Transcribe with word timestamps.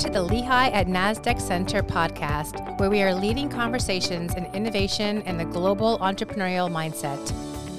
to 0.00 0.08
the 0.08 0.22
Lehigh 0.22 0.70
at 0.70 0.86
NASDAQ 0.86 1.38
Center 1.38 1.82
podcast, 1.82 2.80
where 2.80 2.88
we 2.88 3.02
are 3.02 3.14
leading 3.14 3.50
conversations 3.50 4.34
in 4.34 4.46
innovation 4.54 5.20
and 5.26 5.38
the 5.38 5.44
global 5.44 5.98
entrepreneurial 5.98 6.70
mindset. 6.70 7.20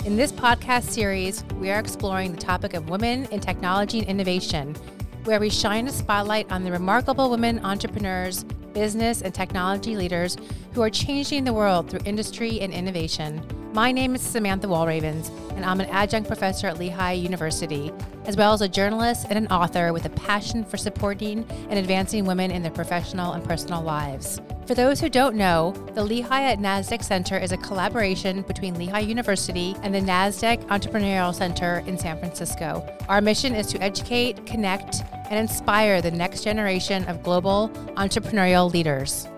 In 0.05 0.17
this 0.17 0.31
podcast 0.31 0.83
series, 0.83 1.43
we 1.55 1.71
are 1.71 1.79
exploring 1.79 2.33
the 2.33 2.37
topic 2.37 2.75
of 2.75 2.91
women 2.91 3.25
in 3.31 3.39
technology 3.39 4.01
and 4.01 4.07
innovation, 4.07 4.75
where 5.23 5.39
we 5.39 5.49
shine 5.49 5.87
a 5.87 5.91
spotlight 5.91 6.51
on 6.51 6.63
the 6.63 6.71
remarkable 6.71 7.31
women 7.31 7.59
entrepreneurs, 7.65 8.43
business, 8.71 9.23
and 9.23 9.33
technology 9.33 9.95
leaders 9.95 10.37
who 10.73 10.83
are 10.83 10.91
changing 10.91 11.43
the 11.43 11.53
world 11.53 11.89
through 11.89 12.01
industry 12.05 12.61
and 12.61 12.71
innovation. 12.71 13.43
My 13.73 13.93
name 13.93 14.15
is 14.15 14.21
Samantha 14.21 14.67
Walravens, 14.67 15.29
and 15.55 15.63
I'm 15.63 15.79
an 15.79 15.89
adjunct 15.91 16.27
professor 16.27 16.67
at 16.67 16.77
Lehigh 16.77 17.13
University, 17.13 17.93
as 18.25 18.35
well 18.35 18.51
as 18.51 18.59
a 18.59 18.67
journalist 18.67 19.27
and 19.29 19.37
an 19.37 19.47
author 19.47 19.93
with 19.93 20.03
a 20.03 20.09
passion 20.09 20.65
for 20.65 20.75
supporting 20.75 21.45
and 21.69 21.79
advancing 21.79 22.25
women 22.25 22.51
in 22.51 22.63
their 22.63 22.71
professional 22.71 23.31
and 23.31 23.41
personal 23.45 23.81
lives. 23.81 24.41
For 24.65 24.75
those 24.75 24.99
who 24.99 25.07
don't 25.07 25.37
know, 25.37 25.71
the 25.93 26.03
Lehigh 26.03 26.51
at 26.51 26.59
NASDAQ 26.59 27.01
Center 27.01 27.37
is 27.37 27.53
a 27.53 27.57
collaboration 27.57 28.41
between 28.41 28.77
Lehigh 28.77 28.99
University 28.99 29.73
and 29.83 29.95
the 29.95 30.01
NASDAQ 30.01 30.65
Entrepreneurial 30.67 31.33
Center 31.33 31.81
in 31.87 31.97
San 31.97 32.19
Francisco. 32.19 32.85
Our 33.07 33.21
mission 33.21 33.55
is 33.55 33.67
to 33.67 33.81
educate, 33.81 34.45
connect, 34.45 35.01
and 35.29 35.39
inspire 35.39 36.01
the 36.01 36.11
next 36.11 36.43
generation 36.43 37.07
of 37.07 37.23
global 37.23 37.69
entrepreneurial 37.95 38.69
leaders. 38.69 39.29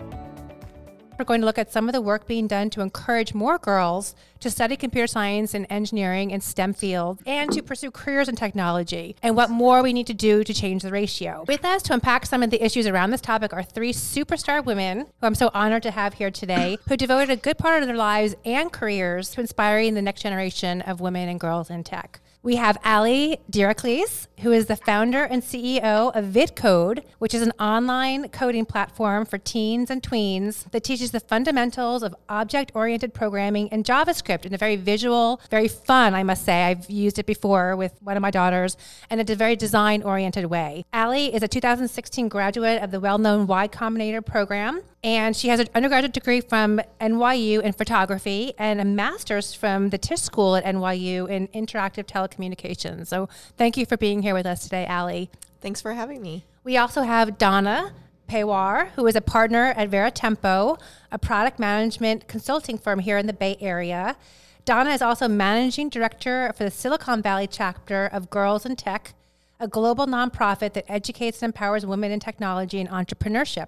We're 1.18 1.26
going 1.26 1.42
to 1.42 1.46
look 1.46 1.58
at 1.58 1.72
some 1.72 1.88
of 1.88 1.94
the 1.94 2.02
work 2.02 2.28
being 2.28 2.48
done 2.48 2.70
to 2.72 2.82
encourage 2.82 3.34
more 3.34 3.58
girls 3.58 4.16
to 4.40 4.50
study 4.50 4.76
computer 4.76 5.08
science 5.08 5.54
and 5.54 5.66
engineering 5.70 6.34
and 6.34 6.44
STEM 6.44 6.74
fields 6.74 7.22
and 7.26 7.52
to 7.52 7.62
pursue 7.62 7.92
careers 7.92 8.28
in 8.28 8.36
technology 8.36 9.16
and 9.24 9.36
what 9.36 9.50
more 9.50 9.82
we 9.82 9.94
need 9.94 10.08
to 10.08 10.14
do 10.14 10.44
to 10.44 10.54
change 10.54 10.84
the 10.84 10.92
ratio. 10.92 11.46
With 11.48 11.64
us 11.64 11.82
to 11.84 11.94
unpack 11.94 12.26
some 12.26 12.44
of 12.44 12.50
the 12.50 12.64
issues 12.64 12.88
around 12.88 13.12
this 13.12 13.22
topic 13.22 13.54
are 13.54 13.64
three 13.64 13.94
superstar 13.94 14.64
women 14.64 15.08
who 15.22 15.28
I'm 15.28 15.36
so 15.36 15.50
honored 15.54 15.84
to 15.84 15.92
have 15.92 16.16
here 16.16 16.32
today 16.32 16.78
who 16.90 16.98
devoted 16.98 17.30
a 17.30 17.38
good 17.38 17.58
part 17.58 17.82
of 17.82 17.88
their 17.88 17.96
lives 17.96 18.36
and 18.44 18.72
careers 18.72 19.30
to 19.32 19.42
inspiring 19.42 19.94
the 19.94 20.02
next 20.02 20.22
generation 20.22 20.82
of 20.82 21.00
women 21.00 21.30
and 21.30 21.40
girls 21.40 21.70
in 21.70 21.84
tech. 21.84 22.20
We 22.46 22.58
have 22.58 22.78
Ali 22.84 23.38
Diracles, 23.50 24.28
who 24.42 24.52
is 24.52 24.66
the 24.66 24.76
founder 24.76 25.24
and 25.24 25.42
CEO 25.42 26.14
of 26.14 26.26
VidCode, 26.26 27.06
which 27.18 27.34
is 27.34 27.42
an 27.42 27.54
online 27.58 28.28
coding 28.28 28.66
platform 28.66 29.26
for 29.26 29.38
teens 29.38 29.90
and 29.90 30.04
tweens 30.04 30.70
that 30.72 30.84
teaches 30.84 31.12
the 31.12 31.22
fundamentals 31.22 32.04
of 32.04 32.14
object 32.28 32.74
oriented 32.76 33.14
programming 33.14 33.70
and 33.70 33.86
JavaScript 33.86 34.46
in 34.46 34.54
a 34.54 34.58
very 34.58 34.76
visual, 34.76 35.40
very 35.50 35.70
fun, 35.70 36.14
I 36.14 36.24
must 36.24 36.44
say. 36.44 36.64
I've 36.64 36.90
used 36.90 37.18
it 37.18 37.26
before 37.26 37.78
with 37.78 37.94
one 38.02 38.18
of 38.18 38.22
my 38.22 38.30
daughters, 38.30 38.76
and 39.10 39.22
it's 39.22 39.32
a 39.32 39.36
very 39.36 39.56
design 39.56 40.04
oriented 40.04 40.48
way. 40.48 40.84
Ali 40.94 41.34
is 41.34 41.44
a 41.44 41.48
2016 41.48 42.28
graduate 42.28 42.84
of 42.84 42.92
the 42.92 43.00
well 43.00 43.20
known 43.20 43.48
Y 43.48 43.70
Combinator 43.70 44.24
program 44.24 44.82
and 45.04 45.36
she 45.36 45.50
has 45.50 45.60
an 45.60 45.68
undergraduate 45.76 46.14
degree 46.14 46.40
from 46.40 46.80
NYU 47.02 47.62
in 47.62 47.74
photography 47.74 48.54
and 48.58 48.80
a 48.80 48.86
master's 48.86 49.54
from 49.54 49.90
the 49.90 49.98
Tisch 49.98 50.22
School 50.22 50.56
at 50.56 50.64
NYU 50.64 51.30
in 51.30 51.50
interactive 51.50 52.06
telecommunications. 52.06 53.08
So 53.08 53.28
thank 53.58 53.76
you 53.76 53.86
for 53.86 53.98
being 53.98 54.22
here 54.22 54.34
with 54.34 54.46
us 54.46 54.64
today, 54.64 54.86
Ali. 54.88 55.30
Thanks 55.60 55.82
for 55.82 55.94
having 55.94 56.22
me. 56.22 56.46
We 56.64 56.78
also 56.78 57.02
have 57.02 57.38
Donna 57.38 57.94
Pawar, 58.30 58.90
who 58.92 59.06
is 59.06 59.18
a 59.18 59.22
partner 59.22 59.74
at 59.76 59.92
VeriTempo, 59.92 60.80
a 61.12 61.20
product 61.20 61.60
management 61.60 62.30
consulting 62.30 62.78
firm 62.78 63.00
here 63.00 63.18
in 63.18 63.28
the 63.28 63.34
Bay 63.34 63.58
Area. 63.60 64.16
Donna 64.64 64.92
is 64.92 65.02
also 65.02 65.28
managing 65.28 65.90
director 65.90 66.54
for 66.56 66.64
the 66.64 66.72
Silicon 66.72 67.22
Valley 67.22 67.48
chapter 67.48 68.06
of 68.06 68.30
Girls 68.30 68.66
in 68.66 68.78
Tech, 68.78 69.14
a 69.60 69.68
global 69.68 70.08
nonprofit 70.08 70.72
that 70.74 70.86
educates 70.88 71.42
and 71.42 71.50
empowers 71.50 71.86
women 71.86 72.14
in 72.14 72.22
technology 72.22 72.80
and 72.80 72.90
entrepreneurship. 72.90 73.68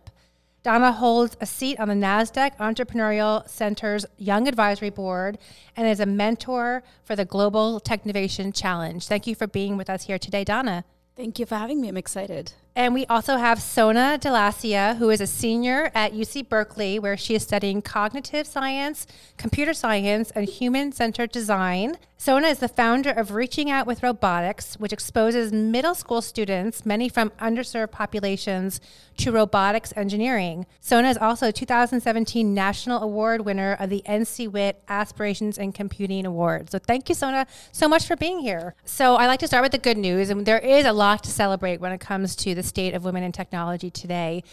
Donna 0.65 0.91
holds 0.91 1.37
a 1.39 1.45
seat 1.45 1.79
on 1.79 1.89
the 1.89 1.93
NASDAQ 1.93 2.57
Entrepreneurial 2.57 3.47
Center's 3.47 4.03
Young 4.17 4.47
Advisory 4.47 4.89
Board 4.89 5.37
and 5.75 5.87
is 5.87 5.99
a 5.99 6.07
mentor 6.07 6.81
for 7.03 7.15
the 7.15 7.23
Global 7.23 7.79
Technovation 7.79 8.51
Challenge. 8.51 9.05
Thank 9.05 9.27
you 9.27 9.35
for 9.35 9.45
being 9.45 9.77
with 9.77 9.91
us 9.91 10.05
here 10.05 10.17
today, 10.17 10.43
Donna. 10.43 10.83
Thank 11.15 11.37
you 11.37 11.45
for 11.45 11.53
having 11.53 11.81
me. 11.81 11.89
I'm 11.89 11.97
excited. 11.97 12.53
And 12.77 12.93
we 12.93 13.05
also 13.05 13.37
have 13.37 13.61
Sona 13.61 14.19
Delacia, 14.19 14.97
who 14.97 15.09
is 15.09 15.21
a 15.21 15.27
senior 15.27 15.91
at 15.95 16.11
UC 16.11 16.49
Berkeley, 16.49 16.99
where 16.99 17.15
she 17.15 17.33
is 17.33 17.41
studying 17.43 17.81
cognitive 17.81 18.45
science, 18.45 19.07
computer 19.37 19.73
science, 19.73 20.29
and 20.31 20.45
human 20.45 20.91
centered 20.91 21.31
design. 21.31 21.95
Sona 22.17 22.47
is 22.47 22.59
the 22.59 22.67
founder 22.67 23.11
of 23.11 23.31
Reaching 23.31 23.69
Out 23.69 23.87
with 23.87 24.01
Robotics, 24.01 24.75
which 24.79 24.91
exposes 24.91 25.53
middle 25.53 25.95
school 25.95 26.21
students, 26.21 26.85
many 26.85 27.07
from 27.07 27.29
underserved 27.31 27.91
populations, 27.91 28.81
to 29.17 29.31
robotics 29.31 29.93
engineering. 29.95 30.65
Sona 30.81 31.09
is 31.09 31.17
also 31.17 31.49
a 31.49 31.51
2017 31.51 32.53
National 32.53 33.01
Award 33.01 33.41
winner 33.41 33.73
of 33.79 33.89
the 33.89 34.01
NCWIT 34.05 34.75
Aspirations 34.89 35.57
in 35.57 35.71
Computing 35.71 36.25
Award. 36.25 36.71
So 36.71 36.79
thank 36.79 37.07
you, 37.09 37.15
Sona, 37.15 37.47
so 37.71 37.87
much 37.87 38.07
for 38.07 38.15
being 38.15 38.39
here. 38.39 38.75
So 38.83 39.15
I 39.15 39.27
like 39.27 39.39
to 39.41 39.47
start 39.47 39.63
with 39.63 39.71
the 39.71 39.77
good 39.77 39.97
news, 39.97 40.29
and 40.29 40.45
there 40.45 40.59
is 40.59 40.85
a 40.85 40.93
lot 40.93 41.23
to 41.25 41.31
celebrate 41.31 41.79
when 41.79 41.91
it 41.91 41.99
comes 41.99 42.35
to 42.37 42.55
the 42.55 42.63
state 42.65 42.93
of 42.93 43.05
women 43.05 43.23
in 43.23 43.31
technology 43.31 43.89
today. 43.89 44.43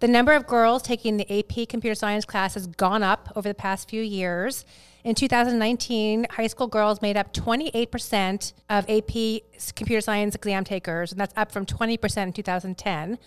The 0.00 0.08
number 0.08 0.32
of 0.32 0.46
girls 0.46 0.82
taking 0.82 1.16
the 1.16 1.38
AP 1.38 1.68
computer 1.68 1.94
science 1.94 2.24
class 2.26 2.54
has 2.54 2.66
gone 2.66 3.02
up 3.02 3.32
over 3.34 3.48
the 3.48 3.54
past 3.54 3.88
few 3.88 4.02
years. 4.02 4.64
In 5.04 5.14
2019, 5.14 6.26
high 6.30 6.48
school 6.48 6.66
girls 6.66 7.00
made 7.00 7.16
up 7.16 7.32
28% 7.32 8.52
of 8.68 8.84
AP 8.90 9.42
computer 9.74 10.00
science 10.00 10.34
exam 10.34 10.64
takers, 10.64 11.12
and 11.12 11.20
that's 11.20 11.32
up 11.36 11.50
from 11.50 11.64
20% 11.64 12.22
in 12.22 12.32
2010. 12.32 13.18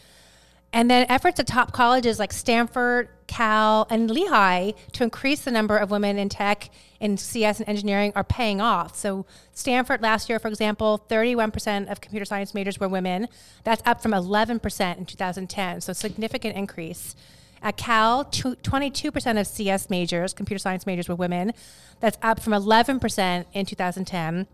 And 0.72 0.90
then 0.90 1.06
efforts 1.10 1.40
at 1.40 1.48
top 1.48 1.72
colleges 1.72 2.20
like 2.20 2.32
Stanford, 2.32 3.10
Cal, 3.26 3.88
and 3.90 4.10
Lehigh 4.10 4.72
to 4.94 5.04
increase 5.04 5.42
the 5.42 5.52
number 5.52 5.78
of 5.78 5.90
women 5.90 6.18
in 6.18 6.30
tech, 6.30 6.70
in 7.00 7.18
CS, 7.18 7.60
and 7.60 7.70
engineering 7.70 8.12
are 8.16 8.24
paying 8.24 8.62
off. 8.62 8.96
So, 8.96 9.26
Stanford 9.52 10.02
last 10.02 10.30
year, 10.30 10.38
for 10.38 10.48
example, 10.48 11.04
31% 11.10 11.92
of 11.92 12.02
computer 12.02 12.26
science 12.26 12.54
majors 12.54 12.80
were 12.80 12.88
women. 12.88 13.28
That's 13.64 13.82
up 13.86 14.02
from 14.02 14.12
11% 14.12 14.98
in 14.98 15.06
2010. 15.06 15.82
So, 15.82 15.94
significant 15.94 16.56
increase. 16.56 17.16
At 17.62 17.76
Cal, 17.76 18.26
22% 18.26 19.40
of 19.40 19.48
CS 19.48 19.90
majors, 19.90 20.34
computer 20.34 20.60
science 20.60 20.86
majors, 20.86 21.10
were 21.10 21.16
women. 21.16 21.54
That's 22.00 22.18
up 22.22 22.40
from 22.40 22.54
11% 22.54 23.46
in 23.54 23.66
2010. 23.66 24.48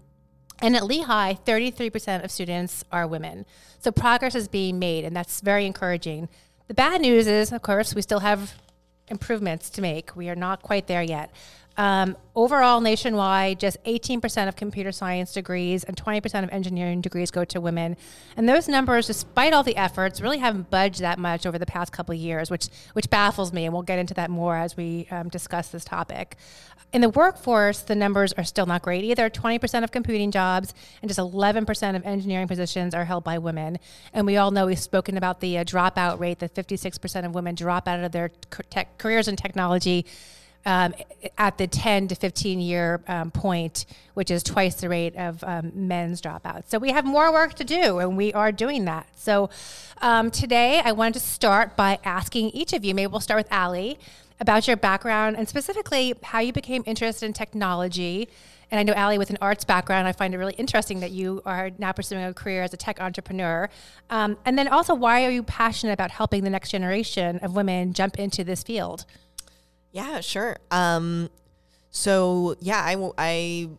And 0.59 0.75
at 0.75 0.85
Lehigh, 0.85 1.33
33% 1.33 2.23
of 2.23 2.31
students 2.31 2.83
are 2.91 3.07
women. 3.07 3.45
So 3.79 3.91
progress 3.91 4.35
is 4.35 4.47
being 4.47 4.79
made, 4.79 5.05
and 5.05 5.15
that's 5.15 5.41
very 5.41 5.65
encouraging. 5.65 6.29
The 6.67 6.73
bad 6.73 7.01
news 7.01 7.27
is, 7.27 7.51
of 7.51 7.61
course, 7.61 7.93
we 7.93 8.01
still 8.01 8.19
have 8.19 8.53
improvements 9.07 9.69
to 9.71 9.81
make. 9.81 10.15
We 10.15 10.29
are 10.29 10.35
not 10.35 10.63
quite 10.63 10.87
there 10.87 11.03
yet. 11.03 11.31
Um, 11.77 12.15
overall, 12.35 12.79
nationwide, 12.79 13.59
just 13.59 13.83
18% 13.83 14.47
of 14.47 14.55
computer 14.55 14.91
science 14.91 15.33
degrees 15.33 15.83
and 15.83 15.97
20% 15.97 16.43
of 16.43 16.49
engineering 16.49 17.01
degrees 17.01 17.31
go 17.31 17.43
to 17.45 17.59
women. 17.59 17.97
And 18.37 18.47
those 18.47 18.69
numbers, 18.69 19.07
despite 19.07 19.51
all 19.51 19.63
the 19.63 19.75
efforts, 19.75 20.21
really 20.21 20.37
haven't 20.37 20.69
budged 20.69 21.01
that 21.01 21.19
much 21.19 21.45
over 21.45 21.59
the 21.59 21.65
past 21.65 21.91
couple 21.91 22.13
of 22.13 22.19
years, 22.19 22.49
which, 22.49 22.67
which 22.93 23.09
baffles 23.09 23.51
me. 23.51 23.65
And 23.65 23.73
we'll 23.73 23.83
get 23.83 23.99
into 23.99 24.13
that 24.13 24.29
more 24.29 24.55
as 24.55 24.77
we 24.77 25.07
um, 25.11 25.27
discuss 25.27 25.69
this 25.69 25.83
topic. 25.83 26.37
In 26.93 27.01
the 27.01 27.09
workforce, 27.09 27.81
the 27.81 27.95
numbers 27.95 28.31
are 28.33 28.45
still 28.45 28.65
not 28.65 28.81
great 28.81 29.03
either. 29.03 29.29
20% 29.29 29.83
of 29.83 29.91
computing 29.91 30.31
jobs 30.31 30.73
and 31.01 31.09
just 31.09 31.19
11% 31.19 31.95
of 31.95 32.05
engineering 32.05 32.47
positions 32.47 32.95
are 32.95 33.03
held 33.03 33.25
by 33.25 33.37
women. 33.37 33.79
And 34.13 34.25
we 34.25 34.37
all 34.37 34.51
know 34.51 34.67
we've 34.67 34.79
spoken 34.79 35.17
about 35.17 35.41
the 35.41 35.57
uh, 35.57 35.63
dropout 35.65 36.19
rate 36.19 36.39
that 36.39 36.53
56% 36.55 37.25
of 37.25 37.35
women 37.35 37.53
drop 37.55 37.89
out 37.89 38.01
of 38.01 38.13
their 38.13 38.29
tech 38.69 38.97
careers 38.97 39.27
in 39.27 39.35
technology 39.35 40.05
um, 40.65 40.93
at 41.37 41.57
the 41.57 41.67
10 41.67 42.07
to 42.09 42.15
15 42.15 42.59
year 42.59 43.01
um, 43.07 43.31
point, 43.31 43.85
which 44.13 44.31
is 44.31 44.43
twice 44.43 44.75
the 44.75 44.89
rate 44.89 45.15
of 45.15 45.43
um, 45.43 45.71
men's 45.75 46.21
dropouts. 46.21 46.69
So 46.69 46.79
we 46.79 46.91
have 46.91 47.05
more 47.05 47.31
work 47.31 47.53
to 47.55 47.63
do, 47.63 47.99
and 47.99 48.17
we 48.17 48.33
are 48.33 48.51
doing 48.51 48.85
that. 48.85 49.07
So 49.15 49.49
um, 50.01 50.31
today, 50.31 50.81
I 50.83 50.91
wanted 50.91 51.15
to 51.15 51.19
start 51.19 51.75
by 51.75 51.99
asking 52.03 52.49
each 52.51 52.73
of 52.73 52.83
you, 52.83 52.95
maybe 52.95 53.07
we'll 53.07 53.19
start 53.21 53.45
with 53.45 53.53
Ali, 53.53 53.99
about 54.39 54.67
your 54.67 54.75
background 54.75 55.37
and 55.37 55.47
specifically 55.47 56.13
how 56.21 56.39
you 56.39 56.51
became 56.51 56.83
interested 56.85 57.25
in 57.25 57.33
technology. 57.33 58.27
And 58.71 58.79
I 58.79 58.83
know 58.83 58.93
Ali, 58.99 59.17
with 59.17 59.29
an 59.29 59.37
arts 59.41 59.63
background, 59.63 60.07
I 60.07 60.11
find 60.11 60.33
it 60.33 60.37
really 60.37 60.55
interesting 60.55 60.99
that 61.01 61.11
you 61.11 61.41
are 61.45 61.69
now 61.77 61.91
pursuing 61.91 62.23
a 62.23 62.33
career 62.33 62.63
as 62.63 62.73
a 62.73 62.77
tech 62.77 62.99
entrepreneur. 62.99 63.69
Um, 64.09 64.37
and 64.43 64.57
then 64.57 64.67
also, 64.67 64.93
why 64.93 65.25
are 65.25 65.29
you 65.29 65.43
passionate 65.43 65.93
about 65.93 66.11
helping 66.11 66.43
the 66.43 66.49
next 66.49 66.71
generation 66.71 67.37
of 67.39 67.55
women 67.55 67.93
jump 67.93 68.17
into 68.17 68.43
this 68.43 68.63
field? 68.63 69.05
Yeah, 69.95 70.19
sure. 70.19 70.57
Um, 70.71 71.29
so 71.89 72.57
yeah, 72.59 72.81
I, 73.17 73.69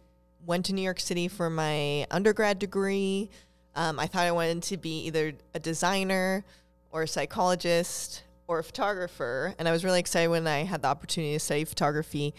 went 0.46 0.64
to 0.64 0.72
New 0.72 0.80
York 0.80 1.00
City 1.00 1.28
for 1.28 1.50
my 1.50 2.06
undergrad 2.10 2.58
degree. 2.58 3.28
Um, 3.74 3.98
I 3.98 4.06
thought 4.06 4.22
I 4.22 4.30
wanted 4.30 4.62
to 4.62 4.76
be 4.78 5.00
either 5.00 5.34
a 5.54 5.58
designer 5.58 6.44
or 6.90 7.02
a 7.02 7.08
psychologist 7.08 8.22
or 8.46 8.60
a 8.60 8.64
photographer, 8.64 9.54
and 9.58 9.68
I 9.68 9.72
was 9.72 9.84
really 9.84 9.98
excited 9.98 10.30
when 10.30 10.46
I 10.46 10.64
had 10.64 10.82
the 10.82 10.88
opportunity 10.88 11.34
to 11.34 11.40
study 11.40 11.64
photography. 11.64 12.32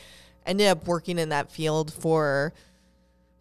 Ended 0.46 0.70
up 0.70 0.88
working 0.88 1.20
in 1.20 1.30
that 1.30 1.52
field 1.52 1.94
for 1.94 2.54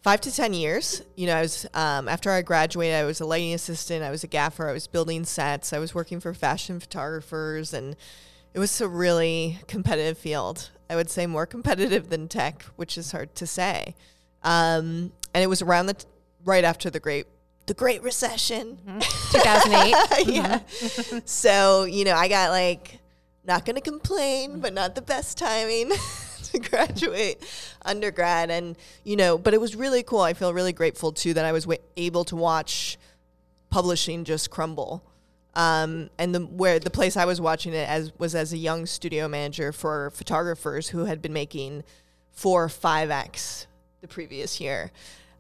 five 0.03 0.21
to 0.23 0.35
10 0.35 0.53
years. 0.53 1.00
You 1.15 1.29
know, 1.29 1.37
I 1.37 1.43
was, 1.43 1.65
um, 1.73 2.09
after 2.09 2.31
I 2.31 2.43
graduated, 2.43 2.97
I 2.97 3.05
was 3.05 3.21
a 3.21 3.25
lighting 3.25 3.55
assistant, 3.55 4.03
I 4.03 4.11
was 4.11 4.25
a 4.25 4.27
gaffer, 4.27 4.69
I 4.69 4.73
was 4.73 4.87
building 4.87 5.25
sets, 5.25 5.73
I 5.73 5.79
was 5.79 5.94
working 5.94 6.21
for 6.21 6.35
fashion 6.35 6.81
photographers, 6.81 7.73
and 7.73 7.97
it 8.56 8.58
was 8.58 8.81
a 8.81 8.88
really 8.88 9.58
competitive 9.69 10.17
field. 10.17 10.70
I 10.88 10.97
would 10.97 11.11
say 11.11 11.26
more 11.26 11.44
competitive 11.44 12.08
than 12.08 12.26
tech, 12.26 12.62
which 12.76 12.97
is 12.97 13.12
hard 13.12 13.35
to 13.35 13.47
say. 13.47 13.94
Um, 14.43 15.12
and 15.35 15.44
it 15.44 15.47
was 15.47 15.61
around 15.61 15.87
the, 15.87 15.94
t- 15.94 16.06
right 16.43 16.64
after 16.64 16.88
the 16.88 16.99
great, 16.99 17.26
the 17.67 17.75
Great 17.75 18.03
Recession. 18.03 18.79
2008. 19.31 20.26
yeah. 20.26 20.61
so, 21.26 21.85
you 21.85 22.06
know, 22.06 22.14
I 22.14 22.29
got 22.29 22.49
like, 22.49 22.99
not 23.44 23.67
going 23.67 23.76
to 23.76 23.82
complain, 23.82 24.61
but 24.61 24.73
not 24.73 24.94
the 24.94 25.03
best 25.03 25.37
timing 25.37 25.91
to 26.44 26.58
graduate 26.58 27.44
undergrad. 27.85 28.50
And, 28.50 28.75
you 29.05 29.17
know, 29.17 29.37
but 29.37 29.53
it 29.53 29.61
was 29.61 29.76
really 29.76 30.03
cool. 30.03 30.23
I 30.23 30.32
feel 30.32 30.55
really 30.55 30.73
grateful 30.73 31.12
too 31.12 31.35
that 31.35 31.44
I 31.44 31.53
was 31.53 31.64
w- 31.64 31.82
able 31.99 32.25
to 32.25 32.37
watch 32.37 32.97
publishing 33.69 34.25
just 34.25 34.49
crumble. 34.49 35.05
Um, 35.56 36.11
and 36.19 36.35
the 36.35 36.41
where 36.41 36.79
the 36.79 36.91
place 36.91 37.17
I 37.17 37.25
was 37.25 37.41
watching 37.41 37.73
it 37.73 37.88
as 37.88 38.12
was 38.19 38.35
as 38.35 38.53
a 38.53 38.58
young 38.58 38.85
studio 38.85 39.26
manager 39.26 39.73
for 39.73 40.11
photographers 40.11 40.91
who 40.91 41.06
had 41.06 41.23
been 41.23 41.32
making 41.32 41.82
four 42.31 42.64
or 42.64 42.69
five 42.69 43.11
x 43.11 43.67
the 44.03 44.06
previous 44.06 44.61
year. 44.61 44.93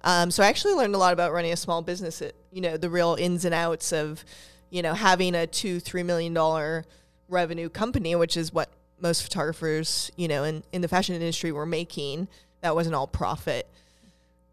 Um, 0.04 0.30
so 0.30 0.42
I 0.42 0.46
actually 0.46 0.72
learned 0.72 0.94
a 0.94 0.98
lot 0.98 1.12
about 1.12 1.32
running 1.32 1.52
a 1.52 1.56
small 1.56 1.82
business. 1.82 2.22
It, 2.22 2.34
you 2.50 2.62
know 2.62 2.78
the 2.78 2.88
real 2.88 3.14
ins 3.18 3.44
and 3.44 3.54
outs 3.54 3.92
of, 3.92 4.24
you 4.70 4.80
know, 4.80 4.94
having 4.94 5.34
a 5.34 5.46
two 5.46 5.80
three 5.80 6.02
million 6.02 6.32
dollar 6.32 6.86
revenue 7.28 7.68
company, 7.68 8.14
which 8.14 8.38
is 8.38 8.54
what 8.54 8.70
most 8.98 9.22
photographers, 9.22 10.10
you 10.16 10.28
know, 10.28 10.44
in, 10.44 10.62
in 10.72 10.80
the 10.80 10.88
fashion 10.88 11.14
industry 11.14 11.52
were 11.52 11.66
making. 11.66 12.28
That 12.62 12.74
wasn't 12.74 12.94
all 12.94 13.06
profit. 13.06 13.68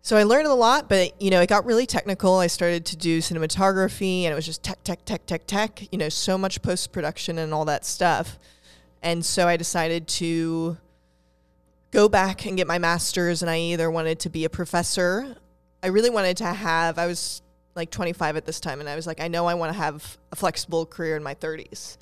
So 0.05 0.17
I 0.17 0.23
learned 0.23 0.47
a 0.47 0.53
lot, 0.53 0.89
but 0.89 1.21
you 1.21 1.29
know, 1.29 1.39
it 1.39 1.47
got 1.47 1.65
really 1.65 1.85
technical. 1.85 2.35
I 2.35 2.47
started 2.47 2.85
to 2.87 2.97
do 2.97 3.19
cinematography 3.19 4.23
and 4.23 4.33
it 4.33 4.35
was 4.35 4.45
just 4.45 4.61
tech, 4.61 4.83
tech, 4.83 5.05
tech, 5.05 5.25
tech, 5.25 5.47
tech, 5.47 5.87
you 5.93 5.97
know, 5.97 6.09
so 6.09 6.37
much 6.37 6.61
post 6.61 6.91
production 6.91 7.37
and 7.37 7.53
all 7.53 7.63
that 7.65 7.85
stuff. 7.85 8.37
And 9.01 9.23
so 9.25 9.47
I 9.47 9.55
decided 9.55 10.09
to 10.09 10.75
go 11.91 12.09
back 12.09 12.45
and 12.45 12.57
get 12.57 12.67
my 12.67 12.79
master's 12.79 13.43
and 13.43 13.49
I 13.49 13.57
either 13.59 13.89
wanted 13.89 14.19
to 14.19 14.29
be 14.29 14.43
a 14.43 14.49
professor. 14.49 15.37
I 15.81 15.87
really 15.87 16.09
wanted 16.09 16.35
to 16.37 16.47
have 16.47 16.99
I 16.99 17.07
was 17.07 17.41
like 17.73 17.89
25 17.89 18.35
at 18.35 18.45
this 18.45 18.59
time 18.59 18.81
and 18.81 18.89
I 18.89 18.97
was 18.97 19.07
like 19.07 19.21
I 19.21 19.29
know 19.29 19.45
I 19.45 19.53
want 19.53 19.71
to 19.71 19.77
have 19.77 20.17
a 20.33 20.35
flexible 20.35 20.85
career 20.85 21.15
in 21.15 21.23
my 21.23 21.35
30s. 21.35 21.95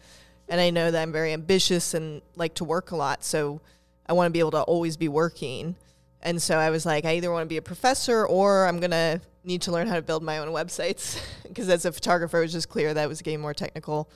And 0.50 0.59
I 0.59 0.71
know 0.71 0.89
that 0.89 1.00
I'm 1.00 1.12
very 1.12 1.33
ambitious 1.33 1.94
and 1.94 2.24
like 2.36 2.56
to 2.56 2.63
work 2.63 2.89
a 2.89 2.95
lot, 2.95 3.24
so 3.24 3.62
I 4.07 4.13
want 4.13 4.25
to 4.25 4.31
be 4.31 4.39
able 4.39 4.51
to 4.51 4.63
always 4.63 4.98
be 4.98 5.07
working. 5.07 5.75
And 6.24 6.42
so 6.42 6.58
I 6.58 6.70
was 6.70 6.86
like, 6.86 7.06
I 7.06 7.16
either 7.16 7.32
want 7.32 7.44
to 7.44 7.48
be 7.48 7.58
a 7.58 7.62
professor 7.62 8.26
or 8.26 8.68
I'm 8.68 8.80
going 8.80 8.92
to 8.92 9.22
need 9.44 9.64
to 9.64 9.72
learn 9.72 9.88
how 9.88 9.96
to 9.96 10.02
build 10.02 10.24
my 10.24 10.38
own 10.40 10.50
websites. 10.50 11.20
Because 11.52 11.68
as 11.68 11.84
a 11.84 11.92
photographer, 11.92 12.40
it 12.40 12.44
was 12.44 12.54
just 12.54 12.70
clear 12.70 12.94
that 12.94 13.10
was 13.10 13.22
getting 13.22 13.42
more 13.42 13.54
technical. 13.54 14.10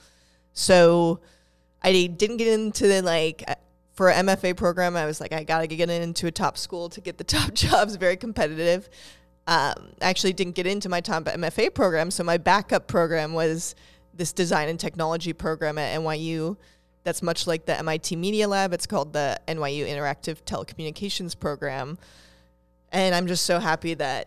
So 0.54 1.20
I 1.82 2.06
didn't 2.06 2.38
get 2.38 2.48
into 2.48 2.88
the 2.88 3.02
like, 3.02 3.44
uh, 3.46 3.56
for 3.92 4.08
an 4.08 4.26
MFA 4.26 4.56
program, 4.56 4.96
I 4.96 5.04
was 5.04 5.20
like, 5.20 5.34
I 5.34 5.44
got 5.44 5.60
to 5.60 5.66
get 5.66 5.90
into 5.90 6.28
a 6.28 6.30
top 6.30 6.56
school 6.56 6.88
to 6.88 7.00
get 7.02 7.18
the 7.18 7.24
top 7.36 7.52
jobs, 7.52 7.96
very 7.96 8.16
competitive. 8.16 8.88
Um, 9.46 9.92
I 10.00 10.08
actually 10.08 10.32
didn't 10.32 10.54
get 10.54 10.66
into 10.66 10.88
my 10.88 11.02
top 11.02 11.24
MFA 11.24 11.74
program. 11.74 12.10
So 12.10 12.24
my 12.24 12.38
backup 12.38 12.86
program 12.86 13.34
was 13.34 13.74
this 14.14 14.32
design 14.32 14.70
and 14.70 14.80
technology 14.80 15.34
program 15.34 15.76
at 15.76 16.00
NYU 16.00 16.56
that's 17.06 17.22
much 17.22 17.46
like 17.46 17.66
the 17.66 17.78
MIT 17.78 18.16
Media 18.16 18.48
Lab. 18.48 18.72
It's 18.72 18.84
called 18.84 19.12
the 19.12 19.38
NYU 19.46 19.86
Interactive 19.86 20.42
Telecommunications 20.42 21.38
Program. 21.38 21.98
And 22.90 23.14
I'm 23.14 23.28
just 23.28 23.44
so 23.44 23.60
happy 23.60 23.94
that 23.94 24.26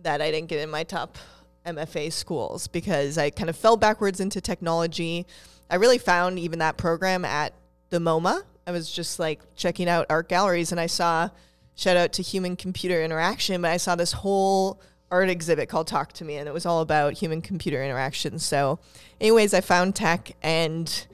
that 0.00 0.20
I 0.20 0.32
didn't 0.32 0.48
get 0.48 0.58
in 0.58 0.70
my 0.70 0.82
top 0.82 1.18
MFA 1.64 2.12
schools 2.12 2.66
because 2.66 3.16
I 3.16 3.30
kind 3.30 3.48
of 3.48 3.54
fell 3.54 3.76
backwards 3.76 4.18
into 4.18 4.40
technology. 4.40 5.24
I 5.70 5.76
really 5.76 5.98
found 5.98 6.40
even 6.40 6.58
that 6.58 6.76
program 6.76 7.24
at 7.24 7.52
the 7.90 8.00
MoMA. 8.00 8.42
I 8.66 8.72
was 8.72 8.90
just 8.90 9.20
like 9.20 9.38
checking 9.54 9.88
out 9.88 10.06
art 10.10 10.28
galleries 10.28 10.72
and 10.72 10.80
I 10.80 10.86
saw 10.86 11.28
shout 11.76 11.96
out 11.96 12.12
to 12.14 12.22
human 12.22 12.56
computer 12.56 13.00
interaction, 13.04 13.62
but 13.62 13.70
I 13.70 13.76
saw 13.76 13.94
this 13.94 14.12
whole 14.12 14.80
art 15.12 15.30
exhibit 15.30 15.68
called 15.68 15.86
Talk 15.86 16.12
to 16.14 16.24
Me 16.24 16.38
and 16.38 16.48
it 16.48 16.52
was 16.52 16.66
all 16.66 16.80
about 16.80 17.12
human 17.12 17.40
computer 17.40 17.80
interaction. 17.84 18.40
So 18.40 18.80
anyways, 19.20 19.54
I 19.54 19.60
found 19.60 19.94
tech 19.94 20.32
and 20.42 21.06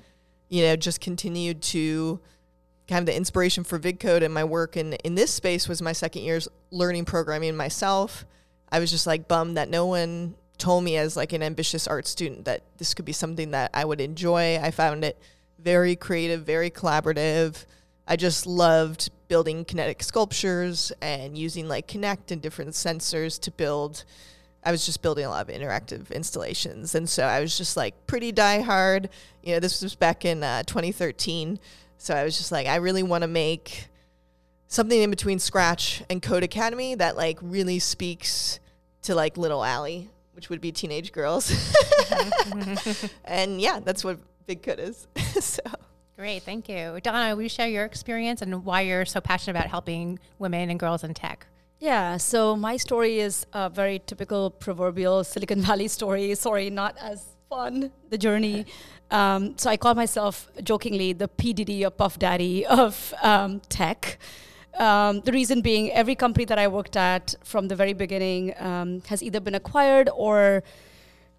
you 0.48 0.62
know, 0.62 0.76
just 0.76 1.00
continued 1.00 1.62
to 1.62 2.20
kind 2.88 3.00
of 3.00 3.06
the 3.06 3.16
inspiration 3.16 3.64
for 3.64 3.78
VidCode 3.78 4.22
and 4.22 4.32
my 4.32 4.44
work 4.44 4.76
in, 4.76 4.92
in 4.94 5.14
this 5.14 5.32
space 5.32 5.68
was 5.68 5.82
my 5.82 5.92
second 5.92 6.22
year's 6.22 6.48
learning 6.70 7.04
programming 7.04 7.56
myself. 7.56 8.24
I 8.70 8.78
was 8.78 8.90
just 8.90 9.06
like 9.06 9.28
bummed 9.28 9.56
that 9.56 9.68
no 9.68 9.86
one 9.86 10.34
told 10.58 10.84
me 10.84 10.96
as 10.96 11.16
like 11.16 11.32
an 11.32 11.42
ambitious 11.42 11.86
art 11.86 12.06
student 12.06 12.44
that 12.44 12.62
this 12.78 12.94
could 12.94 13.04
be 13.04 13.12
something 13.12 13.50
that 13.50 13.70
I 13.74 13.84
would 13.84 14.00
enjoy. 14.00 14.58
I 14.58 14.70
found 14.70 15.04
it 15.04 15.18
very 15.58 15.96
creative, 15.96 16.42
very 16.42 16.70
collaborative. 16.70 17.64
I 18.06 18.16
just 18.16 18.46
loved 18.46 19.10
building 19.28 19.64
kinetic 19.64 20.02
sculptures 20.02 20.92
and 21.02 21.36
using 21.36 21.68
like 21.68 21.88
Kinect 21.88 22.30
and 22.30 22.40
different 22.40 22.72
sensors 22.72 23.40
to 23.40 23.50
build. 23.50 24.04
I 24.66 24.72
was 24.72 24.84
just 24.84 25.00
building 25.00 25.24
a 25.24 25.30
lot 25.30 25.48
of 25.48 25.54
interactive 25.54 26.10
installations. 26.10 26.96
And 26.96 27.08
so 27.08 27.24
I 27.24 27.40
was 27.40 27.56
just 27.56 27.76
like 27.76 28.08
pretty 28.08 28.32
diehard. 28.32 29.08
You 29.44 29.54
know, 29.54 29.60
this 29.60 29.80
was 29.80 29.94
back 29.94 30.24
in 30.24 30.42
uh, 30.42 30.64
2013. 30.64 31.60
So 31.98 32.14
I 32.14 32.24
was 32.24 32.36
just 32.36 32.50
like, 32.50 32.66
I 32.66 32.76
really 32.76 33.04
want 33.04 33.22
to 33.22 33.28
make 33.28 33.86
something 34.66 35.00
in 35.00 35.08
between 35.08 35.38
Scratch 35.38 36.02
and 36.10 36.20
Codecademy 36.20 36.98
that 36.98 37.16
like 37.16 37.38
really 37.40 37.78
speaks 37.78 38.58
to 39.02 39.14
like 39.14 39.36
Little 39.36 39.62
Ali, 39.62 40.10
which 40.32 40.50
would 40.50 40.60
be 40.60 40.72
teenage 40.72 41.12
girls. 41.12 41.52
and 43.24 43.60
yeah, 43.60 43.78
that's 43.78 44.04
what 44.04 44.18
VidCode 44.48 44.80
is. 44.80 45.06
so. 45.44 45.62
Great, 46.16 46.42
thank 46.42 46.68
you. 46.68 46.98
Donna, 47.04 47.36
will 47.36 47.42
you 47.42 47.48
share 47.48 47.68
your 47.68 47.84
experience 47.84 48.42
and 48.42 48.64
why 48.64 48.80
you're 48.80 49.04
so 49.04 49.20
passionate 49.20 49.56
about 49.56 49.70
helping 49.70 50.18
women 50.40 50.70
and 50.70 50.80
girls 50.80 51.04
in 51.04 51.14
tech? 51.14 51.46
Yeah, 51.78 52.16
so 52.16 52.56
my 52.56 52.78
story 52.78 53.20
is 53.20 53.46
a 53.52 53.68
very 53.68 53.98
typical 53.98 54.50
proverbial 54.50 55.24
Silicon 55.32 55.60
Valley 55.60 55.88
story. 55.88 56.34
Sorry, 56.34 56.70
not 56.70 56.96
as 56.98 57.36
fun, 57.48 57.92
the 58.10 58.18
journey. 58.18 58.66
Um, 59.08 59.56
so 59.56 59.70
I 59.70 59.76
call 59.76 59.94
myself 59.94 60.50
jokingly 60.64 61.12
the 61.12 61.28
PDD 61.28 61.86
or 61.86 61.90
Puff 61.90 62.18
Daddy 62.18 62.66
of 62.66 63.14
um, 63.22 63.60
tech. 63.68 64.18
Um, 64.80 65.20
the 65.20 65.30
reason 65.30 65.60
being, 65.60 65.92
every 65.92 66.16
company 66.16 66.44
that 66.46 66.58
I 66.58 66.66
worked 66.66 66.96
at 66.96 67.36
from 67.44 67.68
the 67.68 67.76
very 67.76 67.92
beginning 67.92 68.52
um, 68.58 69.02
has 69.06 69.22
either 69.22 69.38
been 69.38 69.54
acquired 69.54 70.10
or 70.12 70.64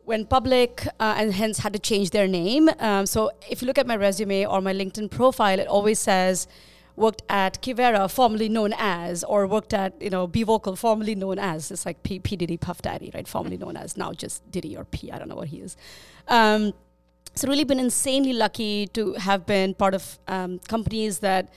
went 0.05 0.29
public 0.29 0.87
uh, 1.01 1.15
and 1.17 1.33
hence 1.33 1.59
had 1.59 1.73
to 1.73 1.79
change 1.79 2.11
their 2.11 2.25
name. 2.25 2.69
Um, 2.79 3.05
so 3.05 3.31
if 3.49 3.61
you 3.61 3.67
look 3.67 3.77
at 3.77 3.85
my 3.85 3.97
resume 3.97 4.45
or 4.45 4.61
my 4.61 4.71
LinkedIn 4.73 5.11
profile, 5.11 5.59
it 5.59 5.67
always 5.67 5.99
says 5.99 6.47
worked 6.97 7.21
at 7.29 7.61
Kivera, 7.61 8.11
formerly 8.11 8.49
known 8.49 8.73
as, 8.77 9.23
or 9.23 9.47
worked 9.47 9.73
at 9.73 10.01
you 10.01 10.09
know 10.09 10.27
BeVocal, 10.27 10.77
formerly 10.77 11.15
known 11.15 11.39
as. 11.39 11.71
It's 11.71 11.85
like 11.85 12.03
P, 12.03 12.19
P 12.19 12.35
Diddy 12.35 12.57
Puff 12.57 12.81
Daddy, 12.81 13.11
right? 13.13 13.27
Formerly 13.27 13.57
known 13.57 13.77
as 13.77 13.95
now 13.95 14.11
just 14.11 14.49
Diddy 14.51 14.75
or 14.75 14.83
P. 14.83 15.11
I 15.11 15.17
don't 15.19 15.29
know 15.29 15.35
what 15.35 15.47
he 15.47 15.59
is. 15.61 15.77
Um, 16.27 16.73
so 17.35 17.47
really 17.47 17.63
been 17.63 17.79
insanely 17.79 18.33
lucky 18.33 18.87
to 18.87 19.13
have 19.13 19.45
been 19.45 19.75
part 19.75 19.93
of 19.93 20.19
um, 20.27 20.59
companies 20.67 21.19
that 21.19 21.53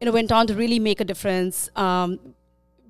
you 0.00 0.06
know 0.06 0.12
went 0.12 0.32
on 0.32 0.46
to 0.46 0.54
really 0.54 0.78
make 0.78 1.00
a 1.00 1.04
difference. 1.04 1.68
Um, 1.76 2.18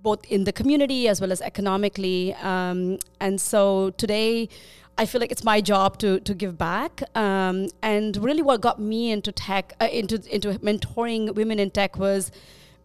both 0.05 0.23
in 0.27 0.45
the 0.45 0.53
community 0.53 1.09
as 1.09 1.19
well 1.19 1.33
as 1.33 1.41
economically. 1.41 2.35
Um, 2.35 2.99
and 3.21 3.41
so 3.41 3.91
today, 3.97 4.51
I 4.97 5.07
feel 5.07 5.21
like 5.21 5.33
it's 5.33 5.45
my 5.45 5.61
job 5.61 5.99
to 5.99 6.21
to 6.21 6.35
give 6.35 6.57
back. 6.57 7.03
Um, 7.15 7.69
and 7.83 8.17
really, 8.17 8.43
what 8.43 8.61
got 8.61 8.79
me 8.79 9.11
into 9.11 9.33
tech, 9.33 9.73
uh, 9.81 9.89
into 9.91 10.23
into 10.35 10.59
mentoring 10.61 11.35
women 11.35 11.59
in 11.59 11.71
tech, 11.71 11.99
was 11.99 12.31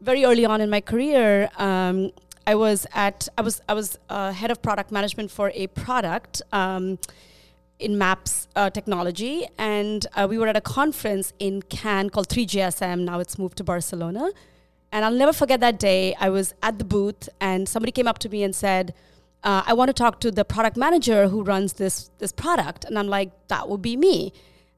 very 0.01 0.25
early 0.25 0.45
on 0.45 0.61
in 0.61 0.69
my 0.69 0.81
career. 0.81 1.49
Um, 1.57 2.11
I 2.47 2.55
was 2.55 2.87
at 2.93 3.27
I 3.37 3.41
was 3.41 3.61
I 3.69 3.73
was 3.73 3.97
uh, 4.09 4.31
head 4.31 4.51
of 4.51 4.61
product 4.61 4.91
management 4.91 5.31
for 5.31 5.51
a 5.53 5.67
product. 5.67 6.41
Um, 6.51 6.99
in 7.79 7.97
maps 7.97 8.49
uh, 8.57 8.69
technology 8.69 9.47
and 9.57 10.05
uh, 10.13 10.27
we 10.29 10.37
were 10.37 10.49
at 10.49 10.57
a 10.57 10.59
conference 10.59 11.31
in 11.39 11.61
cannes 11.61 12.09
called 12.09 12.27
3gsm 12.27 13.05
now 13.05 13.21
it's 13.21 13.39
moved 13.39 13.55
to 13.55 13.63
barcelona 13.63 14.31
and 14.91 15.05
I'll 15.05 15.11
never 15.13 15.33
forget 15.33 15.59
that 15.59 15.79
day. 15.79 16.15
I 16.19 16.29
was 16.29 16.53
at 16.63 16.79
the 16.79 16.85
booth, 16.85 17.29
and 17.39 17.67
somebody 17.69 17.91
came 17.91 18.07
up 18.07 18.19
to 18.19 18.29
me 18.29 18.43
and 18.43 18.55
said, 18.55 18.93
uh, 19.43 19.63
"I 19.65 19.73
want 19.73 19.89
to 19.89 19.93
talk 19.93 20.19
to 20.21 20.31
the 20.31 20.45
product 20.45 20.77
manager 20.77 21.27
who 21.27 21.43
runs 21.43 21.73
this 21.73 22.09
this 22.19 22.31
product." 22.31 22.85
And 22.85 22.97
I'm 22.99 23.07
like, 23.07 23.31
"That 23.47 23.69
would 23.69 23.81
be 23.81 23.95
me." 23.97 24.33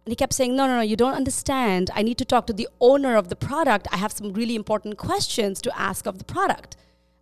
And 0.06 0.12
he 0.12 0.16
kept 0.16 0.34
saying, 0.34 0.56
"No, 0.56 0.66
no, 0.68 0.76
no, 0.78 0.82
you 0.82 0.96
don't 0.96 1.14
understand. 1.14 1.92
I 1.94 2.02
need 2.02 2.18
to 2.18 2.26
talk 2.26 2.48
to 2.48 2.54
the 2.54 2.68
owner 2.80 3.16
of 3.16 3.30
the 3.30 3.36
product. 3.36 3.88
I 3.92 3.98
have 3.98 4.12
some 4.12 4.34
really 4.34 4.56
important 4.56 4.98
questions 4.98 5.62
to 5.62 5.80
ask 5.80 6.06
of 6.06 6.18
the 6.18 6.24
product." 6.24 6.76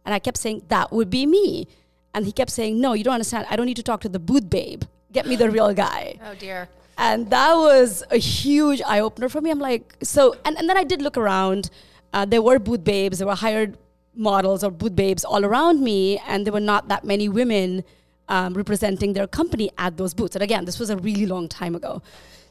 And 0.05 0.13
I 0.13 0.19
kept 0.19 0.38
saying, 0.38 0.63
"That 0.69 0.91
would 0.91 1.10
be 1.10 1.25
me." 1.25 1.67
And 2.13 2.25
he 2.25 2.31
kept 2.31 2.51
saying, 2.51 2.79
"No, 2.79 2.93
you 2.93 3.03
don't 3.03 3.13
understand. 3.15 3.48
I 3.50 3.55
don't 3.55 3.65
need 3.65 3.77
to 3.77 3.84
talk 3.84 4.01
to 4.01 4.10
the 4.10 4.19
booth 4.19 4.50
babe. 4.50 4.84
Get 5.12 5.25
me 5.25 5.36
the 5.36 5.50
real 5.58 5.74
guy." 5.74 6.19
Oh 6.25 6.36
dear. 6.36 6.69
And 7.00 7.29
that 7.29 7.53
was 7.55 8.03
a 8.12 8.17
huge 8.17 8.81
eye 8.86 9.00
opener 9.00 9.29
for 9.29 9.39
me. 9.39 9.50
I'm 9.50 9.60
like, 9.60 9.96
so, 10.03 10.36
and, 10.43 10.58
and 10.58 10.67
then 10.69 10.75
I 10.75 10.84
did 10.84 11.01
look 11.01 11.17
around. 11.17 11.69
Uh, 12.12 12.25
there 12.25 12.41
were 12.41 12.60
booth 12.60 12.84
babes. 12.84 13.19
There 13.19 13.27
were 13.27 13.36
hired 13.36 13.77
models 14.19 14.63
or 14.63 14.71
booth 14.71 14.95
babes 14.95 15.23
all 15.23 15.43
around 15.45 15.81
me, 15.81 16.19
and 16.27 16.45
there 16.45 16.53
were 16.53 16.59
not 16.59 16.88
that 16.89 17.03
many 17.03 17.29
women 17.29 17.83
um, 18.27 18.53
representing 18.53 19.13
their 19.13 19.27
company 19.27 19.71
at 19.77 19.97
those 19.97 20.13
booths. 20.13 20.35
And 20.35 20.43
again, 20.43 20.65
this 20.65 20.79
was 20.79 20.89
a 20.89 20.97
really 20.97 21.25
long 21.25 21.47
time 21.47 21.75
ago. 21.75 22.01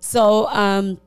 So 0.01 0.49
um, 0.49 1.01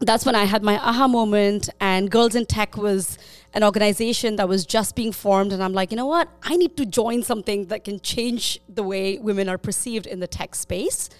that's 0.00 0.24
when 0.24 0.34
I 0.34 0.44
had 0.44 0.62
my 0.62 0.76
aha 0.78 1.06
moment, 1.06 1.68
and 1.80 2.10
Girls 2.10 2.34
in 2.34 2.46
Tech 2.46 2.76
was 2.76 3.18
an 3.52 3.62
organization 3.62 4.36
that 4.36 4.48
was 4.48 4.64
just 4.64 4.94
being 4.94 5.12
formed. 5.12 5.52
And 5.52 5.62
I'm 5.62 5.72
like, 5.72 5.90
you 5.90 5.96
know 5.96 6.06
what? 6.06 6.28
I 6.42 6.56
need 6.56 6.76
to 6.76 6.86
join 6.86 7.22
something 7.22 7.66
that 7.66 7.84
can 7.84 8.00
change 8.00 8.60
the 8.68 8.82
way 8.82 9.18
women 9.18 9.48
are 9.48 9.58
perceived 9.58 10.06
in 10.06 10.20
the 10.20 10.26
tech 10.26 10.54
space. 10.54 11.10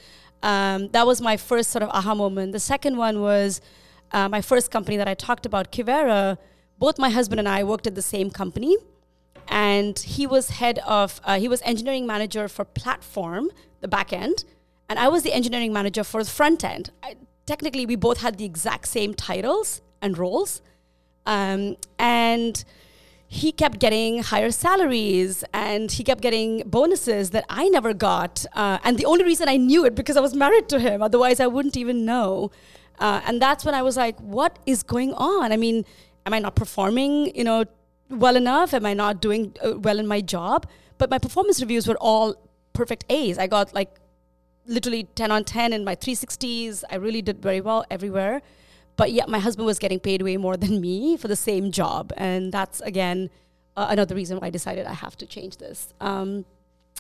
Um, 0.42 0.88
that 0.92 1.06
was 1.06 1.20
my 1.20 1.37
first 1.37 1.70
sort 1.70 1.82
of 1.82 1.90
aha 1.90 2.14
moment. 2.14 2.52
The 2.52 2.60
second 2.60 2.96
one 2.96 3.20
was 3.20 3.60
uh, 4.12 4.28
my 4.28 4.40
first 4.40 4.70
company 4.70 4.96
that 4.96 5.08
I 5.08 5.14
talked 5.14 5.44
about, 5.44 5.70
Kivera. 5.70 6.38
Both 6.80 6.99
my 6.99 7.10
husband 7.10 7.38
and 7.38 7.49
I 7.49 7.62
worked 7.62 7.87
at 7.87 7.94
the 7.94 8.02
same 8.02 8.30
company, 8.30 8.76
and 9.46 9.99
he 9.99 10.26
was 10.26 10.50
head 10.50 10.80
of, 10.80 11.20
uh, 11.25 11.38
he 11.38 11.46
was 11.46 11.60
engineering 11.62 12.06
manager 12.06 12.49
for 12.49 12.64
platform, 12.64 13.50
the 13.80 13.88
back 13.88 14.12
end, 14.12 14.44
and 14.88 14.99
I 14.99 15.08
was 15.08 15.22
the 15.22 15.32
engineering 15.32 15.72
manager 15.72 16.02
for 16.02 16.25
the 16.25 16.30
front 16.30 16.64
end. 16.64 16.90
I, 17.02 17.16
technically, 17.46 17.84
we 17.87 17.96
both 17.96 18.22
had 18.22 18.38
the 18.38 18.46
exact 18.46 18.88
same 18.88 19.12
titles 19.14 19.82
and 20.00 20.16
roles, 20.16 20.62
um, 21.26 21.76
and 21.99 22.64
he 23.32 23.52
kept 23.52 23.78
getting 23.78 24.25
higher 24.25 24.50
salaries 24.50 25.44
and 25.54 25.92
he 25.92 26.02
kept 26.02 26.20
getting 26.20 26.64
bonuses 26.66 27.30
that 27.30 27.44
I 27.49 27.68
never 27.68 27.94
got. 27.94 28.44
Uh, 28.54 28.78
and 28.82 28.99
the 28.99 29.04
only 29.04 29.22
reason 29.22 29.49
I 29.49 29.56
knew 29.56 29.84
it 29.84 29.94
because 29.94 30.16
I 30.16 30.20
was 30.20 30.34
married 30.34 30.68
to 30.70 30.80
him. 30.80 31.00
Otherwise, 31.00 31.38
I 31.38 31.46
wouldn't 31.46 31.76
even 31.76 32.04
know. 32.04 32.50
Uh, 32.99 33.20
and 33.25 33.40
that's 33.40 33.64
when 33.64 33.72
I 33.72 33.82
was 33.82 33.96
like, 33.96 34.18
what 34.18 34.58
is 34.66 34.82
going 34.82 35.14
on? 35.14 35.52
I 35.52 35.56
mean, 35.56 35.84
am 36.26 36.34
I 36.34 36.38
not 36.38 36.54
performing, 36.54 37.34
you 37.34 37.44
know, 37.44 37.64
well 38.08 38.36
enough? 38.36 38.74
Am 38.74 38.86
I 38.86 38.94
not 38.94 39.20
doing 39.20 39.56
uh, 39.64 39.78
well 39.78 39.98
in 39.98 40.06
my 40.06 40.20
job? 40.20 40.66
But 40.98 41.10
my 41.10 41.18
performance 41.18 41.60
reviews 41.60 41.86
were 41.86 41.96
all 41.96 42.34
perfect 42.72 43.04
A's. 43.08 43.38
I 43.38 43.46
got 43.46 43.74
like 43.74 43.90
literally 44.66 45.04
10 45.14 45.30
on 45.30 45.44
10 45.44 45.72
in 45.72 45.84
my 45.84 45.96
360s. 45.96 46.84
I 46.90 46.96
really 46.96 47.22
did 47.22 47.42
very 47.42 47.60
well 47.60 47.84
everywhere. 47.90 48.42
But 48.96 49.12
yeah, 49.12 49.24
my 49.26 49.38
husband 49.38 49.66
was 49.66 49.78
getting 49.78 49.98
paid 49.98 50.22
way 50.22 50.36
more 50.36 50.56
than 50.56 50.80
me 50.80 51.16
for 51.16 51.28
the 51.28 51.36
same 51.36 51.70
job. 51.70 52.12
And 52.16 52.52
that's, 52.52 52.80
again, 52.82 53.30
uh, 53.76 53.86
another 53.88 54.14
reason 54.14 54.38
why 54.38 54.48
I 54.48 54.50
decided 54.50 54.86
I 54.86 54.92
have 54.92 55.16
to 55.18 55.26
change 55.26 55.56
this. 55.56 55.94
Um, 56.00 56.44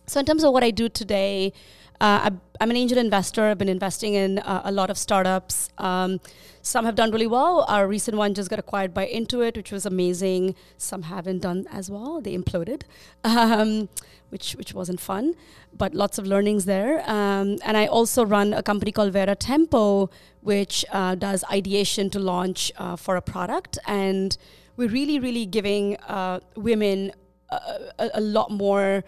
so, 0.06 0.18
in 0.18 0.26
terms 0.26 0.42
of 0.42 0.52
what 0.52 0.64
I 0.64 0.70
do 0.70 0.88
today, 0.88 1.52
uh, 2.00 2.30
I'm 2.60 2.70
an 2.70 2.76
angel 2.76 2.98
investor. 2.98 3.44
I've 3.44 3.58
been 3.58 3.68
investing 3.68 4.14
in 4.14 4.38
uh, 4.40 4.62
a 4.64 4.72
lot 4.72 4.90
of 4.90 4.98
startups. 4.98 5.70
Um, 5.78 6.20
some 6.62 6.84
have 6.84 6.94
done 6.94 7.10
really 7.10 7.26
well. 7.26 7.64
Our 7.68 7.86
recent 7.86 8.16
one 8.16 8.34
just 8.34 8.50
got 8.50 8.58
acquired 8.58 8.92
by 8.92 9.06
Intuit, 9.06 9.56
which 9.56 9.72
was 9.72 9.86
amazing. 9.86 10.54
Some 10.76 11.02
haven't 11.02 11.40
done 11.40 11.66
as 11.72 11.90
well. 11.90 12.20
They 12.20 12.36
imploded, 12.36 12.82
um, 13.24 13.88
which 14.28 14.52
which 14.56 14.74
wasn't 14.74 15.00
fun, 15.00 15.34
but 15.76 15.94
lots 15.94 16.18
of 16.18 16.26
learnings 16.26 16.66
there. 16.66 17.00
Um, 17.08 17.58
and 17.64 17.76
I 17.76 17.86
also 17.86 18.24
run 18.24 18.52
a 18.52 18.62
company 18.62 18.92
called 18.92 19.12
VeriTempo, 19.14 20.10
which 20.42 20.84
uh, 20.92 21.14
does 21.14 21.44
ideation 21.50 22.10
to 22.10 22.18
launch 22.18 22.72
uh, 22.76 22.96
for 22.96 23.16
a 23.16 23.22
product. 23.22 23.78
And 23.86 24.36
we're 24.76 24.90
really, 24.90 25.18
really 25.18 25.46
giving 25.46 25.96
uh, 26.08 26.40
women 26.56 27.12
a, 27.50 27.56
a, 27.98 28.10
a 28.14 28.20
lot 28.20 28.50
more 28.50 29.04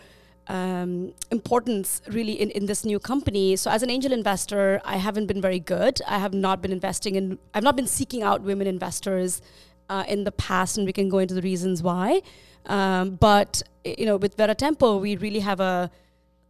um, 0.48 1.12
importance 1.30 2.02
really 2.08 2.32
in, 2.32 2.50
in 2.50 2.66
this 2.66 2.84
new 2.84 2.98
company. 2.98 3.56
So 3.56 3.70
as 3.70 3.82
an 3.82 3.90
angel 3.90 4.12
investor, 4.12 4.80
I 4.84 4.96
haven't 4.96 5.26
been 5.26 5.40
very 5.40 5.60
good. 5.60 6.00
I 6.06 6.18
have 6.18 6.34
not 6.34 6.60
been 6.62 6.72
investing 6.72 7.14
in, 7.14 7.38
I've 7.54 7.62
not 7.62 7.76
been 7.76 7.86
seeking 7.86 8.22
out 8.22 8.42
women 8.42 8.66
investors 8.66 9.40
uh, 9.88 10.04
in 10.08 10.24
the 10.24 10.32
past, 10.32 10.76
and 10.76 10.86
we 10.86 10.92
can 10.92 11.08
go 11.08 11.18
into 11.18 11.34
the 11.34 11.42
reasons 11.42 11.82
why. 11.82 12.22
Um, 12.66 13.16
but 13.16 13.62
you 13.84 14.06
know, 14.06 14.16
with 14.16 14.36
VeriTempo, 14.36 15.00
we 15.00 15.16
really 15.16 15.40
have 15.40 15.60
a 15.60 15.90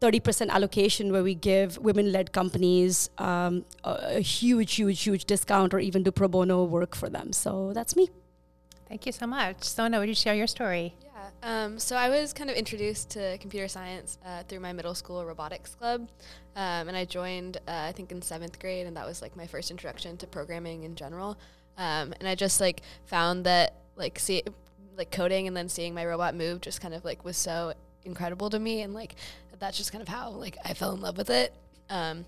30% 0.01 0.51
allocation 0.51 1.13
where 1.13 1.23
we 1.23 1.35
give 1.35 1.79
women-led 1.79 2.33
companies 2.33 3.09
um, 3.19 3.65
a, 3.85 4.17
a 4.17 4.21
huge, 4.21 4.75
huge, 4.75 5.03
huge 5.03 5.25
discount 5.25 5.73
or 5.73 5.79
even 5.79 6.03
do 6.03 6.11
pro 6.11 6.29
bono 6.29 6.65
work 6.65 6.95
for 6.95 7.09
them. 7.09 7.33
So 7.33 7.73
that's 7.73 7.95
me. 7.95 8.09
Thank 8.89 9.07
you 9.07 9.13
so 9.13 9.27
much. 9.27 9.63
Sona, 9.63 10.01
would 10.01 10.09
you 10.09 10.15
share 10.15 10.35
your 10.35 10.49
story? 10.49 10.95
Um, 11.43 11.79
so 11.79 11.97
I 11.97 12.09
was 12.09 12.33
kind 12.33 12.51
of 12.51 12.57
introduced 12.57 13.11
to 13.11 13.39
computer 13.39 13.69
science 13.69 14.19
uh, 14.25 14.43
through 14.45 14.61
my 14.61 14.73
middle 14.73 14.95
school 14.95 15.25
robotics 15.25 15.75
club, 15.75 16.09
um, 16.57 16.89
and 16.89 16.97
I 16.97 17.05
joined 17.05 17.59
uh, 17.69 17.87
I 17.89 17.93
think 17.93 18.13
in 18.13 18.23
seventh 18.23 18.59
grade, 18.59 18.87
and 18.87 18.97
that 18.97 19.07
was 19.07 19.23
like 19.23 19.37
my 19.37 19.47
first 19.47 19.71
introduction 19.71 20.17
to 20.19 20.27
programming 20.27 20.85
in 20.85 20.95
general. 20.95 21.39
Um, 21.79 22.13
and 22.19 22.29
I 22.29 22.35
just 22.35 22.61
like 22.61 22.83
found 23.07 23.45
that 23.47 23.75
like 23.97 24.19
see 24.19 24.43
like 24.97 25.11
coding 25.11 25.47
and 25.47 25.57
then 25.57 25.69
seeing 25.69 25.95
my 25.95 26.05
robot 26.05 26.35
move 26.35 26.61
just 26.61 26.81
kind 26.81 26.95
of 26.95 27.05
like 27.05 27.25
was 27.25 27.37
so 27.37 27.73
incredible 28.05 28.51
to 28.51 28.59
me, 28.59 28.83
and 28.83 28.95
like 28.95 29.17
that's 29.59 29.77
just 29.77 29.93
kind 29.93 30.03
of 30.03 30.09
how 30.09 30.31
like 30.31 30.57
I 30.65 30.75
fell 30.75 30.93
in 30.93 31.01
love 31.01 31.17
with 31.17 31.31
it. 31.31 31.55
Um, 31.89 32.25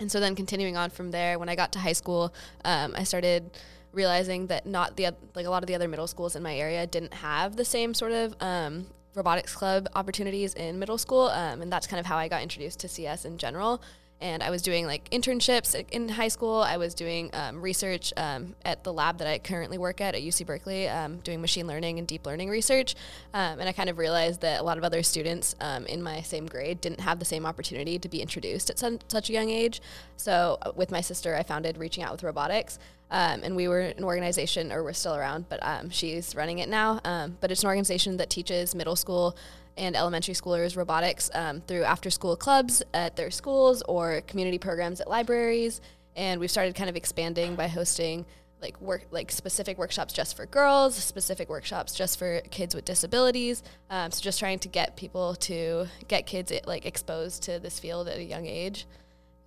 and 0.00 0.10
so 0.10 0.20
then 0.20 0.36
continuing 0.36 0.76
on 0.76 0.90
from 0.90 1.10
there, 1.10 1.38
when 1.38 1.48
I 1.48 1.56
got 1.56 1.72
to 1.72 1.78
high 1.78 1.92
school, 1.92 2.32
um, 2.64 2.94
I 2.96 3.02
started 3.04 3.50
realizing 3.92 4.46
that 4.48 4.66
not 4.66 4.96
the 4.96 5.14
like 5.34 5.46
a 5.46 5.50
lot 5.50 5.62
of 5.62 5.66
the 5.66 5.74
other 5.74 5.88
middle 5.88 6.06
schools 6.06 6.36
in 6.36 6.42
my 6.42 6.56
area 6.56 6.86
didn't 6.86 7.14
have 7.14 7.56
the 7.56 7.64
same 7.64 7.94
sort 7.94 8.12
of 8.12 8.34
um, 8.40 8.86
robotics 9.14 9.54
club 9.54 9.88
opportunities 9.94 10.54
in 10.54 10.78
middle 10.78 10.98
school, 10.98 11.28
um, 11.28 11.62
and 11.62 11.72
that's 11.72 11.86
kind 11.86 12.00
of 12.00 12.06
how 12.06 12.16
I 12.16 12.28
got 12.28 12.42
introduced 12.42 12.80
to 12.80 12.88
CS 12.88 13.24
in 13.24 13.38
general. 13.38 13.82
And 14.20 14.42
I 14.42 14.50
was 14.50 14.62
doing 14.62 14.84
like 14.84 15.08
internships 15.10 15.80
in 15.92 16.08
high 16.08 16.26
school. 16.26 16.60
I 16.60 16.76
was 16.76 16.92
doing 16.92 17.30
um, 17.34 17.62
research 17.62 18.12
um, 18.16 18.56
at 18.64 18.82
the 18.82 18.92
lab 18.92 19.18
that 19.18 19.28
I 19.28 19.38
currently 19.38 19.78
work 19.78 20.00
at 20.00 20.16
at 20.16 20.22
UC 20.22 20.44
Berkeley, 20.44 20.88
um, 20.88 21.18
doing 21.18 21.40
machine 21.40 21.68
learning 21.68 22.00
and 22.00 22.08
deep 22.08 22.26
learning 22.26 22.48
research. 22.48 22.96
Um, 23.32 23.60
and 23.60 23.68
I 23.68 23.72
kind 23.72 23.88
of 23.88 23.96
realized 23.96 24.40
that 24.40 24.60
a 24.60 24.64
lot 24.64 24.76
of 24.76 24.82
other 24.82 25.04
students 25.04 25.54
in 25.86 26.02
my 26.02 26.20
same 26.22 26.46
grade 26.46 26.80
didn't 26.80 26.98
have 26.98 27.20
the 27.20 27.24
same 27.24 27.46
opportunity 27.46 27.96
to 27.96 28.08
be 28.08 28.20
introduced 28.20 28.70
at 28.70 28.78
some, 28.80 28.98
such 29.06 29.30
a 29.30 29.32
young 29.32 29.50
age. 29.50 29.80
So 30.16 30.58
uh, 30.62 30.72
with 30.74 30.90
my 30.90 31.00
sister, 31.00 31.36
I 31.36 31.44
founded 31.44 31.78
Reaching 31.78 32.02
Out 32.02 32.10
with 32.10 32.24
Robotics. 32.24 32.80
Um, 33.10 33.42
and 33.42 33.56
we 33.56 33.68
were 33.68 33.80
an 33.80 34.04
organization, 34.04 34.70
or 34.70 34.82
we're 34.82 34.92
still 34.92 35.14
around, 35.14 35.48
but 35.48 35.60
um, 35.62 35.90
she's 35.90 36.34
running 36.34 36.58
it 36.58 36.68
now. 36.68 37.00
Um, 37.04 37.38
but 37.40 37.50
it's 37.50 37.62
an 37.62 37.68
organization 37.68 38.18
that 38.18 38.28
teaches 38.28 38.74
middle 38.74 38.96
school 38.96 39.36
and 39.78 39.96
elementary 39.96 40.34
schoolers 40.34 40.76
robotics 40.76 41.30
um, 41.34 41.60
through 41.62 41.84
after 41.84 42.10
school 42.10 42.36
clubs 42.36 42.82
at 42.92 43.16
their 43.16 43.30
schools 43.30 43.82
or 43.88 44.20
community 44.22 44.58
programs 44.58 45.00
at 45.00 45.08
libraries. 45.08 45.80
And 46.16 46.40
we've 46.40 46.50
started 46.50 46.74
kind 46.74 46.90
of 46.90 46.96
expanding 46.96 47.54
by 47.54 47.68
hosting 47.68 48.26
like 48.60 48.80
work 48.80 49.06
like 49.12 49.30
specific 49.30 49.78
workshops 49.78 50.12
just 50.12 50.36
for 50.36 50.46
girls, 50.46 50.96
specific 50.96 51.48
workshops 51.48 51.94
just 51.94 52.18
for 52.18 52.40
kids 52.50 52.74
with 52.74 52.84
disabilities. 52.84 53.62
Um, 53.88 54.10
so 54.10 54.20
just 54.20 54.38
trying 54.40 54.58
to 54.60 54.68
get 54.68 54.96
people 54.96 55.36
to 55.36 55.86
get 56.08 56.26
kids 56.26 56.52
like 56.66 56.84
exposed 56.84 57.44
to 57.44 57.60
this 57.60 57.78
field 57.78 58.08
at 58.08 58.18
a 58.18 58.24
young 58.24 58.46
age. 58.46 58.86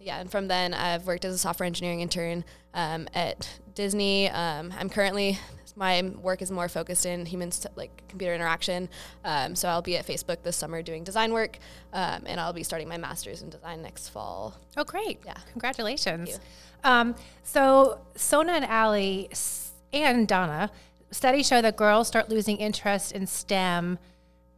Yeah, 0.02 0.20
and 0.20 0.32
from 0.32 0.48
then 0.48 0.74
I've 0.74 1.06
worked 1.06 1.26
as 1.26 1.34
a 1.34 1.38
software 1.38 1.68
engineering 1.68 2.02
intern 2.02 2.44
um, 2.74 3.08
at 3.14 3.48
Disney. 3.76 4.30
Um, 4.30 4.74
I'm 4.78 4.90
currently 4.90 5.38
my 5.76 6.02
work 6.22 6.42
is 6.42 6.52
more 6.52 6.68
focused 6.68 7.06
in 7.06 7.26
human 7.26 7.52
like 7.76 8.04
computer 8.08 8.34
interaction. 8.34 8.90
Um, 9.24 9.56
so 9.56 9.70
I'll 9.70 9.82
be 9.82 9.98
at 9.98 10.06
Facebook 10.06 10.44
this 10.44 10.56
summer 10.56 10.82
doing 10.82 11.04
design 11.04 11.34
work, 11.34 11.60
um, 11.94 12.24
and 12.26 12.40
I'll 12.40 12.54
be 12.54 12.64
starting 12.64 12.88
my 12.88 12.98
master's 12.98 13.42
in 13.42 13.50
design 13.50 13.82
next 13.82 14.10
fall. 14.10 14.56
Oh, 14.78 14.84
great! 14.84 15.20
Yeah, 15.26 15.38
congratulations. 15.52 16.40
Um, 16.84 17.16
so 17.44 18.00
Sona 18.16 18.54
and 18.54 18.66
Ali 18.66 19.30
and 19.94 20.28
Donna 20.28 20.72
studies 21.12 21.48
show 21.48 21.62
that 21.62 21.76
girls 21.76 22.08
start 22.08 22.30
losing 22.30 22.58
interest 22.58 23.12
in 23.12 23.28
STEM 23.28 24.00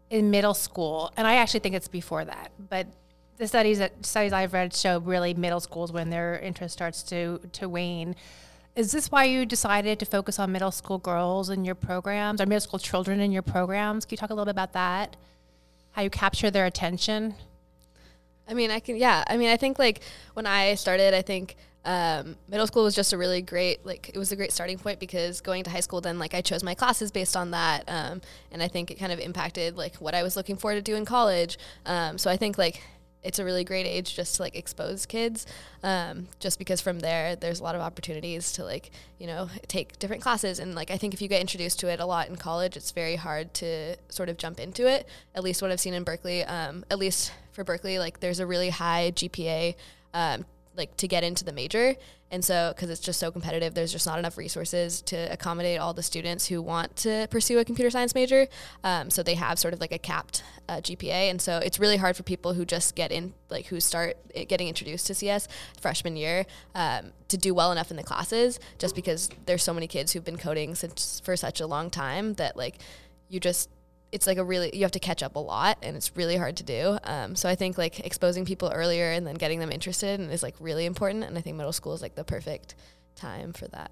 in 0.10 0.32
middle 0.32 0.54
school, 0.54 1.12
and 1.18 1.28
I 1.28 1.36
actually 1.36 1.62
think 1.62 1.76
it's 1.76 1.88
before 1.88 2.24
that, 2.26 2.52
but 2.70 2.88
the 3.38 3.48
studies 3.48 3.80
that 3.80 4.06
studies 4.06 4.34
I've 4.34 4.54
read 4.54 4.74
show 4.74 5.00
really 5.00 5.34
middle 5.34 5.60
schools 5.60 5.92
when 5.92 6.10
their 6.10 6.40
interest 6.40 6.74
starts 6.74 7.04
to 7.04 7.40
to 7.54 7.68
wane. 7.68 8.16
Is 8.76 8.92
this 8.92 9.12
why 9.12 9.26
you 9.26 9.46
decided 9.46 10.00
to 10.00 10.06
focus 10.06 10.40
on 10.40 10.52
middle 10.52 10.72
school 10.72 10.98
girls 10.98 11.50
in 11.50 11.64
your 11.64 11.76
programs 11.76 12.42
or 12.42 12.48
middle 12.48 12.62
school 12.62 12.80
children 12.80 13.20
in 13.20 13.32
your 13.32 13.44
programs? 13.44 14.06
Can 14.06 14.14
you 14.14 14.18
talk 14.18 14.32
a 14.32 14.34
little 14.34 14.46
bit 14.46 14.52
about 14.52 14.74
that? 14.74 15.16
How 15.92 16.02
you 16.02 16.10
capture 16.10 16.50
their 16.50 16.66
attention? 16.66 17.36
I 18.48 18.56
mean, 18.56 18.72
I 18.72 18.80
can, 18.80 18.98
yeah. 18.98 19.24
I 19.28 19.38
mean, 19.38 19.50
I 19.50 19.58
think 19.58 19.78
like 19.78 20.02
when 20.34 20.48
I 20.48 20.74
started, 20.74 21.14
I 21.14 21.22
think 21.22 21.56
um, 21.86 22.36
middle 22.48 22.66
school 22.66 22.84
was 22.84 22.96
just 22.96 23.14
a 23.14 23.18
really 23.18 23.44
great, 23.44 23.86
like, 23.86 24.10
it 24.10 24.18
was 24.18 24.32
a 24.32 24.36
great 24.36 24.52
starting 24.52 24.80
point 24.80 25.00
because 25.00 25.40
going 25.40 25.64
to 25.66 25.70
high 25.70 25.80
school, 25.80 26.02
then 26.02 26.18
like 26.18 26.34
I 26.34 26.42
chose 26.42 26.64
my 26.64 26.74
classes 26.74 27.12
based 27.12 27.38
on 27.38 27.52
that. 27.52 27.84
Um, 27.88 28.22
and 28.52 28.64
I 28.64 28.68
think 28.68 28.90
it 28.90 28.96
kind 28.96 29.12
of 29.12 29.20
impacted 29.20 29.78
like 29.78 29.98
what 29.98 30.16
I 30.16 30.24
was 30.24 30.36
looking 30.36 30.56
for 30.56 30.74
to 30.74 30.82
do 30.82 30.96
in 30.96 31.06
college. 31.06 31.60
Um, 31.86 32.18
so 32.18 32.32
I 32.32 32.38
think 32.38 32.58
like 32.58 32.82
it's 33.24 33.40
a 33.40 33.46
really 33.46 33.64
great 33.64 33.86
age 33.86 34.16
just 34.16 34.36
to 34.36 34.42
like 34.42 34.56
expose 34.56 35.06
kids 35.06 35.46
um, 35.84 36.28
just 36.40 36.60
because 36.60 36.82
from 36.82 37.00
there 37.00 37.36
there's 37.36 37.60
a 37.60 37.64
lot 37.64 37.76
of 37.76 37.82
opportunities 37.82 38.52
to 38.54 38.64
like 38.64 38.92
you 39.20 39.28
know 39.28 39.50
take 39.68 39.98
different 40.00 40.22
classes. 40.22 40.60
And 40.60 40.76
like 40.76 40.92
i 40.92 40.98
think 40.98 41.14
if 41.14 41.22
you 41.22 41.28
get 41.28 41.42
introduced 41.42 41.80
to 41.80 41.88
it 41.88 42.00
a 42.00 42.06
lot 42.06 42.30
in 42.30 42.36
college 42.36 42.78
it's 42.78 42.92
very 42.92 43.16
hard 43.16 43.54
to 43.56 43.96
sort 44.10 44.30
of 44.30 44.38
jump 44.38 44.60
into 44.60 44.88
it. 44.88 45.08
At 45.36 45.44
least 45.44 45.62
what 45.62 45.72
i've 45.72 45.80
seen 45.80 45.94
in 45.94 46.04
berkeley 46.04 46.44
um, 46.44 46.86
at 46.92 47.00
least 47.00 47.34
for 47.52 47.64
berkeley 47.64 48.00
like 48.00 48.20
there's 48.20 48.40
a 48.40 48.46
really 48.46 48.70
high 48.70 49.12
gpa 49.16 49.76
um, 50.14 50.46
like 50.76 50.98
to 50.98 51.08
get 51.08 51.24
into 51.24 51.44
the 51.44 51.52
major. 51.52 51.96
And 52.32 52.44
so, 52.44 52.74
because 52.76 52.90
it's 52.90 53.00
just 53.00 53.20
so 53.20 53.32
competitive, 53.32 53.76
there's 53.76 53.92
just 53.92 54.08
not 54.08 54.18
enough 54.18 54.38
resources 54.38 55.04
to 55.04 55.32
accommodate 55.32 55.80
all 55.80 55.94
the 55.94 56.02
students 56.02 56.48
who 56.48 56.64
want 56.64 56.96
to 56.98 57.28
pursue 57.30 57.60
a 57.60 57.66
computer 57.66 57.92
science 57.92 58.16
major. 58.16 58.48
Um, 58.84 59.12
so 59.12 59.22
they 59.22 59.36
have 59.36 59.60
sort 59.60 59.76
of 59.76 59.80
like 59.80 59.92
a 59.92 60.00
capped 60.00 60.44
uh, 60.68 60.78
GPA, 60.78 61.30
and 61.30 61.40
so 61.40 61.60
it's 61.60 61.80
really 61.80 61.98
hard 61.98 62.18
for 62.18 62.24
people 62.24 62.54
who 62.54 62.66
just 62.66 62.96
get 62.96 63.12
in, 63.12 63.34
like 63.50 63.68
who 63.68 63.80
start 63.80 64.18
getting 64.48 64.68
introduced 64.68 65.06
to 65.08 65.14
CS 65.14 65.48
freshman 65.80 66.16
year, 66.16 66.48
um, 66.74 67.12
to 67.28 67.38
do 67.38 67.54
well 67.54 67.72
enough 67.72 67.92
in 67.92 67.98
the 67.98 68.04
classes, 68.04 68.60
just 68.80 68.96
because 68.96 69.30
there's 69.46 69.62
so 69.62 69.74
many 69.74 69.86
kids 69.86 70.12
who've 70.12 70.26
been 70.26 70.38
coding 70.38 70.74
since 70.74 71.22
for 71.24 71.36
such 71.36 71.62
a 71.62 71.68
long 71.68 71.92
time 71.92 72.34
that 72.36 72.58
like 72.58 72.80
you 73.30 73.40
just 73.40 73.70
it's 74.14 74.28
like 74.28 74.38
a 74.38 74.44
really 74.44 74.70
you 74.74 74.84
have 74.84 74.92
to 74.92 75.00
catch 75.00 75.22
up 75.24 75.36
a 75.36 75.40
lot 75.40 75.78
and 75.82 75.98
it's 75.98 76.16
really 76.16 76.38
hard 76.38 76.56
to 76.58 76.64
do. 76.64 76.98
Um, 77.04 77.36
so 77.36 77.50
i 77.50 77.56
think 77.56 77.78
like 77.78 78.00
exposing 78.06 78.46
people 78.46 78.72
earlier 78.74 79.12
and 79.12 79.26
then 79.28 79.36
getting 79.36 79.60
them 79.60 79.72
interested 79.72 80.20
is 80.32 80.44
like 80.44 80.56
really 80.60 80.86
important 80.86 81.24
and 81.24 81.38
i 81.38 81.42
think 81.42 81.58
middle 81.58 81.74
school 81.74 81.94
is 81.94 82.02
like 82.02 82.16
the 82.16 82.24
perfect 82.24 82.76
time 83.16 83.54
for 83.54 83.68
that. 83.70 83.92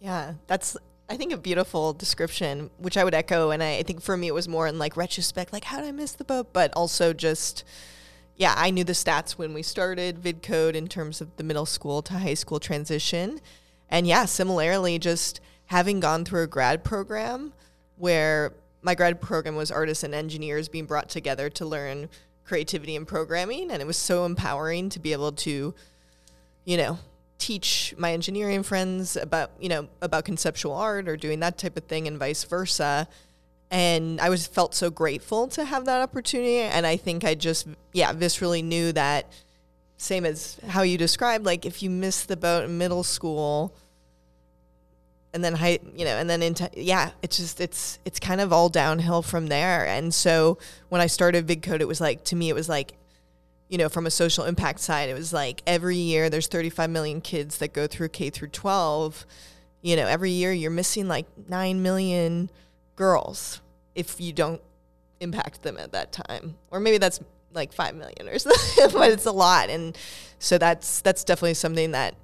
Yeah, 0.00 0.34
that's 0.46 0.76
I 1.08 1.16
think 1.16 1.32
a 1.32 1.36
beautiful 1.36 1.92
description, 1.92 2.70
which 2.78 2.96
I 2.96 3.04
would 3.04 3.14
echo. 3.14 3.50
And 3.50 3.62
I, 3.62 3.78
I 3.78 3.82
think 3.82 4.00
for 4.00 4.16
me 4.16 4.28
it 4.28 4.34
was 4.34 4.48
more 4.48 4.66
in 4.66 4.78
like 4.78 4.96
retrospect, 4.96 5.52
like 5.52 5.64
how 5.64 5.78
did 5.80 5.88
I 5.88 5.92
miss 5.92 6.12
the 6.12 6.24
boat, 6.24 6.52
but 6.52 6.72
also 6.74 7.12
just 7.12 7.64
yeah, 8.36 8.54
I 8.56 8.70
knew 8.70 8.84
the 8.84 8.94
stats 8.94 9.32
when 9.32 9.52
we 9.52 9.62
started 9.62 10.22
VidCode 10.22 10.74
in 10.74 10.88
terms 10.88 11.20
of 11.20 11.36
the 11.36 11.44
middle 11.44 11.66
school 11.66 12.00
to 12.02 12.14
high 12.14 12.34
school 12.34 12.58
transition, 12.58 13.38
and 13.90 14.06
yeah, 14.06 14.24
similarly, 14.24 14.98
just 14.98 15.40
having 15.66 16.00
gone 16.00 16.24
through 16.24 16.44
a 16.44 16.46
grad 16.46 16.82
program 16.82 17.52
where 17.98 18.54
my 18.82 18.94
grad 18.94 19.20
program 19.20 19.56
was 19.56 19.70
artists 19.70 20.04
and 20.04 20.14
engineers 20.14 20.68
being 20.68 20.86
brought 20.86 21.08
together 21.08 21.50
to 21.50 21.66
learn 21.66 22.08
creativity 22.44 22.96
and 22.96 23.06
programming, 23.06 23.70
and 23.70 23.80
it 23.80 23.86
was 23.86 23.96
so 23.96 24.24
empowering 24.24 24.88
to 24.90 24.98
be 24.98 25.12
able 25.12 25.32
to, 25.32 25.74
you 26.64 26.76
know, 26.76 26.98
teach 27.38 27.94
my 27.96 28.12
engineering 28.12 28.62
friends 28.62 29.16
about 29.16 29.50
you 29.58 29.68
know 29.68 29.88
about 30.02 30.24
conceptual 30.24 30.74
art 30.74 31.08
or 31.08 31.16
doing 31.16 31.40
that 31.40 31.56
type 31.56 31.76
of 31.76 31.84
thing 31.84 32.06
and 32.06 32.18
vice 32.18 32.44
versa. 32.44 33.08
And 33.72 34.20
i 34.20 34.28
was 34.28 34.46
felt 34.46 34.74
so 34.74 34.90
grateful 34.90 35.46
to 35.48 35.64
have 35.64 35.84
that 35.84 36.02
opportunity 36.02 36.58
and 36.58 36.84
i 36.86 36.96
think 36.96 37.24
i 37.24 37.36
just 37.36 37.68
yeah 37.92 38.12
viscerally 38.12 38.64
knew 38.64 38.90
that 38.92 39.32
same 39.96 40.26
as 40.26 40.58
how 40.66 40.82
you 40.82 40.98
described 40.98 41.46
like 41.46 41.64
if 41.64 41.80
you 41.82 41.88
miss 41.88 42.24
the 42.24 42.36
boat 42.36 42.64
in 42.64 42.78
middle 42.78 43.04
school 43.04 43.72
and 45.32 45.44
then 45.44 45.54
high 45.54 45.78
you 45.94 46.04
know 46.04 46.16
and 46.16 46.28
then 46.28 46.42
into 46.42 46.68
yeah 46.74 47.10
it's 47.22 47.36
just 47.36 47.60
it's 47.60 47.98
it's 48.04 48.18
kind 48.18 48.40
of 48.40 48.52
all 48.52 48.68
downhill 48.68 49.22
from 49.22 49.46
there. 49.46 49.86
And 49.86 50.12
so 50.12 50.58
when 50.88 51.00
i 51.00 51.06
started 51.06 51.46
vidcode 51.46 51.80
it 51.80 51.88
was 51.88 52.00
like 52.00 52.24
to 52.24 52.36
me 52.36 52.48
it 52.48 52.54
was 52.54 52.68
like 52.68 52.94
you 53.68 53.78
know 53.78 53.88
from 53.88 54.06
a 54.06 54.10
social 54.10 54.44
impact 54.44 54.80
side 54.80 55.08
it 55.08 55.14
was 55.14 55.32
like 55.32 55.62
every 55.66 55.96
year 55.96 56.28
there's 56.28 56.48
35 56.48 56.90
million 56.90 57.20
kids 57.20 57.58
that 57.58 57.72
go 57.72 57.86
through 57.86 58.08
k 58.08 58.28
through 58.28 58.48
12 58.48 59.24
you 59.82 59.94
know 59.94 60.06
every 60.06 60.32
year 60.32 60.52
you're 60.52 60.70
missing 60.70 61.06
like 61.06 61.26
9 61.48 61.80
million 61.80 62.50
girls 62.96 63.60
if 63.94 64.20
you 64.20 64.32
don't 64.32 64.60
impact 65.20 65.62
them 65.62 65.78
at 65.78 65.92
that 65.92 66.12
time. 66.12 66.56
Or 66.70 66.80
maybe 66.80 66.98
that's 66.98 67.20
like 67.52 67.72
5 67.72 67.94
million 67.94 68.28
or 68.28 68.38
something 68.38 68.98
but 68.98 69.10
it's 69.10 69.26
a 69.26 69.32
lot. 69.32 69.70
And 69.70 69.96
so 70.38 70.58
that's 70.58 71.00
that's 71.00 71.24
definitely 71.24 71.54
something 71.54 71.92
that 71.92 72.14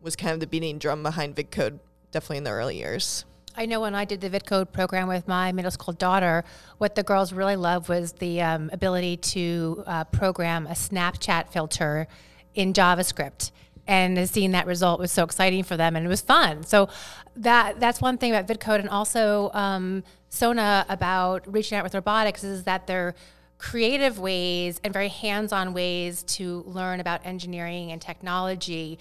was 0.00 0.16
kind 0.16 0.32
of 0.32 0.40
the 0.40 0.46
beating 0.46 0.78
drum 0.78 1.02
behind 1.02 1.34
vidcode 1.34 1.78
definitely 2.16 2.38
in 2.38 2.44
the 2.44 2.50
early 2.50 2.78
years 2.78 3.26
I 3.58 3.64
know 3.64 3.80
when 3.80 3.94
I 3.94 4.04
did 4.04 4.20
the 4.20 4.28
VidCode 4.28 4.70
program 4.70 5.08
with 5.08 5.26
my 5.26 5.50
middle 5.50 5.70
school 5.70 5.94
daughter, 5.94 6.44
what 6.76 6.94
the 6.94 7.02
girls 7.02 7.32
really 7.32 7.56
loved 7.56 7.88
was 7.88 8.12
the 8.12 8.42
um, 8.42 8.68
ability 8.70 9.16
to 9.16 9.82
uh, 9.86 10.04
program 10.04 10.66
a 10.66 10.72
Snapchat 10.72 11.48
filter 11.48 12.06
in 12.54 12.74
JavaScript. 12.74 13.52
And 13.86 14.28
seeing 14.28 14.52
that 14.52 14.66
result 14.66 15.00
was 15.00 15.10
so 15.10 15.24
exciting 15.24 15.62
for 15.62 15.76
them, 15.76 15.96
and 15.96 16.04
it 16.04 16.08
was 16.08 16.20
fun. 16.20 16.64
So 16.64 16.90
that 17.36 17.80
that's 17.80 18.00
one 18.00 18.18
thing 18.18 18.34
about 18.34 18.46
VidCode, 18.46 18.80
and 18.80 18.90
also 18.90 19.50
um, 19.54 20.02
Sona 20.28 20.84
about 20.88 21.50
reaching 21.50 21.78
out 21.78 21.84
with 21.84 21.94
robotics 21.94 22.44
is 22.44 22.64
that 22.64 22.86
they're 22.86 23.14
creative 23.58 24.18
ways 24.18 24.80
and 24.84 24.92
very 24.92 25.08
hands-on 25.08 25.72
ways 25.72 26.24
to 26.24 26.62
learn 26.66 27.00
about 27.00 27.24
engineering 27.24 27.90
and 27.90 28.02
technology 28.02 28.98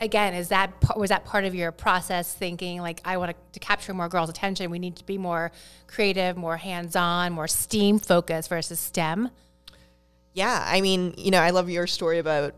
again 0.00 0.34
is 0.34 0.48
that 0.48 0.72
was 0.96 1.10
that 1.10 1.24
part 1.24 1.44
of 1.44 1.54
your 1.54 1.70
process 1.72 2.34
thinking 2.34 2.80
like 2.80 3.00
i 3.04 3.16
want 3.16 3.34
to, 3.52 3.60
capture 3.60 3.94
more 3.94 4.08
girls 4.08 4.28
attention 4.28 4.70
we 4.70 4.78
need 4.78 4.96
to 4.96 5.04
be 5.06 5.16
more 5.16 5.50
creative 5.86 6.36
more 6.36 6.56
hands-on 6.56 7.32
more 7.32 7.48
steam 7.48 7.98
focused 7.98 8.48
versus 8.48 8.78
stem? 8.78 9.30
Yeah 10.34 10.62
i 10.66 10.80
mean 10.80 11.14
you 11.16 11.30
know 11.30 11.40
i 11.40 11.50
love 11.50 11.70
your 11.70 11.86
story 11.86 12.18
about 12.18 12.54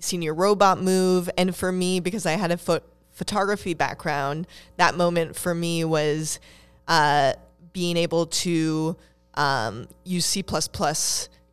senior 0.00 0.34
robot 0.34 0.82
move 0.82 1.30
and 1.38 1.54
for 1.54 1.70
me 1.70 2.00
because 2.00 2.26
i 2.26 2.32
had 2.32 2.50
a 2.50 2.56
pho- 2.56 2.80
photography 3.12 3.74
background 3.74 4.46
that 4.76 4.96
moment 4.96 5.36
for 5.36 5.54
me 5.54 5.84
was 5.84 6.40
uh, 6.88 7.34
being 7.72 7.96
able 7.96 8.26
to 8.26 8.96
um, 9.34 9.86
use 10.04 10.26
c++ 10.26 10.42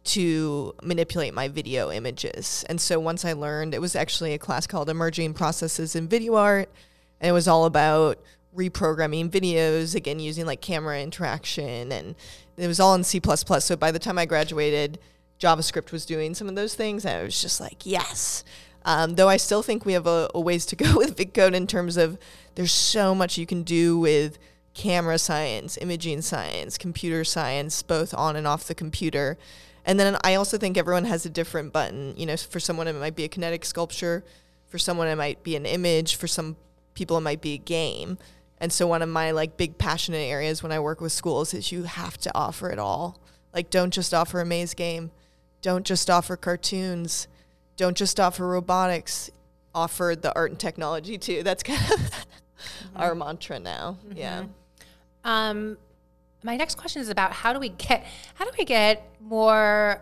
to 0.08 0.74
manipulate 0.82 1.34
my 1.34 1.48
video 1.48 1.92
images. 1.92 2.66
And 2.70 2.80
so 2.80 3.00
once 3.00 3.26
I 3.26 3.34
learned, 3.34 3.74
it 3.74 3.82
was 3.82 3.96
actually 3.96 4.34
a 4.34 4.38
class 4.38 4.68
called 4.68 4.90
Emerging 4.90 5.34
Processes 5.34 5.96
in 5.96 6.08
Video 6.08 6.36
Art, 6.36 6.70
and 7.20 7.30
it 7.30 7.34
was 7.34 7.48
all 7.48 7.66
about 7.66 8.20
reprogramming 8.56 9.30
videos, 9.30 9.96
again, 9.96 10.20
using 10.20 10.46
like 10.46 10.62
camera 10.62 11.02
interaction, 11.02 11.92
and 11.92 12.16
it 12.58 12.68
was 12.68 12.80
all 12.80 12.96
in 12.96 13.04
C. 13.04 13.22
So 13.60 13.76
by 13.76 13.92
the 13.92 14.00
time 14.00 14.18
I 14.18 14.26
graduated, 14.26 15.00
JavaScript 15.40 15.92
was 15.92 16.06
doing 16.06 16.34
some 16.34 16.50
of 16.50 16.56
those 16.56 16.74
things, 16.74 17.06
and 17.06 17.20
I 17.20 17.24
was 17.24 17.42
just 17.42 17.60
like, 17.60 17.86
yes. 17.86 18.44
Um, 18.86 19.16
though 19.16 19.28
I 19.28 19.38
still 19.38 19.62
think 19.62 19.86
we 19.86 19.94
have 19.94 20.08
a, 20.08 20.30
a 20.34 20.40
ways 20.40 20.66
to 20.68 20.76
go 20.76 20.94
with 20.98 21.18
VidCode 21.18 21.54
in 21.54 21.68
terms 21.68 21.98
of 21.98 22.18
there's 22.56 22.72
so 22.72 23.14
much 23.14 23.38
you 23.38 23.46
can 23.46 23.64
do 23.64 24.00
with 24.00 24.40
camera 24.74 25.18
science, 25.18 25.78
imaging 25.82 26.22
science, 26.22 26.78
computer 26.78 27.24
science, 27.24 27.84
both 27.84 28.14
on 28.14 28.36
and 28.36 28.48
off 28.48 28.66
the 28.66 28.76
computer. 28.76 29.38
And 29.88 29.98
then 29.98 30.18
I 30.24 30.36
also 30.36 30.58
think 30.58 30.78
everyone 30.78 31.06
has 31.06 31.26
a 31.26 31.30
different 31.30 31.72
button. 31.72 32.14
You 32.18 32.26
know, 32.26 32.36
for 32.36 32.60
someone 32.60 32.88
it 32.88 32.94
might 32.94 33.16
be 33.16 33.24
a 33.24 33.30
kinetic 33.30 33.64
sculpture, 33.64 34.24
for 34.68 34.78
someone 34.78 35.08
it 35.08 35.16
might 35.16 35.42
be 35.44 35.56
an 35.56 35.66
image, 35.66 36.18
for 36.18 36.28
some 36.28 36.58
people 36.94 37.18
it 37.18 37.22
might 37.22 37.42
be 37.42 37.54
a 37.54 37.58
game. 37.58 38.18
And 38.60 38.74
so 38.74 38.86
one 38.86 39.02
of 39.02 39.08
my 39.08 39.32
like 39.32 39.56
big 39.56 39.78
passionate 39.78 40.18
areas 40.18 40.62
when 40.62 40.74
I 40.74 40.80
work 40.80 41.00
with 41.00 41.14
schools 41.14 41.54
is 41.54 41.72
you 41.72 41.84
have 41.84 42.18
to 42.20 42.32
offer 42.36 42.70
it 42.70 42.80
all. 42.80 43.18
Like 43.54 43.70
don't 43.70 43.94
just 43.94 44.14
offer 44.14 44.42
a 44.42 44.46
maze 44.46 44.74
game. 44.74 45.10
Don't 45.62 45.86
just 45.86 46.10
offer 46.10 46.36
cartoons. 46.36 47.30
Don't 47.78 47.96
just 47.96 48.20
offer 48.20 48.46
robotics. 48.46 49.32
Offer 49.74 50.18
the 50.20 50.36
art 50.36 50.52
and 50.52 50.60
technology 50.60 51.18
too. 51.18 51.44
That's 51.44 51.64
kind 51.64 51.80
of 51.80 51.88
mm-hmm. 52.00 52.98
our 52.98 53.16
mantra 53.16 53.60
now. 53.60 54.00
Mm-hmm. 54.06 54.18
Yeah. 54.18 54.44
Um, 55.24 55.78
my 56.44 56.56
next 56.56 56.76
question 56.76 57.02
is 57.02 57.10
about 57.10 57.32
how 57.32 57.54
do 57.54 57.60
we 57.60 57.70
get 57.70 58.06
how 58.36 58.46
do 58.46 58.52
we 58.58 58.66
get 58.66 59.12
more 59.20 60.02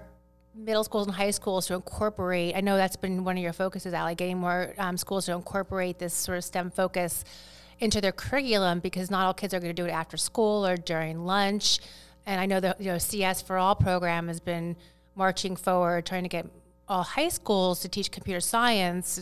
middle 0.54 0.84
schools 0.84 1.08
and 1.08 1.16
high 1.16 1.32
schools 1.32 1.68
to 1.68 1.74
incorporate 1.74 2.56
i 2.56 2.62
know 2.62 2.78
that's 2.78 2.96
been 2.96 3.24
one 3.24 3.38
of 3.38 3.44
your 3.44 3.54
focuses 3.54 3.94
ali 3.94 4.16
getting 4.16 4.38
more 4.38 4.74
um, 4.78 4.98
schools 4.98 5.26
to 5.26 5.34
incorporate 5.34 6.00
this 6.00 6.14
sort 6.14 6.38
of 6.38 6.44
stem 6.44 6.70
focus 6.72 7.24
into 7.80 8.02
their 8.02 8.12
curriculum 8.12 8.80
because 8.80 9.12
not 9.12 9.26
all 9.26 9.34
kids 9.34 9.54
are 9.54 9.60
going 9.60 9.74
to 9.74 9.82
do 9.82 9.88
it 9.88 9.92
after 9.92 10.18
school 10.18 10.66
or 10.66 10.78
during 10.78 11.26
lunch. 11.26 11.80
And 12.26 12.40
i 12.40 12.46
know 12.46 12.60
the 12.60 12.76
you 12.80 12.88
know 12.88 12.98
cs 12.98 13.42
for 13.42 13.58
all 13.58 13.76
program 13.76 14.28
has 14.28 14.40
been 14.40 14.76
marching 15.16 15.56
forward 15.56 16.06
trying 16.06 16.24
to 16.24 16.30
get 16.30 16.48
all 16.88 17.04
high 17.04 17.30
schools 17.30 17.80
to 17.82 17.90
teach 17.90 18.12
computer 18.12 18.40
science. 18.40 19.20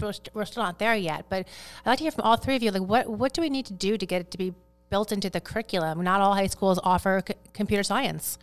We're 0.00 0.44
still 0.44 0.62
not 0.62 0.78
there 0.78 0.96
yet 0.96 1.26
but 1.28 1.46
i'd 1.84 1.90
like 1.90 1.98
to 1.98 2.04
hear 2.04 2.10
from 2.10 2.24
all 2.24 2.36
three 2.36 2.56
of 2.56 2.62
you 2.62 2.70
like 2.70 2.82
what 2.82 3.08
what 3.08 3.32
do 3.32 3.42
we 3.42 3.50
need 3.50 3.66
to 3.66 3.74
do 3.74 3.98
to 3.98 4.06
get 4.06 4.22
it 4.22 4.30
to 4.30 4.38
be 4.38 4.54
built 4.90 5.12
into 5.12 5.30
the 5.30 5.40
curriculum. 5.40 6.02
Not 6.02 6.20
all 6.20 6.34
high 6.34 6.46
schools 6.46 6.78
offer 6.82 7.22
c- 7.26 7.34
computer 7.52 7.82
science. 7.82 8.38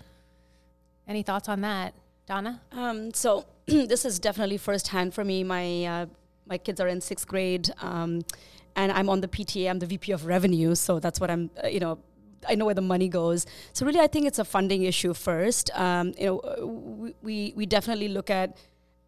Any 1.08 1.23
thoughts 1.23 1.49
on 1.49 1.62
that, 1.62 1.93
Donna? 2.25 2.62
Um, 2.71 3.13
so 3.13 3.45
this 3.65 4.06
is 4.06 4.19
definitely 4.19 4.58
firsthand 4.58 5.13
for 5.13 5.23
me. 5.23 5.43
My 5.43 5.86
uh, 5.86 6.06
my 6.47 6.58
kids 6.58 6.80
are 6.82 6.88
in 6.88 7.01
sixth 7.01 7.27
grade, 7.27 7.69
um, 7.82 8.21
and 8.75 8.91
I'm 8.91 9.10
on 9.10 9.21
the 9.21 9.27
PTA. 9.27 9.69
I'm 9.69 9.80
the 9.80 9.86
VP 9.86 10.12
of 10.12 10.25
Revenue, 10.25 10.75
so 10.75 10.99
that's 10.99 11.19
what 11.19 11.30
I'm. 11.32 11.49
Uh, 11.63 11.67
you 11.67 11.80
know, 11.80 11.97
I 12.47 12.56
know 12.56 12.65
where 12.65 12.75
the 12.75 12.82
money 12.82 13.08
goes. 13.08 13.45
So 13.73 13.86
really, 13.86 13.99
I 13.99 14.08
think 14.08 14.25
it's 14.25 14.39
a 14.39 14.45
funding 14.45 14.84
issue 14.84 15.13
first. 15.13 15.69
Um, 15.77 16.13
you 16.17 16.25
know, 16.25 16.39
uh, 16.39 16.65
we 17.21 17.54
we 17.56 17.65
definitely 17.65 18.08
look 18.08 18.30
at 18.30 18.58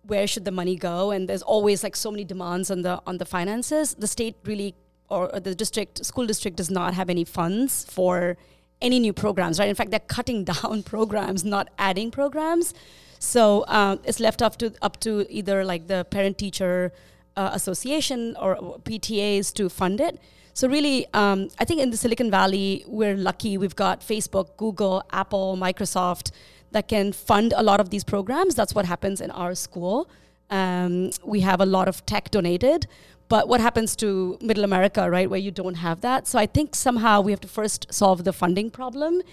where 0.05 0.27
should 0.27 0.45
the 0.45 0.51
money 0.51 0.75
go, 0.75 1.11
and 1.11 1.27
there's 1.27 1.41
always 1.41 1.83
like 1.83 1.95
so 1.95 2.11
many 2.11 2.23
demands 2.23 2.69
on 2.71 2.81
the 2.81 3.01
on 3.07 3.17
the 3.17 3.25
finances. 3.25 3.95
The 3.95 4.07
state 4.07 4.35
really 4.43 4.75
or 5.13 5.39
the 5.39 5.55
district 5.55 6.05
school 6.05 6.25
district 6.25 6.57
does 6.57 6.71
not 6.79 6.93
have 6.93 7.09
any 7.09 7.23
funds 7.23 7.85
for 7.97 8.37
any 8.81 8.99
new 8.99 9.13
programs, 9.13 9.59
right? 9.59 9.69
In 9.69 9.75
fact, 9.75 9.91
they're 9.91 10.09
cutting 10.17 10.43
down 10.53 10.83
programs, 10.83 11.43
not 11.45 11.69
adding 11.77 12.11
programs. 12.11 12.73
So 13.19 13.63
um, 13.67 13.99
it's 14.03 14.19
left 14.19 14.41
up 14.41 14.57
to 14.57 14.73
up 14.81 14.99
to 15.01 15.25
either 15.29 15.63
like 15.63 15.87
the 15.87 16.05
parent 16.05 16.37
teacher 16.37 16.91
uh, 17.37 17.51
association 17.53 18.35
or 18.39 18.55
PTAs 18.89 19.53
to 19.53 19.69
fund 19.69 20.01
it. 20.01 20.19
So 20.53 20.67
really, 20.67 21.07
um, 21.13 21.49
I 21.59 21.65
think 21.65 21.81
in 21.81 21.89
the 21.89 21.97
Silicon 21.97 22.29
Valley, 22.29 22.83
we're 22.87 23.17
lucky. 23.17 23.57
We've 23.57 23.75
got 23.75 24.01
Facebook, 24.01 24.55
Google, 24.57 25.03
Apple, 25.11 25.57
Microsoft 25.57 26.31
that 26.71 26.87
can 26.87 27.11
fund 27.11 27.53
a 27.55 27.63
lot 27.63 27.79
of 27.79 27.89
these 27.89 28.03
programs. 28.03 28.53
That's 28.55 28.75
what 28.75 28.85
happens 28.85 29.19
in 29.21 29.31
our 29.31 29.55
school. 29.55 30.09
Um, 30.49 31.09
we 31.23 31.39
have 31.39 31.59
a 31.61 31.65
lot 31.65 31.87
of 31.87 32.05
tech 32.05 32.29
donated. 32.29 32.85
But 33.33 33.47
what 33.47 33.61
happens 33.61 33.95
to 33.95 34.37
middle 34.41 34.63
America, 34.63 35.09
right, 35.09 35.27
where 35.27 35.39
you 35.39 35.49
don't 35.49 35.79
have 35.87 36.01
that? 36.01 36.27
So 36.27 36.37
I 36.37 36.45
think 36.45 36.75
somehow 36.75 37.19
we 37.19 37.31
have 37.31 37.41
to 37.41 37.47
first 37.47 37.91
solve 37.91 38.25
the 38.25 38.31
funding 38.31 38.69
problem. 38.69 39.23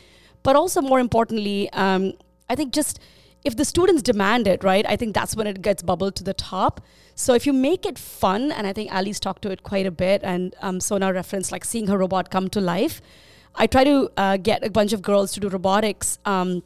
But 0.42 0.56
also, 0.56 0.80
more 0.80 1.00
importantly, 1.00 1.68
um, 1.74 2.14
I 2.48 2.54
think 2.54 2.72
just 2.72 2.98
if 3.44 3.56
the 3.56 3.64
students 3.66 4.00
demand 4.00 4.46
it, 4.46 4.64
right, 4.64 4.86
I 4.88 4.96
think 4.96 5.14
that's 5.14 5.36
when 5.36 5.46
it 5.46 5.60
gets 5.60 5.82
bubbled 5.82 6.14
to 6.16 6.24
the 6.24 6.32
top. 6.32 6.80
So 7.14 7.34
if 7.34 7.44
you 7.44 7.52
make 7.52 7.84
it 7.84 7.98
fun, 7.98 8.50
and 8.50 8.66
I 8.66 8.72
think 8.72 8.90
Ali's 8.90 9.20
talked 9.20 9.42
to 9.42 9.50
it 9.50 9.64
quite 9.64 9.84
a 9.84 9.90
bit, 9.90 10.22
and 10.24 10.54
um, 10.62 10.80
Sona 10.80 11.12
referenced 11.12 11.52
like 11.52 11.66
seeing 11.66 11.88
her 11.88 11.98
robot 11.98 12.30
come 12.30 12.48
to 12.56 12.60
life. 12.74 13.02
I 13.54 13.66
try 13.66 13.84
to 13.84 14.10
uh, 14.16 14.38
get 14.38 14.64
a 14.64 14.70
bunch 14.70 14.94
of 14.94 15.02
girls 15.02 15.30
to 15.32 15.40
do 15.40 15.50
robotics 15.50 16.18
um, 16.24 16.62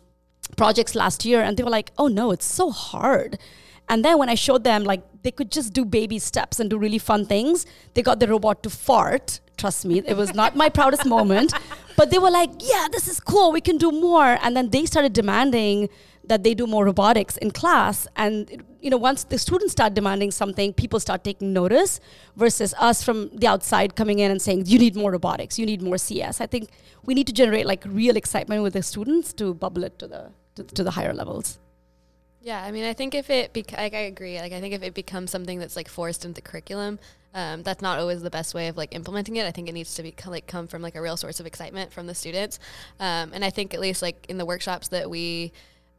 projects 0.56 0.94
last 0.94 1.24
year, 1.24 1.42
and 1.42 1.56
they 1.56 1.64
were 1.64 1.76
like, 1.78 1.90
"Oh 1.98 2.06
no, 2.06 2.30
it's 2.30 2.46
so 2.46 2.70
hard." 2.70 3.40
And 3.88 4.04
then 4.04 4.18
when 4.18 4.28
I 4.28 4.36
showed 4.36 4.62
them 4.62 4.84
like 4.84 5.02
they 5.24 5.32
could 5.32 5.50
just 5.50 5.72
do 5.72 5.84
baby 5.84 6.18
steps 6.18 6.60
and 6.60 6.70
do 6.70 6.78
really 6.78 6.98
fun 6.98 7.26
things, 7.26 7.66
they 7.94 8.02
got 8.02 8.20
the 8.20 8.28
robot 8.28 8.62
to 8.62 8.70
fart. 8.70 9.40
Trust 9.56 9.84
me, 9.84 10.02
it 10.06 10.16
was 10.16 10.34
not 10.34 10.54
my 10.54 10.68
proudest 10.68 11.06
moment, 11.06 11.52
but 11.96 12.10
they 12.10 12.18
were 12.18 12.30
like, 12.30 12.50
"Yeah, 12.60 12.86
this 12.92 13.08
is 13.08 13.18
cool. 13.20 13.50
We 13.50 13.60
can 13.60 13.78
do 13.78 13.90
more." 13.90 14.38
And 14.42 14.56
then 14.56 14.70
they 14.70 14.84
started 14.86 15.12
demanding 15.12 15.88
that 16.26 16.42
they 16.42 16.54
do 16.54 16.66
more 16.66 16.84
robotics 16.84 17.36
in 17.38 17.50
class 17.50 18.06
and 18.16 18.64
you 18.80 18.90
know 18.90 18.96
once 18.96 19.24
the 19.24 19.38
students 19.38 19.72
start 19.72 19.94
demanding 19.94 20.30
something 20.30 20.72
people 20.72 20.98
start 20.98 21.22
taking 21.22 21.52
notice 21.52 22.00
versus 22.36 22.74
us 22.78 23.02
from 23.02 23.28
the 23.36 23.46
outside 23.46 23.94
coming 23.94 24.18
in 24.20 24.30
and 24.30 24.40
saying 24.40 24.64
you 24.66 24.78
need 24.78 24.96
more 24.96 25.10
robotics 25.12 25.58
you 25.58 25.66
need 25.66 25.82
more 25.82 25.98
cs 25.98 26.40
i 26.40 26.46
think 26.46 26.70
we 27.04 27.14
need 27.14 27.26
to 27.26 27.32
generate 27.32 27.66
like 27.66 27.84
real 27.86 28.16
excitement 28.16 28.62
with 28.62 28.72
the 28.72 28.82
students 28.82 29.32
to 29.32 29.52
bubble 29.54 29.84
it 29.84 29.98
to 29.98 30.06
the 30.06 30.30
to, 30.54 30.62
to 30.62 30.82
the 30.82 30.92
higher 30.92 31.12
levels 31.12 31.58
Yeah, 32.44 32.62
I 32.62 32.72
mean, 32.72 32.84
I 32.84 32.92
think 32.92 33.14
if 33.14 33.30
it, 33.30 33.54
bec- 33.54 33.72
like, 33.72 33.94
I 33.94 34.00
agree. 34.00 34.38
Like, 34.38 34.52
I 34.52 34.60
think 34.60 34.74
if 34.74 34.82
it 34.82 34.92
becomes 34.92 35.30
something 35.30 35.58
that's 35.58 35.76
like 35.76 35.88
forced 35.88 36.26
into 36.26 36.34
the 36.34 36.42
curriculum, 36.42 36.98
um, 37.32 37.62
that's 37.62 37.80
not 37.80 37.98
always 37.98 38.20
the 38.20 38.28
best 38.28 38.52
way 38.52 38.68
of 38.68 38.76
like 38.76 38.94
implementing 38.94 39.36
it. 39.36 39.46
I 39.46 39.50
think 39.50 39.66
it 39.66 39.72
needs 39.72 39.94
to 39.94 40.02
be 40.02 40.14
like 40.26 40.46
come 40.46 40.66
from 40.66 40.82
like 40.82 40.94
a 40.94 41.00
real 41.00 41.16
source 41.16 41.40
of 41.40 41.46
excitement 41.46 41.90
from 41.90 42.06
the 42.06 42.14
students. 42.14 42.58
Um, 43.00 43.30
and 43.32 43.46
I 43.46 43.48
think 43.48 43.72
at 43.72 43.80
least 43.80 44.02
like 44.02 44.26
in 44.28 44.36
the 44.36 44.44
workshops 44.44 44.88
that 44.88 45.08
we, 45.08 45.52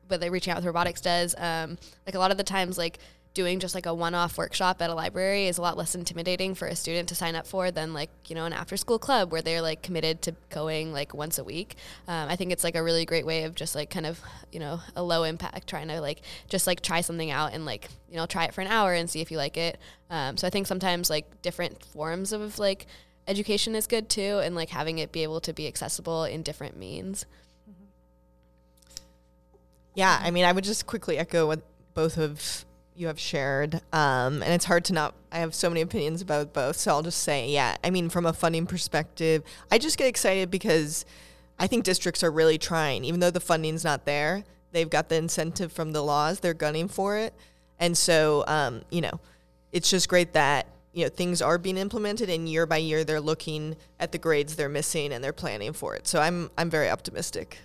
but 0.08 0.20
they 0.20 0.30
reaching 0.30 0.52
out 0.52 0.58
with 0.58 0.66
robotics 0.66 1.02
does, 1.02 1.34
um, 1.40 1.80
like 2.06 2.14
a 2.14 2.20
lot 2.20 2.30
of 2.30 2.38
the 2.38 2.44
times 2.44 2.78
like 2.78 3.00
doing 3.36 3.60
just 3.60 3.76
like 3.76 3.86
a 3.86 3.94
one-off 3.94 4.38
workshop 4.38 4.82
at 4.82 4.90
a 4.90 4.96
library 4.96 5.46
is 5.46 5.60
a 5.60 5.62
lot 5.62 5.78
less 5.78 5.94
intimidating 5.94 6.56
for 6.56 6.68
a 6.68 6.76
student 6.76 7.08
to 7.10 7.14
sign 7.14 7.36
up 7.36 7.46
for 7.46 7.70
than 7.70 7.94
like 7.94 8.10
you 8.28 8.34
know 8.34 8.46
an 8.46 8.54
after-school 8.54 8.98
club 8.98 9.32
where 9.32 9.44
they're 9.44 9.62
like 9.62 9.84
committed 9.84 10.22
to 10.24 10.34
going 10.50 10.92
like 10.92 11.14
once 11.14 11.38
a 11.38 11.44
week. 11.44 11.76
Um, 12.08 12.30
I 12.30 12.36
think 12.36 12.52
it's 12.52 12.64
like 12.64 12.76
a 12.76 12.82
really 12.82 13.06
great 13.06 13.26
way 13.26 13.44
of 13.44 13.54
just 13.54 13.76
like 13.76 13.92
kind 13.92 14.08
of 14.08 14.20
you 14.52 14.60
know 14.60 14.80
a 14.96 15.04
low 15.04 15.24
impact 15.24 15.68
trying 15.68 15.90
to 15.90 16.02
like 16.02 16.22
just 16.50 16.66
like 16.66 16.82
try 16.82 17.02
something 17.02 17.30
out 17.30 17.54
and 17.54 17.66
like 17.66 17.90
you 18.10 18.16
know 18.16 18.26
try 18.26 18.46
it 18.46 18.54
for 18.54 18.62
an 18.62 18.68
hour 18.68 18.94
and 18.94 19.10
see 19.10 19.22
if 19.22 19.30
you 19.30 19.38
like 19.38 19.58
it. 19.58 19.78
Um, 20.10 20.38
so 20.38 20.48
I 20.48 20.50
think 20.50 20.66
sometimes 20.66 21.10
like 21.10 21.42
different 21.44 21.84
forms 21.84 22.32
of 22.32 22.58
like 22.58 22.88
education 23.28 23.76
is 23.76 23.86
good 23.86 24.10
too 24.10 24.40
and 24.44 24.56
like 24.56 24.70
having 24.70 24.98
it 24.98 25.12
be 25.12 25.24
able 25.24 25.42
to 25.42 25.54
be 25.54 25.68
accessible 25.68 26.24
in 26.24 26.42
different 26.42 26.78
means. 26.78 27.26
Yeah, 29.94 30.20
I 30.22 30.30
mean, 30.30 30.44
I 30.44 30.52
would 30.52 30.66
just 30.66 30.86
quickly 30.86 31.18
echo 31.18 31.48
what 31.48 31.62
both 31.94 32.18
of 32.18 32.66
you 32.96 33.08
have 33.08 33.20
shared. 33.20 33.76
Um, 33.92 34.42
and 34.42 34.54
it's 34.54 34.66
hard 34.66 34.86
to 34.86 34.94
not, 34.94 35.14
I 35.32 35.40
have 35.40 35.54
so 35.54 35.70
many 35.70 35.82
opinions 35.82 36.22
about 36.22 36.54
both. 36.54 36.78
So 36.78 36.92
I'll 36.92 37.04
just 37.04 37.22
say, 37.22 37.50
yeah, 37.50 37.76
I 37.84 37.90
mean, 37.90 38.10
from 38.10 38.26
a 38.26 38.34
funding 38.34 38.66
perspective, 38.66 39.44
I 39.70 39.78
just 39.78 39.98
get 39.98 40.08
excited 40.08 40.50
because 40.50 41.06
I 41.60 41.68
think 41.68 41.84
districts 41.84 42.24
are 42.24 42.32
really 42.32 42.58
trying, 42.58 43.04
even 43.04 43.20
though 43.20 43.32
the 43.32 43.40
funding's 43.40 43.84
not 43.84 44.06
there, 44.06 44.44
they've 44.72 44.90
got 44.90 45.10
the 45.10 45.16
incentive 45.16 45.72
from 45.72 45.92
the 45.92 46.02
laws, 46.02 46.40
they're 46.40 46.54
gunning 46.54 46.88
for 46.88 47.18
it. 47.18 47.34
And 47.80 47.98
so, 47.98 48.44
um, 48.48 48.84
you 48.90 49.02
know, 49.02 49.20
it's 49.72 49.90
just 49.90 50.08
great 50.08 50.34
that, 50.34 50.68
you 50.94 51.04
know, 51.04 51.10
things 51.10 51.42
are 51.42 51.58
being 51.58 51.78
implemented 51.78 52.30
and 52.30 52.48
year 52.48 52.66
by 52.66 52.78
year 52.78 53.04
they're 53.04 53.20
looking 53.20 53.76
at 54.00 54.14
the 54.14 54.18
grades 54.18 54.56
they're 54.56 54.70
missing 54.70 55.12
and 55.12 55.22
they're 55.22 55.34
planning 55.34 55.74
for 55.74 55.96
it. 55.96 56.08
So 56.08 56.22
I'm, 56.22 56.50
I'm 56.58 56.70
very 56.70 56.90
optimistic. 56.90 57.58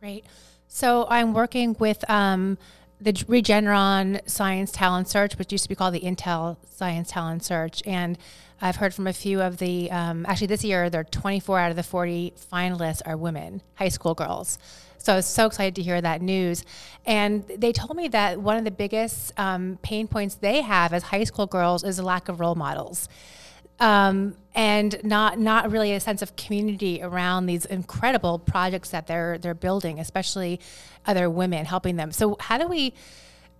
Great. 0.00 0.26
So 0.68 1.06
I'm 1.08 1.32
working 1.32 1.74
with 1.78 2.08
um, 2.10 2.58
the 3.00 3.12
Regeneron 3.12 4.28
Science 4.28 4.72
Talent 4.72 5.08
Search, 5.08 5.36
which 5.38 5.52
used 5.52 5.64
to 5.64 5.68
be 5.68 5.74
called 5.74 5.94
the 5.94 6.00
Intel 6.00 6.56
Science 6.68 7.10
Talent 7.10 7.44
Search, 7.44 7.82
and 7.86 8.18
I've 8.60 8.76
heard 8.76 8.94
from 8.94 9.06
a 9.06 9.12
few 9.12 9.42
of 9.42 9.58
the. 9.58 9.90
Um, 9.90 10.24
actually, 10.26 10.46
this 10.46 10.64
year, 10.64 10.88
there 10.88 11.02
are 11.02 11.04
24 11.04 11.58
out 11.58 11.70
of 11.70 11.76
the 11.76 11.82
40 11.82 12.32
finalists 12.52 13.02
are 13.04 13.16
women, 13.16 13.60
high 13.74 13.90
school 13.90 14.14
girls. 14.14 14.58
So 14.98 15.12
I 15.12 15.16
was 15.16 15.26
so 15.26 15.46
excited 15.46 15.76
to 15.76 15.82
hear 15.82 16.00
that 16.00 16.22
news. 16.22 16.64
And 17.04 17.46
they 17.46 17.70
told 17.70 17.96
me 17.96 18.08
that 18.08 18.40
one 18.40 18.56
of 18.56 18.64
the 18.64 18.70
biggest 18.70 19.38
um, 19.38 19.78
pain 19.82 20.08
points 20.08 20.36
they 20.36 20.62
have 20.62 20.92
as 20.92 21.04
high 21.04 21.24
school 21.24 21.46
girls 21.46 21.84
is 21.84 21.98
a 21.98 22.02
lack 22.02 22.28
of 22.28 22.40
role 22.40 22.56
models 22.56 23.08
um, 23.80 24.36
and 24.54 24.98
not 25.04 25.38
not 25.38 25.70
really 25.70 25.92
a 25.92 26.00
sense 26.00 26.22
of 26.22 26.34
community 26.36 27.00
around 27.02 27.46
these 27.46 27.66
incredible 27.66 28.38
projects 28.38 28.90
that 28.90 29.06
they're 29.06 29.38
they're 29.38 29.54
building, 29.54 30.00
especially 30.00 30.60
other 31.04 31.28
women 31.28 31.66
helping 31.66 31.96
them. 31.96 32.12
So 32.12 32.36
how 32.40 32.58
do 32.58 32.66
we 32.66 32.94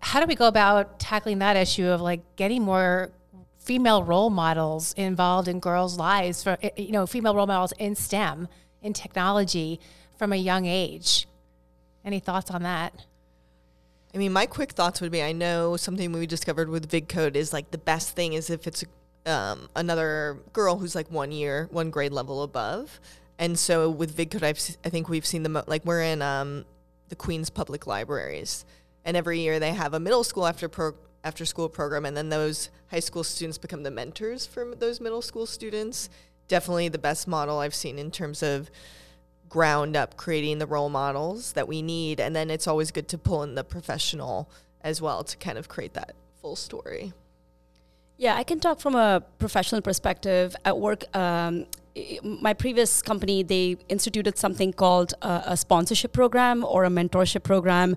how 0.01 0.21
do 0.21 0.27
we 0.27 0.35
go 0.35 0.47
about 0.47 0.99
tackling 0.99 1.39
that 1.41 1.57
issue 1.57 1.87
of 1.87 2.01
like 2.01 2.21
getting 2.37 2.63
more 2.63 3.11
female 3.59 4.03
role 4.03 4.31
models 4.31 4.95
involved 4.95 5.49
in 5.49 5.59
girls' 5.61 5.99
lives 5.99 6.43
for 6.43 6.57
eh, 6.63 6.71
you 6.77 6.93
know 6.93 7.07
female 7.07 7.35
role 7.35 7.47
models 7.47 7.73
in 7.79 7.95
STEM 7.95 8.49
in 8.83 8.93
technology 8.93 9.81
from 10.17 10.33
a 10.33 10.37
young 10.37 10.67
age? 10.67 11.29
Any 12.05 12.21
thoughts 12.21 12.51
on 12.51 12.63
that? 12.63 13.05
I 14.15 14.19
mean, 14.19 14.33
my 14.33 14.47
quick 14.47 14.73
thoughts 14.73 15.03
would 15.03 15.13
be 15.13 15.23
I 15.23 15.33
know 15.33 15.77
something 15.77 16.11
we 16.13 16.27
discovered 16.27 16.71
with 16.71 16.89
VidCode 16.91 17.37
is 17.37 17.53
like 17.53 17.71
the 17.71 17.79
best 17.79 18.17
thing 18.17 18.33
is 18.33 18.49
if 18.49 18.67
it's 18.67 18.83
um, 19.27 19.69
another 19.75 20.39
girl 20.53 20.77
who's 20.77 20.95
like 20.95 21.11
one 21.11 21.33
year, 21.33 21.69
one 21.71 21.91
grade 21.91 22.13
level 22.13 22.43
above. 22.43 23.01
And 23.39 23.59
so 23.59 23.91
with 23.91 24.17
VidCode, 24.17 24.43
I've, 24.43 24.77
I 24.85 24.89
think 24.89 25.09
we've 25.09 25.27
seen 25.27 25.43
them, 25.43 25.61
like 25.67 25.85
we're 25.85 26.03
in 26.03 26.23
um, 26.23 26.65
the 27.09 27.17
Queens 27.17 27.51
Public 27.51 27.87
Libraries. 27.87 28.65
And 29.05 29.17
every 29.17 29.41
year 29.41 29.59
they 29.59 29.73
have 29.73 29.95
a 29.95 30.01
middle 30.01 30.25
school 30.25 30.47
after, 30.47 30.69
pro- 30.69 30.95
after 31.23 31.45
school 31.45 31.69
program. 31.69 32.07
And 32.07 32.17
then 32.17 32.29
those 32.29 32.71
high 32.91 33.01
school 33.01 33.25
students 33.25 33.59
become 33.59 33.83
the 33.83 33.91
mentors 33.91 34.47
for 34.47 34.75
those 34.75 35.01
middle 35.01 35.23
school 35.23 35.47
students. 35.47 36.09
Definitely 36.49 36.89
the 36.89 36.99
best 36.99 37.29
model 37.29 37.59
I've 37.59 37.75
seen 37.75 37.99
in 37.99 38.11
terms 38.11 38.43
of 38.43 38.71
ground 39.49 39.97
up 39.97 40.17
creating 40.17 40.59
the 40.59 40.67
role 40.67 40.89
models 40.89 41.53
that 41.53 41.69
we 41.69 41.83
need. 41.83 42.21
And 42.21 42.35
then 42.35 42.51
it's 42.51 42.67
always 42.67 42.91
good 42.91 43.09
to 43.09 43.19
pull 43.19 43.43
in 43.43 43.55
the 43.55 43.65
professional 43.65 44.49
as 44.81 45.03
well 45.03 45.25
to 45.25 45.37
kind 45.37 45.59
of 45.59 45.69
create 45.69 45.95
that 45.95 46.15
full 46.41 46.57
story. 46.57 47.13
Yeah, 48.19 48.35
I 48.35 48.45
can 48.45 48.61
talk 48.61 48.81
from 48.81 48.95
a 48.95 49.23
professional 49.39 49.83
perspective. 49.83 50.57
At 50.65 50.79
work, 50.79 51.05
um, 51.15 51.67
my 52.23 52.55
previous 52.55 53.03
company, 53.03 53.43
they 53.43 53.77
instituted 53.91 54.39
something 54.39 54.73
called 54.73 55.13
a, 55.21 55.43
a 55.49 55.57
sponsorship 55.57 56.15
program 56.15 56.65
or 56.65 56.85
a 56.85 56.89
mentorship 56.89 57.43
program 57.43 57.95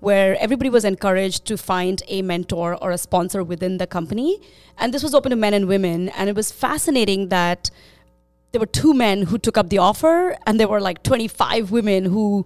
where 0.00 0.36
everybody 0.40 0.68
was 0.68 0.84
encouraged 0.84 1.46
to 1.46 1.56
find 1.56 2.02
a 2.08 2.20
mentor 2.20 2.76
or 2.82 2.90
a 2.90 2.98
sponsor 2.98 3.42
within 3.42 3.78
the 3.78 3.86
company. 3.86 4.40
And 4.76 4.92
this 4.92 5.02
was 5.02 5.14
open 5.14 5.30
to 5.30 5.36
men 5.36 5.54
and 5.54 5.66
women. 5.66 6.10
And 6.10 6.28
it 6.28 6.36
was 6.36 6.52
fascinating 6.52 7.28
that 7.28 7.70
there 8.50 8.60
were 8.60 8.66
two 8.66 8.92
men 8.92 9.22
who 9.22 9.38
took 9.38 9.56
up 9.56 9.70
the 9.70 9.78
offer, 9.78 10.36
and 10.46 10.60
there 10.60 10.68
were 10.68 10.80
like 10.80 11.02
25 11.02 11.70
women 11.70 12.04
who 12.04 12.44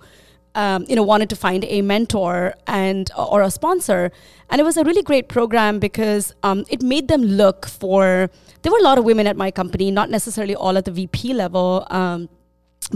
um, 0.57 0.85
you 0.89 0.97
know 0.97 1.03
wanted 1.05 1.31
to 1.31 1.37
find 1.37 1.65
a 1.65 1.83
mentor 1.83 2.55
and 2.67 3.11
or 3.17 3.43
a 3.43 3.51
sponsor. 3.51 4.11
And 4.49 4.61
it 4.61 4.65
was 4.65 4.77
a 4.77 4.85
really 4.85 5.03
great 5.03 5.29
program 5.29 5.79
because 5.79 6.33
um, 6.43 6.65
it 6.69 6.83
made 6.83 7.09
them 7.09 7.23
look 7.23 7.67
for 7.67 8.31
there 8.63 8.73
were 8.73 8.79
a 8.79 8.83
lot 8.83 8.99
of 8.99 9.05
women 9.05 9.27
at 9.27 9.37
my 9.37 9.51
company 9.51 9.91
not 9.91 10.11
necessarily 10.11 10.55
all 10.55 10.77
at 10.77 10.85
the 10.85 10.91
vp 10.91 11.35
level 11.35 11.87
um, 11.91 12.29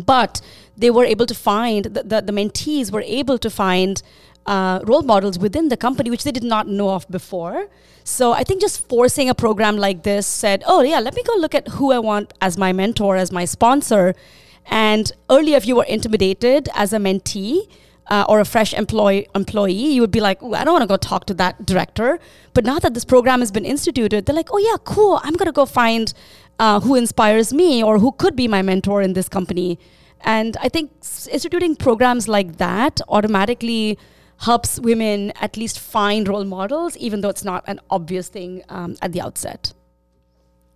but 0.05 0.41
they 0.77 0.91
were 0.91 1.05
able 1.05 1.27
to 1.27 1.35
find 1.35 1.85
the, 1.87 2.03
the, 2.03 2.23
the 2.23 2.33
mentees 2.33 2.91
were 2.93 3.03
able 3.03 3.39
to 3.39 3.51
find 3.51 4.03
uh, 4.47 4.81
role 4.85 5.03
models 5.03 5.39
within 5.39 5.69
the 5.69 5.77
company 5.77 6.11
which 6.11 6.25
they 6.25 6.33
did 6.33 6.43
not 6.43 6.67
know 6.67 6.91
of 6.91 7.09
before. 7.09 7.69
So 8.05 8.33
i 8.33 8.43
think 8.43 8.61
just 8.61 8.89
forcing 8.89 9.29
a 9.29 9.35
program 9.35 9.77
like 9.77 10.03
this 10.03 10.27
said 10.27 10.65
oh 10.67 10.81
yeah 10.83 11.01
let 11.01 11.15
me 11.15 11.23
go 11.23 11.35
look 11.37 11.55
at 11.55 11.69
who 11.69 11.93
i 11.93 11.99
want 11.99 12.33
as 12.41 12.57
my 12.57 12.73
mentor 12.73 13.17
as 13.17 13.31
my 13.31 13.45
sponsor 13.45 14.15
and 14.71 15.13
earlier, 15.29 15.57
if 15.57 15.67
you 15.67 15.77
were 15.77 15.85
intimidated 15.85 16.69
as 16.75 16.93
a 16.93 16.99
mentee 16.99 17.69
uh, 18.07 18.25
or 18.29 18.41
a 18.41 18.45
fresh 18.45 18.73
employee, 18.73 19.27
employee, 19.35 19.73
you 19.73 20.01
would 20.01 20.13
be 20.13 20.21
like, 20.21 20.43
I 20.43 20.65
don't 20.65 20.73
want 20.73 20.83
to 20.83 20.89
go 20.89 20.97
talk 20.97 21.27
to 21.27 21.35
that 21.35 21.67
director. 21.67 22.21
But 22.55 22.65
now 22.65 22.79
that 22.79 22.95
this 22.95 23.05
program 23.05 23.41
has 23.41 23.51
been 23.51 23.65
instituted, 23.65 24.27
they're 24.27 24.35
like, 24.35 24.53
oh, 24.53 24.59
yeah, 24.59 24.77
cool. 24.85 25.21
I'm 25.23 25.35
going 25.35 25.47
to 25.47 25.53
go 25.53 25.67
find 25.67 26.13
uh, 26.61 26.81
who 26.81 26.95
inspires 26.95 27.53
me 27.53 27.83
or 27.83 27.99
who 27.99 28.13
could 28.13 28.37
be 28.37 28.47
my 28.47 28.63
mentor 28.63 29.03
in 29.03 29.15
this 29.15 29.29
company. 29.29 29.79
And 30.23 30.57
I 30.61 30.69
think 30.69 30.93
instituting 31.31 31.75
programs 31.75 32.29
like 32.29 32.59
that 32.59 33.01
automatically 33.09 33.99
helps 34.39 34.79
women 34.79 35.33
at 35.41 35.57
least 35.57 35.81
find 35.81 36.29
role 36.29 36.45
models, 36.45 36.97
even 36.97 37.23
though 37.23 37.29
it's 37.29 37.45
not 37.45 37.65
an 37.67 37.81
obvious 37.91 38.29
thing 38.29 38.63
um, 38.69 38.97
at 39.03 39.13
the 39.13 39.21
outset. 39.21 39.73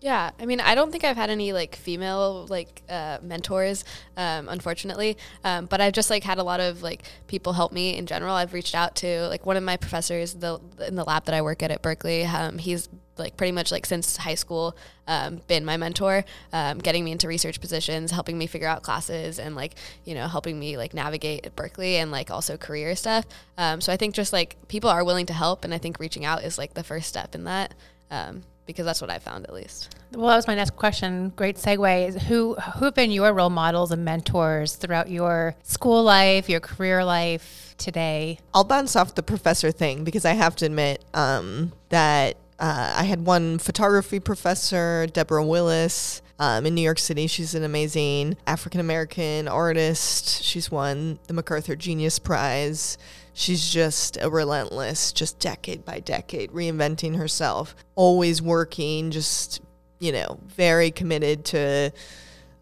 Yeah, 0.04 0.32
I 0.38 0.44
mean, 0.44 0.60
I 0.60 0.74
don't 0.74 0.92
think 0.92 1.02
I've 1.02 1.16
had 1.16 1.30
any 1.30 1.54
like 1.54 1.76
female 1.76 2.46
like 2.50 2.82
uh, 2.90 3.16
mentors, 3.22 3.86
um, 4.18 4.50
unfortunately. 4.50 5.16
Um, 5.44 5.64
but 5.64 5.80
I've 5.80 5.94
just 5.94 6.10
like 6.10 6.22
had 6.22 6.36
a 6.36 6.42
lot 6.42 6.60
of 6.60 6.82
like 6.82 7.04
people 7.26 7.54
help 7.54 7.72
me 7.72 7.96
in 7.96 8.04
general. 8.04 8.34
I've 8.34 8.52
reached 8.52 8.74
out 8.74 8.96
to 8.96 9.26
like 9.28 9.46
one 9.46 9.56
of 9.56 9.62
my 9.62 9.78
professors 9.78 10.34
the 10.34 10.60
in 10.86 10.96
the 10.96 11.04
lab 11.04 11.24
that 11.24 11.34
I 11.34 11.40
work 11.40 11.62
at 11.62 11.70
at 11.70 11.80
Berkeley. 11.80 12.26
Um, 12.26 12.58
he's 12.58 12.90
like 13.16 13.38
pretty 13.38 13.52
much 13.52 13.72
like 13.72 13.86
since 13.86 14.18
high 14.18 14.34
school 14.34 14.76
um, 15.06 15.40
been 15.46 15.64
my 15.64 15.78
mentor 15.78 16.22
um, 16.52 16.80
getting 16.80 17.02
me 17.02 17.12
into 17.12 17.26
research 17.26 17.58
positions 17.58 18.10
helping 18.10 18.36
me 18.36 18.46
figure 18.46 18.68
out 18.68 18.82
classes 18.82 19.38
and 19.38 19.54
like 19.54 19.76
you 20.04 20.14
know 20.14 20.26
helping 20.26 20.58
me 20.58 20.76
like 20.76 20.92
navigate 20.92 21.46
at 21.46 21.54
berkeley 21.54 21.94
and 21.94 22.10
like 22.10 22.28
also 22.28 22.56
career 22.56 22.96
stuff 22.96 23.24
um, 23.56 23.80
so 23.80 23.92
i 23.92 23.96
think 23.96 24.16
just 24.16 24.32
like 24.32 24.56
people 24.66 24.90
are 24.90 25.04
willing 25.04 25.26
to 25.26 25.32
help 25.32 25.64
and 25.64 25.72
i 25.72 25.78
think 25.78 26.00
reaching 26.00 26.24
out 26.24 26.42
is 26.42 26.58
like 26.58 26.74
the 26.74 26.82
first 26.82 27.08
step 27.08 27.36
in 27.36 27.44
that 27.44 27.72
um, 28.10 28.42
because 28.66 28.84
that's 28.86 29.00
what 29.00 29.10
I 29.10 29.18
found 29.18 29.44
at 29.44 29.52
least. 29.52 29.96
Well, 30.12 30.28
that 30.28 30.36
was 30.36 30.46
my 30.46 30.54
next 30.54 30.76
question. 30.76 31.32
Great 31.36 31.56
segue. 31.56 32.22
Who 32.22 32.54
who 32.54 32.84
have 32.84 32.94
been 32.94 33.10
your 33.10 33.32
role 33.32 33.50
models 33.50 33.90
and 33.90 34.04
mentors 34.04 34.76
throughout 34.76 35.10
your 35.10 35.54
school 35.62 36.02
life, 36.02 36.48
your 36.48 36.60
career 36.60 37.04
life 37.04 37.74
today? 37.78 38.38
I'll 38.52 38.64
bounce 38.64 38.96
off 38.96 39.14
the 39.14 39.22
professor 39.22 39.72
thing 39.72 40.04
because 40.04 40.24
I 40.24 40.32
have 40.32 40.56
to 40.56 40.66
admit 40.66 41.04
um, 41.14 41.72
that 41.88 42.36
uh, 42.58 42.94
I 42.96 43.04
had 43.04 43.26
one 43.26 43.58
photography 43.58 44.20
professor, 44.20 45.06
Deborah 45.12 45.44
Willis. 45.44 46.22
Um, 46.36 46.66
in 46.66 46.74
New 46.74 46.82
York 46.82 46.98
City, 46.98 47.28
she's 47.28 47.54
an 47.54 47.62
amazing 47.62 48.36
African 48.44 48.80
American 48.80 49.46
artist. 49.46 50.42
She's 50.42 50.68
won 50.68 51.20
the 51.28 51.32
MacArthur 51.32 51.76
Genius 51.76 52.18
Prize 52.18 52.98
she's 53.34 53.68
just 53.68 54.16
a 54.22 54.30
relentless, 54.30 55.12
just 55.12 55.38
decade 55.38 55.84
by 55.84 56.00
decade, 56.00 56.50
reinventing 56.52 57.16
herself, 57.16 57.74
always 57.96 58.40
working, 58.40 59.10
just, 59.10 59.60
you 59.98 60.12
know, 60.12 60.38
very 60.46 60.90
committed 60.90 61.44
to, 61.44 61.92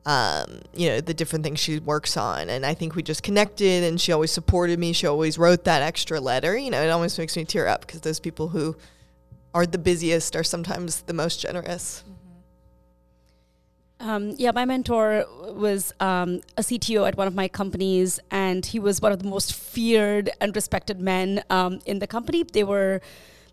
um, 0.07 0.63
you 0.75 0.89
know, 0.89 1.01
the 1.01 1.15
different 1.15 1.45
things 1.45 1.61
she 1.61 1.79
works 1.79 2.17
on. 2.17 2.49
And 2.49 2.67
I 2.67 2.75
think 2.75 2.97
we 2.97 3.03
just 3.03 3.23
connected 3.23 3.85
and 3.85 4.01
she 4.01 4.11
always 4.11 4.33
supported 4.33 4.79
me. 4.79 4.93
She 4.93 5.07
always 5.07 5.39
wrote 5.39 5.65
that 5.65 5.83
extra 5.83 6.19
letter. 6.21 6.57
You 6.57 6.71
know, 6.71 6.83
it 6.83 6.89
almost 6.89 7.19
makes 7.19 7.37
me 7.37 7.45
tear 7.45 7.69
up 7.69 7.83
because 7.83 8.01
those 8.01 8.19
people 8.19 8.49
who 8.49 8.75
are 9.55 9.67
the 9.67 9.79
busiest 9.79 10.35
are 10.35 10.43
sometimes 10.43 11.03
the 11.03 11.13
most 11.13 11.41
generous. 11.41 12.03
Um, 14.03 14.35
yeah, 14.37 14.51
my 14.51 14.65
mentor 14.65 15.25
was 15.55 15.95
um, 16.01 16.41
a 16.57 16.63
CTO 16.63 17.07
at 17.07 17.17
one 17.17 17.29
of 17.29 17.37
my 17.37 17.47
companies, 17.47 18.19
and 18.33 18.67
he 18.67 18.81
was 18.81 19.01
one 19.01 19.13
of 19.13 19.21
the 19.23 19.29
most 19.29 19.55
feared 19.55 20.29
and 20.41 20.55
respected 20.57 21.01
men 21.01 21.45
um, 21.51 21.79
in 21.87 22.01
the 22.01 22.09
company. 22.09 22.43
They 22.43 22.65
were 22.65 23.01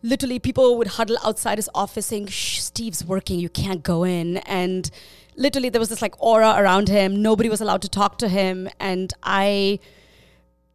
literally 0.02 0.40
people 0.40 0.76
would 0.80 0.88
huddle 0.88 1.18
outside 1.24 1.60
his 1.60 1.70
office 1.76 2.08
saying, 2.08 2.28
Shh, 2.28 2.62
"Steve's 2.62 3.06
working, 3.06 3.40
you 3.40 3.48
can't 3.50 3.84
go 3.84 4.04
in." 4.04 4.38
And 4.38 4.90
literally, 5.36 5.70
there 5.70 5.80
was 5.80 5.90
this 5.90 6.02
like 6.02 6.16
aura 6.18 6.56
around 6.58 6.90
him. 6.90 7.22
Nobody 7.22 7.48
was 7.48 7.62
allowed 7.62 7.84
to 7.84 7.90
talk 7.90 8.18
to 8.18 8.28
him, 8.28 8.68
and 8.80 9.14
I 9.22 9.80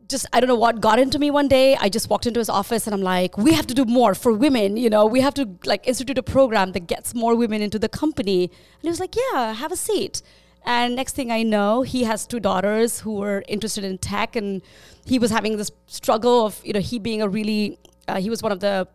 just 0.08 0.26
I 0.32 0.40
don't 0.40 0.48
know 0.48 0.54
what 0.56 0.80
got 0.80 0.98
into 0.98 1.18
me 1.18 1.30
one 1.30 1.48
day. 1.48 1.76
I 1.76 1.88
just 1.88 2.10
walked 2.10 2.26
into 2.26 2.40
his 2.40 2.48
office 2.48 2.86
and 2.86 2.94
I'm 2.94 3.02
like, 3.02 3.36
we 3.38 3.52
have 3.52 3.66
to 3.68 3.74
do 3.74 3.84
more 3.84 4.14
for 4.14 4.32
women. 4.32 4.76
You 4.76 4.90
know, 4.90 5.06
we 5.06 5.20
have 5.20 5.34
to 5.34 5.48
like 5.64 5.86
institute 5.86 6.18
a 6.18 6.22
program 6.22 6.72
that 6.72 6.86
gets 6.86 7.14
more 7.14 7.34
women 7.34 7.62
into 7.62 7.78
the 7.78 7.88
company. 7.88 8.44
And 8.44 8.82
he 8.82 8.88
was 8.88 9.00
like, 9.00 9.14
yeah, 9.16 9.52
have 9.54 9.72
a 9.72 9.76
seat. 9.76 10.22
And 10.64 10.96
next 10.96 11.14
thing 11.14 11.30
I 11.30 11.42
know, 11.42 11.82
he 11.82 12.04
has 12.04 12.26
two 12.26 12.40
daughters 12.40 13.00
who 13.00 13.14
were 13.14 13.44
interested 13.48 13.84
in 13.84 13.98
tech, 13.98 14.34
and 14.34 14.62
he 15.04 15.18
was 15.18 15.30
having 15.30 15.58
this 15.58 15.70
struggle 15.86 16.46
of 16.46 16.60
you 16.64 16.72
know 16.72 16.80
he 16.80 16.98
being 16.98 17.20
a 17.20 17.28
really 17.28 17.78
uh, 18.08 18.18
he 18.18 18.30
was 18.30 18.42
one 18.42 18.50
of 18.50 18.60
the 18.60 18.88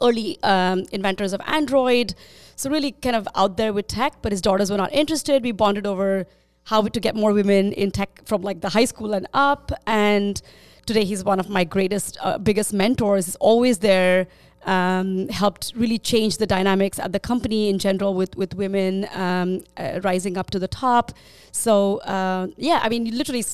early 0.00 0.38
um, 0.44 0.84
inventors 0.92 1.32
of 1.32 1.40
Android, 1.46 2.14
so 2.54 2.70
really 2.70 2.92
kind 2.92 3.16
of 3.16 3.26
out 3.34 3.56
there 3.56 3.72
with 3.72 3.88
tech. 3.88 4.22
But 4.22 4.30
his 4.30 4.40
daughters 4.40 4.70
were 4.70 4.76
not 4.76 4.92
interested. 4.92 5.42
We 5.42 5.50
bonded 5.50 5.86
over 5.88 6.26
how 6.64 6.82
to 6.82 7.00
get 7.00 7.14
more 7.14 7.32
women 7.32 7.72
in 7.72 7.90
tech 7.90 8.22
from 8.24 8.42
like 8.42 8.60
the 8.60 8.68
high 8.68 8.84
school 8.84 9.14
and 9.14 9.26
up. 9.34 9.72
And 9.86 10.40
today 10.86 11.04
he's 11.04 11.24
one 11.24 11.40
of 11.40 11.48
my 11.48 11.64
greatest, 11.64 12.18
uh, 12.20 12.38
biggest 12.38 12.72
mentors. 12.72 13.26
He's 13.26 13.36
always 13.36 13.78
there. 13.78 14.26
Um, 14.64 15.26
helped 15.28 15.72
really 15.74 15.98
change 15.98 16.36
the 16.36 16.46
dynamics 16.46 17.00
at 17.00 17.10
the 17.10 17.18
company 17.18 17.68
in 17.68 17.80
general 17.80 18.14
with 18.14 18.36
with 18.36 18.54
women 18.54 19.08
um, 19.12 19.64
uh, 19.76 19.98
rising 20.04 20.38
up 20.38 20.50
to 20.50 20.60
the 20.60 20.68
top. 20.68 21.10
So 21.50 21.96
uh, 21.98 22.46
yeah, 22.56 22.78
I 22.80 22.88
mean, 22.88 23.10
literally, 23.10 23.44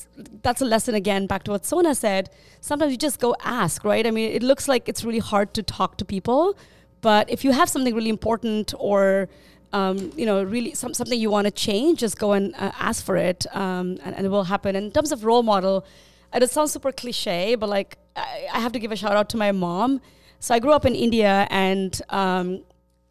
that's 0.43 0.61
a 0.61 0.65
lesson 0.65 0.93
again. 0.93 1.25
Back 1.25 1.45
to 1.45 1.51
what 1.51 1.65
Sona 1.65 1.95
said. 1.95 2.29
Sometimes 2.61 2.91
you 2.91 2.97
just 2.99 3.19
go 3.19 3.35
ask, 3.43 3.83
right? 3.83 4.05
I 4.05 4.11
mean, 4.11 4.31
it 4.31 4.43
looks 4.43 4.67
like 4.67 4.87
it's 4.87 5.03
really 5.03 5.17
hard 5.17 5.55
to 5.55 5.63
talk 5.63 5.97
to 5.97 6.05
people, 6.05 6.55
but 7.01 7.27
if 7.27 7.43
you 7.43 7.53
have 7.53 7.69
something 7.69 7.95
really 7.95 8.11
important 8.11 8.75
or 8.77 9.29
um, 9.73 10.11
you 10.15 10.25
know, 10.25 10.43
really 10.43 10.73
some, 10.73 10.93
something 10.93 11.19
you 11.19 11.29
want 11.29 11.45
to 11.45 11.51
change, 11.51 11.99
just 11.99 12.17
go 12.17 12.33
and 12.33 12.55
uh, 12.55 12.71
ask 12.79 13.05
for 13.05 13.15
it, 13.15 13.45
um, 13.55 13.97
and, 14.03 14.15
and, 14.15 14.25
it 14.25 14.29
will 14.29 14.45
happen. 14.45 14.75
And 14.75 14.87
in 14.87 14.91
terms 14.91 15.11
of 15.11 15.23
role 15.23 15.43
model, 15.43 15.85
it 16.33 16.49
sounds 16.49 16.71
super 16.71 16.91
cliche, 16.91 17.55
but 17.55 17.69
like 17.69 17.97
I, 18.15 18.47
I, 18.53 18.59
have 18.59 18.71
to 18.71 18.79
give 18.79 18.91
a 18.91 18.95
shout 18.95 19.15
out 19.15 19.29
to 19.29 19.37
my 19.37 19.51
mom. 19.51 20.01
So 20.39 20.55
I 20.55 20.59
grew 20.59 20.71
up 20.71 20.85
in 20.85 20.95
India, 20.95 21.47
and 21.51 21.99
um, 22.09 22.63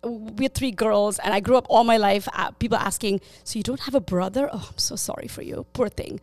we 0.02 0.44
had 0.44 0.54
three 0.54 0.70
girls, 0.70 1.18
and 1.20 1.32
I 1.32 1.40
grew 1.40 1.56
up 1.56 1.66
all 1.68 1.84
my 1.84 1.96
life. 1.96 2.28
Uh, 2.32 2.50
people 2.52 2.78
asking, 2.78 3.20
"So 3.44 3.58
you 3.58 3.62
don't 3.62 3.80
have 3.80 3.94
a 3.94 4.00
brother? 4.00 4.48
Oh, 4.52 4.68
I'm 4.70 4.78
so 4.78 4.96
sorry 4.96 5.28
for 5.28 5.42
you, 5.42 5.66
poor 5.74 5.88
thing." 5.88 6.20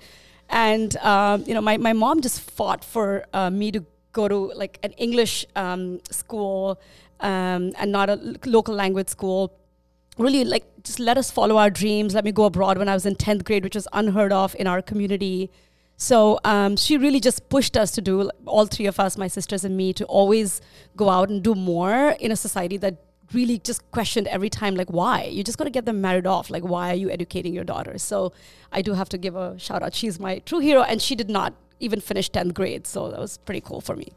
And 0.49 0.95
um, 0.97 1.43
you 1.47 1.53
know, 1.53 1.61
my 1.61 1.77
my 1.77 1.93
mom 1.93 2.21
just 2.21 2.41
fought 2.41 2.83
for 2.83 3.25
uh, 3.33 3.49
me 3.49 3.71
to 3.71 3.85
go 4.11 4.27
to 4.27 4.51
like 4.55 4.79
an 4.83 4.91
English 4.93 5.45
um, 5.55 5.99
school 6.09 6.79
um, 7.19 7.71
and 7.77 7.91
not 7.91 8.09
a 8.09 8.37
local 8.45 8.73
language 8.73 9.09
school 9.09 9.53
really 10.17 10.45
like 10.45 10.65
just 10.83 10.99
let 10.99 11.17
us 11.17 11.31
follow 11.31 11.57
our 11.57 11.69
dreams. 11.69 12.13
Let 12.13 12.23
me 12.23 12.31
go 12.31 12.45
abroad 12.45 12.77
when 12.77 12.87
I 12.87 12.93
was 12.93 13.05
in 13.05 13.15
10th 13.15 13.43
grade, 13.43 13.63
which 13.63 13.75
was 13.75 13.87
unheard 13.93 14.31
of 14.31 14.55
in 14.57 14.67
our 14.67 14.81
community. 14.81 15.51
So 15.97 16.39
um, 16.43 16.75
she 16.75 16.97
really 16.97 17.19
just 17.19 17.49
pushed 17.49 17.77
us 17.77 17.91
to 17.91 18.01
do, 18.01 18.29
all 18.45 18.65
three 18.65 18.85
of 18.85 18.99
us, 18.99 19.17
my 19.17 19.27
sisters 19.27 19.63
and 19.63 19.77
me, 19.77 19.93
to 19.93 20.05
always 20.05 20.61
go 20.97 21.09
out 21.09 21.29
and 21.29 21.41
do 21.41 21.55
more 21.55 22.15
in 22.19 22.31
a 22.31 22.35
society 22.35 22.77
that 22.77 22.97
really 23.33 23.59
just 23.59 23.89
questioned 23.91 24.27
every 24.27 24.49
time, 24.49 24.75
like, 24.75 24.89
why? 24.89 25.23
You 25.23 25.43
just 25.43 25.57
got 25.57 25.63
to 25.63 25.69
get 25.69 25.85
them 25.85 26.01
married 26.01 26.27
off. 26.27 26.49
Like, 26.49 26.63
why 26.63 26.91
are 26.91 26.95
you 26.95 27.09
educating 27.09 27.53
your 27.53 27.63
daughters? 27.63 28.03
So 28.03 28.33
I 28.71 28.81
do 28.81 28.93
have 28.93 29.09
to 29.09 29.17
give 29.17 29.35
a 29.35 29.57
shout 29.57 29.83
out. 29.83 29.93
She's 29.93 30.19
my 30.19 30.39
true 30.39 30.59
hero, 30.59 30.81
and 30.81 31.01
she 31.01 31.15
did 31.15 31.29
not 31.29 31.53
even 31.79 32.01
finish 32.01 32.29
10th 32.29 32.53
grade. 32.53 32.85
So 32.85 33.09
that 33.09 33.19
was 33.19 33.37
pretty 33.39 33.61
cool 33.61 33.79
for 33.81 33.95
me. 33.95 34.11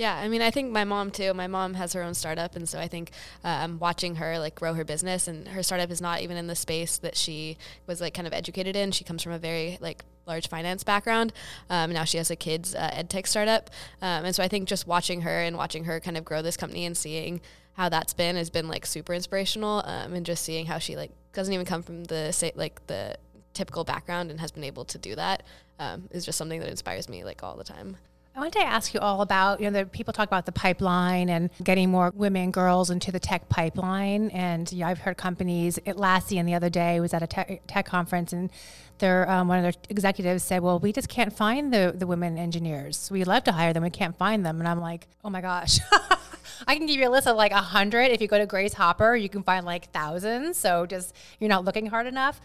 Yeah, 0.00 0.16
I 0.16 0.28
mean, 0.28 0.40
I 0.40 0.50
think 0.50 0.72
my 0.72 0.84
mom 0.84 1.10
too. 1.10 1.34
My 1.34 1.46
mom 1.46 1.74
has 1.74 1.92
her 1.92 2.02
own 2.02 2.14
startup, 2.14 2.56
and 2.56 2.66
so 2.66 2.78
I 2.78 2.88
think 2.88 3.10
um, 3.44 3.78
watching 3.78 4.14
her 4.14 4.38
like 4.38 4.54
grow 4.54 4.72
her 4.72 4.82
business, 4.82 5.28
and 5.28 5.46
her 5.48 5.62
startup 5.62 5.90
is 5.90 6.00
not 6.00 6.22
even 6.22 6.38
in 6.38 6.46
the 6.46 6.56
space 6.56 6.96
that 6.96 7.18
she 7.18 7.58
was 7.86 8.00
like 8.00 8.14
kind 8.14 8.26
of 8.26 8.32
educated 8.32 8.76
in. 8.76 8.92
She 8.92 9.04
comes 9.04 9.22
from 9.22 9.32
a 9.32 9.38
very 9.38 9.76
like 9.78 10.02
large 10.26 10.48
finance 10.48 10.84
background. 10.84 11.34
Um, 11.68 11.92
now 11.92 12.04
she 12.04 12.16
has 12.16 12.30
a 12.30 12.36
kids 12.36 12.74
uh, 12.74 12.88
ed 12.94 13.10
tech 13.10 13.26
startup, 13.26 13.68
um, 14.00 14.24
and 14.24 14.34
so 14.34 14.42
I 14.42 14.48
think 14.48 14.68
just 14.70 14.86
watching 14.86 15.20
her 15.20 15.42
and 15.42 15.54
watching 15.54 15.84
her 15.84 16.00
kind 16.00 16.16
of 16.16 16.24
grow 16.24 16.40
this 16.40 16.56
company 16.56 16.86
and 16.86 16.96
seeing 16.96 17.42
how 17.74 17.90
that's 17.90 18.14
been 18.14 18.36
has 18.36 18.48
been 18.48 18.68
like 18.68 18.86
super 18.86 19.12
inspirational, 19.12 19.82
um, 19.84 20.14
and 20.14 20.24
just 20.24 20.42
seeing 20.42 20.64
how 20.64 20.78
she 20.78 20.96
like 20.96 21.10
doesn't 21.34 21.52
even 21.52 21.66
come 21.66 21.82
from 21.82 22.04
the 22.04 22.32
say 22.32 22.52
like 22.54 22.86
the 22.86 23.18
typical 23.52 23.84
background 23.84 24.30
and 24.30 24.40
has 24.40 24.50
been 24.50 24.64
able 24.64 24.86
to 24.86 24.96
do 24.96 25.14
that 25.14 25.42
um, 25.78 26.08
is 26.10 26.24
just 26.24 26.38
something 26.38 26.60
that 26.60 26.70
inspires 26.70 27.06
me 27.06 27.22
like 27.22 27.42
all 27.42 27.58
the 27.58 27.64
time. 27.64 27.98
I 28.34 28.38
wanted 28.38 28.52
to 28.60 28.64
ask 28.64 28.94
you 28.94 29.00
all 29.00 29.22
about, 29.22 29.60
you 29.60 29.68
know, 29.68 29.80
the 29.80 29.86
people 29.86 30.12
talk 30.12 30.28
about 30.28 30.46
the 30.46 30.52
pipeline 30.52 31.28
and 31.28 31.50
getting 31.62 31.90
more 31.90 32.12
women, 32.14 32.52
girls 32.52 32.88
into 32.88 33.10
the 33.10 33.18
tech 33.18 33.48
pipeline. 33.48 34.30
And 34.30 34.70
yeah, 34.72 34.88
I've 34.88 35.00
heard 35.00 35.16
companies, 35.16 35.78
Atlassian 35.84 36.46
the 36.46 36.54
other 36.54 36.70
day 36.70 37.00
was 37.00 37.12
at 37.12 37.22
a 37.22 37.26
tech, 37.26 37.62
tech 37.66 37.86
conference 37.86 38.32
and 38.32 38.50
their, 38.98 39.28
um, 39.28 39.48
one 39.48 39.58
of 39.58 39.62
their 39.64 39.82
executives 39.88 40.44
said, 40.44 40.62
well, 40.62 40.78
we 40.78 40.92
just 40.92 41.08
can't 41.08 41.32
find 41.32 41.72
the, 41.72 41.92
the 41.96 42.06
women 42.06 42.38
engineers. 42.38 43.10
We 43.10 43.24
love 43.24 43.44
to 43.44 43.52
hire 43.52 43.72
them. 43.72 43.82
We 43.82 43.90
can't 43.90 44.16
find 44.16 44.46
them. 44.46 44.60
And 44.60 44.68
I'm 44.68 44.80
like, 44.80 45.08
oh 45.24 45.30
my 45.30 45.40
gosh. 45.40 45.80
I 46.66 46.76
can 46.76 46.86
give 46.86 46.98
you 46.98 47.08
a 47.08 47.10
list 47.10 47.26
of 47.26 47.36
like 47.36 47.52
a 47.52 47.56
hundred. 47.56 48.10
If 48.10 48.20
you 48.20 48.28
go 48.28 48.38
to 48.38 48.46
Grace 48.46 48.74
Hopper, 48.74 49.16
you 49.16 49.28
can 49.28 49.42
find 49.42 49.64
like 49.66 49.90
thousands. 49.92 50.56
So 50.56 50.86
just 50.86 51.14
you're 51.38 51.48
not 51.48 51.64
looking 51.64 51.86
hard 51.86 52.06
enough. 52.06 52.40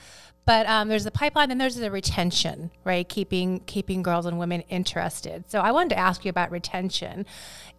But 0.45 0.67
um, 0.67 0.89
there's 0.89 1.04
the 1.04 1.12
pipeline, 1.12 1.49
and 1.49 1.60
there's 1.60 1.75
the 1.75 1.89
retention, 1.89 2.69
right? 2.84 3.10
Keeping 3.10 3.62
keeping 3.62 4.04
girls 4.04 4.28
and 4.28 4.38
women 4.38 4.62
interested. 4.69 5.49
So 5.49 5.60
I 5.60 5.71
wanted 5.71 5.89
to 5.89 5.97
ask 5.97 6.23
you 6.23 6.30
about 6.30 6.51
retention, 6.51 7.25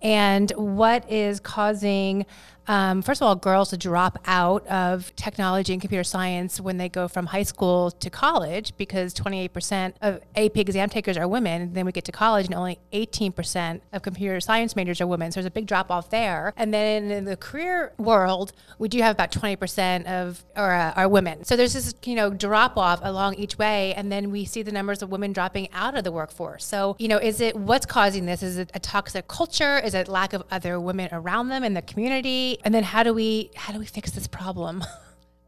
and 0.02 0.50
what 0.56 1.08
is 1.10 1.38
causing 1.38 2.26
um, 2.68 3.02
first 3.02 3.20
of 3.20 3.26
all, 3.26 3.36
girls 3.36 3.76
drop 3.76 4.18
out 4.26 4.66
of 4.66 5.14
technology 5.16 5.72
and 5.72 5.80
computer 5.80 6.04
science 6.04 6.60
when 6.60 6.78
they 6.78 6.88
go 6.88 7.08
from 7.08 7.26
high 7.26 7.42
school 7.42 7.90
to 7.90 8.10
college 8.10 8.76
because 8.76 9.14
28% 9.14 9.94
of 10.02 10.20
AP 10.34 10.56
exam 10.56 10.88
takers 10.88 11.16
are 11.16 11.28
women. 11.28 11.72
Then 11.72 11.86
we 11.86 11.92
get 11.92 12.04
to 12.06 12.12
college 12.12 12.46
and 12.46 12.54
only 12.54 12.78
18% 12.92 13.80
of 13.92 14.02
computer 14.02 14.40
science 14.40 14.74
majors 14.74 15.00
are 15.00 15.06
women. 15.06 15.30
So 15.30 15.36
there's 15.36 15.46
a 15.46 15.50
big 15.50 15.66
drop 15.66 15.90
off 15.90 16.10
there. 16.10 16.52
And 16.56 16.72
then 16.72 17.10
in 17.10 17.24
the 17.24 17.36
career 17.36 17.92
world, 17.98 18.52
we 18.78 18.88
do 18.88 19.00
have 19.02 19.14
about 19.14 19.30
20% 19.30 20.06
of 20.06 20.44
or, 20.56 20.72
uh, 20.72 20.92
are 20.96 21.08
women. 21.08 21.44
So 21.44 21.56
there's 21.56 21.74
this, 21.74 21.94
you 22.04 22.14
know, 22.14 22.30
drop 22.30 22.76
off 22.76 23.00
along 23.02 23.34
each 23.34 23.58
way. 23.58 23.94
And 23.94 24.10
then 24.10 24.30
we 24.30 24.44
see 24.44 24.62
the 24.62 24.72
numbers 24.72 25.02
of 25.02 25.10
women 25.10 25.32
dropping 25.32 25.68
out 25.72 25.96
of 25.96 26.04
the 26.04 26.12
workforce. 26.12 26.64
So, 26.64 26.96
you 26.98 27.08
know, 27.08 27.18
is 27.18 27.40
it 27.40 27.56
what's 27.56 27.86
causing 27.86 28.26
this? 28.26 28.42
Is 28.42 28.58
it 28.58 28.70
a 28.74 28.80
toxic 28.80 29.28
culture? 29.28 29.78
Is 29.78 29.94
it 29.94 30.08
lack 30.08 30.32
of 30.32 30.42
other 30.50 30.80
women 30.80 31.08
around 31.12 31.48
them 31.48 31.62
in 31.62 31.74
the 31.74 31.82
community? 31.82 32.55
And 32.64 32.74
then 32.74 32.84
how 32.84 33.02
do 33.02 33.12
we 33.12 33.50
how 33.54 33.72
do 33.72 33.78
we 33.78 33.86
fix 33.86 34.10
this 34.10 34.26
problem? 34.26 34.84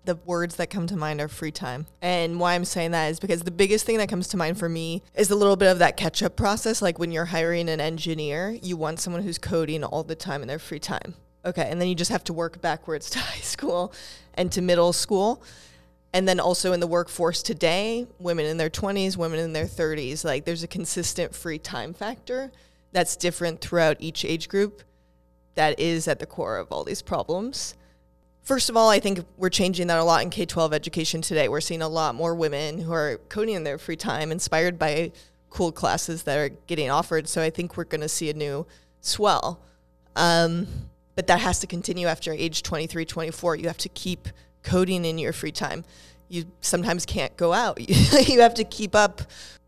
the 0.08 0.16
words 0.24 0.56
that 0.56 0.70
come 0.70 0.86
to 0.86 0.96
mind 0.96 1.20
are 1.20 1.28
free 1.28 1.50
time. 1.50 1.86
And 2.00 2.40
why 2.40 2.54
I'm 2.54 2.64
saying 2.64 2.92
that 2.92 3.08
is 3.10 3.20
because 3.20 3.42
the 3.42 3.50
biggest 3.50 3.84
thing 3.84 3.98
that 3.98 4.08
comes 4.08 4.28
to 4.28 4.38
mind 4.38 4.58
for 4.58 4.66
me 4.66 5.02
is 5.14 5.30
a 5.30 5.36
little 5.36 5.54
bit 5.54 5.70
of 5.70 5.80
that 5.80 5.98
catch 5.98 6.22
up 6.22 6.34
process. 6.34 6.80
Like 6.80 6.98
when 6.98 7.12
you're 7.12 7.26
hiring 7.26 7.68
an 7.68 7.78
engineer, 7.78 8.58
you 8.62 8.78
want 8.78 9.00
someone 9.00 9.22
who's 9.22 9.36
coding 9.36 9.84
all 9.84 10.02
the 10.02 10.14
time 10.14 10.40
in 10.40 10.48
their 10.48 10.58
free 10.58 10.78
time. 10.78 11.14
Okay. 11.44 11.68
And 11.70 11.78
then 11.78 11.88
you 11.88 11.94
just 11.94 12.10
have 12.10 12.24
to 12.24 12.32
work 12.32 12.62
backwards 12.62 13.10
to 13.10 13.18
high 13.18 13.40
school 13.40 13.92
and 14.32 14.50
to 14.52 14.62
middle 14.62 14.94
school. 14.94 15.42
And 16.14 16.26
then 16.26 16.40
also 16.40 16.72
in 16.72 16.80
the 16.80 16.86
workforce 16.86 17.42
today, 17.42 18.06
women 18.18 18.46
in 18.46 18.56
their 18.56 18.70
20s, 18.70 19.18
women 19.18 19.38
in 19.38 19.52
their 19.52 19.66
30s, 19.66 20.24
like 20.24 20.46
there's 20.46 20.62
a 20.62 20.68
consistent 20.68 21.34
free 21.34 21.58
time 21.58 21.92
factor 21.92 22.50
that's 22.92 23.14
different 23.14 23.60
throughout 23.60 23.98
each 24.00 24.24
age 24.24 24.48
group 24.48 24.82
that 25.58 25.80
is 25.80 26.06
at 26.06 26.20
the 26.20 26.26
core 26.26 26.56
of 26.56 26.68
all 26.70 26.84
these 26.84 27.02
problems. 27.02 27.74
First 28.42 28.70
of 28.70 28.76
all, 28.76 28.88
I 28.88 29.00
think 29.00 29.24
we're 29.36 29.50
changing 29.50 29.88
that 29.88 29.98
a 29.98 30.04
lot 30.04 30.22
in 30.22 30.30
K 30.30 30.46
12 30.46 30.72
education 30.72 31.20
today. 31.20 31.48
We're 31.48 31.60
seeing 31.60 31.82
a 31.82 31.88
lot 31.88 32.14
more 32.14 32.32
women 32.32 32.78
who 32.78 32.92
are 32.92 33.18
coding 33.28 33.56
in 33.56 33.64
their 33.64 33.76
free 33.76 33.96
time, 33.96 34.30
inspired 34.30 34.78
by 34.78 35.10
cool 35.50 35.72
classes 35.72 36.22
that 36.22 36.38
are 36.38 36.48
getting 36.68 36.90
offered. 36.90 37.28
So 37.28 37.42
I 37.42 37.50
think 37.50 37.76
we're 37.76 37.84
going 37.84 38.02
to 38.02 38.08
see 38.08 38.30
a 38.30 38.34
new 38.34 38.66
swell. 39.00 39.60
Um, 40.14 40.68
but 41.16 41.26
that 41.26 41.40
has 41.40 41.58
to 41.58 41.66
continue 41.66 42.06
after 42.06 42.32
age 42.32 42.62
23, 42.62 43.04
24. 43.04 43.56
You 43.56 43.66
have 43.66 43.78
to 43.78 43.88
keep 43.88 44.28
coding 44.62 45.04
in 45.04 45.18
your 45.18 45.32
free 45.32 45.50
time. 45.50 45.84
You 46.28 46.44
sometimes 46.60 47.04
can't 47.04 47.36
go 47.36 47.52
out. 47.52 47.80
you 48.28 48.40
have 48.40 48.54
to 48.54 48.64
keep 48.64 48.94
up 48.94 49.22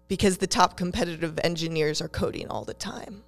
because 0.07 0.39
the 0.39 0.47
top 0.47 0.77
competitive 0.77 1.41
engineers 1.43 2.01
are 2.01 2.09
coding 2.09 2.47
all 2.47 2.65
the 2.65 2.75
time. 2.75 3.25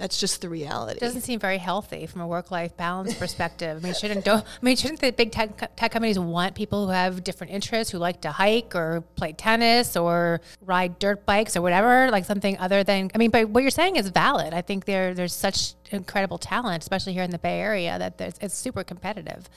That's 0.00 0.18
just 0.18 0.40
the 0.40 0.48
reality. 0.48 0.96
It 0.96 1.00
doesn't 1.00 1.20
seem 1.20 1.38
very 1.38 1.58
healthy 1.58 2.06
from 2.06 2.22
a 2.22 2.26
work-life 2.26 2.74
balance 2.74 3.12
perspective. 3.12 3.76
I 3.76 3.80
mean, 3.84 3.92
shouldn't 3.92 4.24
do, 4.24 4.32
I 4.32 4.42
mean, 4.62 4.74
shouldn't 4.74 5.00
the 5.00 5.10
big 5.12 5.30
tech, 5.30 5.76
tech 5.76 5.92
companies 5.92 6.18
want 6.18 6.54
people 6.54 6.86
who 6.86 6.92
have 6.92 7.22
different 7.22 7.52
interests, 7.52 7.92
who 7.92 7.98
like 7.98 8.22
to 8.22 8.32
hike 8.32 8.74
or 8.74 9.02
play 9.16 9.32
tennis 9.32 9.98
or 9.98 10.40
ride 10.62 10.98
dirt 10.98 11.26
bikes 11.26 11.54
or 11.54 11.60
whatever, 11.60 12.10
like 12.10 12.24
something 12.24 12.56
other 12.56 12.82
than? 12.82 13.10
I 13.14 13.18
mean, 13.18 13.30
but 13.30 13.50
what 13.50 13.62
you're 13.62 13.70
saying 13.70 13.96
is 13.96 14.08
valid. 14.08 14.54
I 14.54 14.62
think 14.62 14.86
there 14.86 15.12
there's 15.12 15.34
such 15.34 15.74
incredible 15.90 16.38
talent, 16.38 16.82
especially 16.82 17.12
here 17.12 17.22
in 17.22 17.30
the 17.30 17.38
Bay 17.38 17.60
Area, 17.60 17.98
that 17.98 18.38
it's 18.40 18.54
super 18.54 18.82
competitive. 18.82 19.50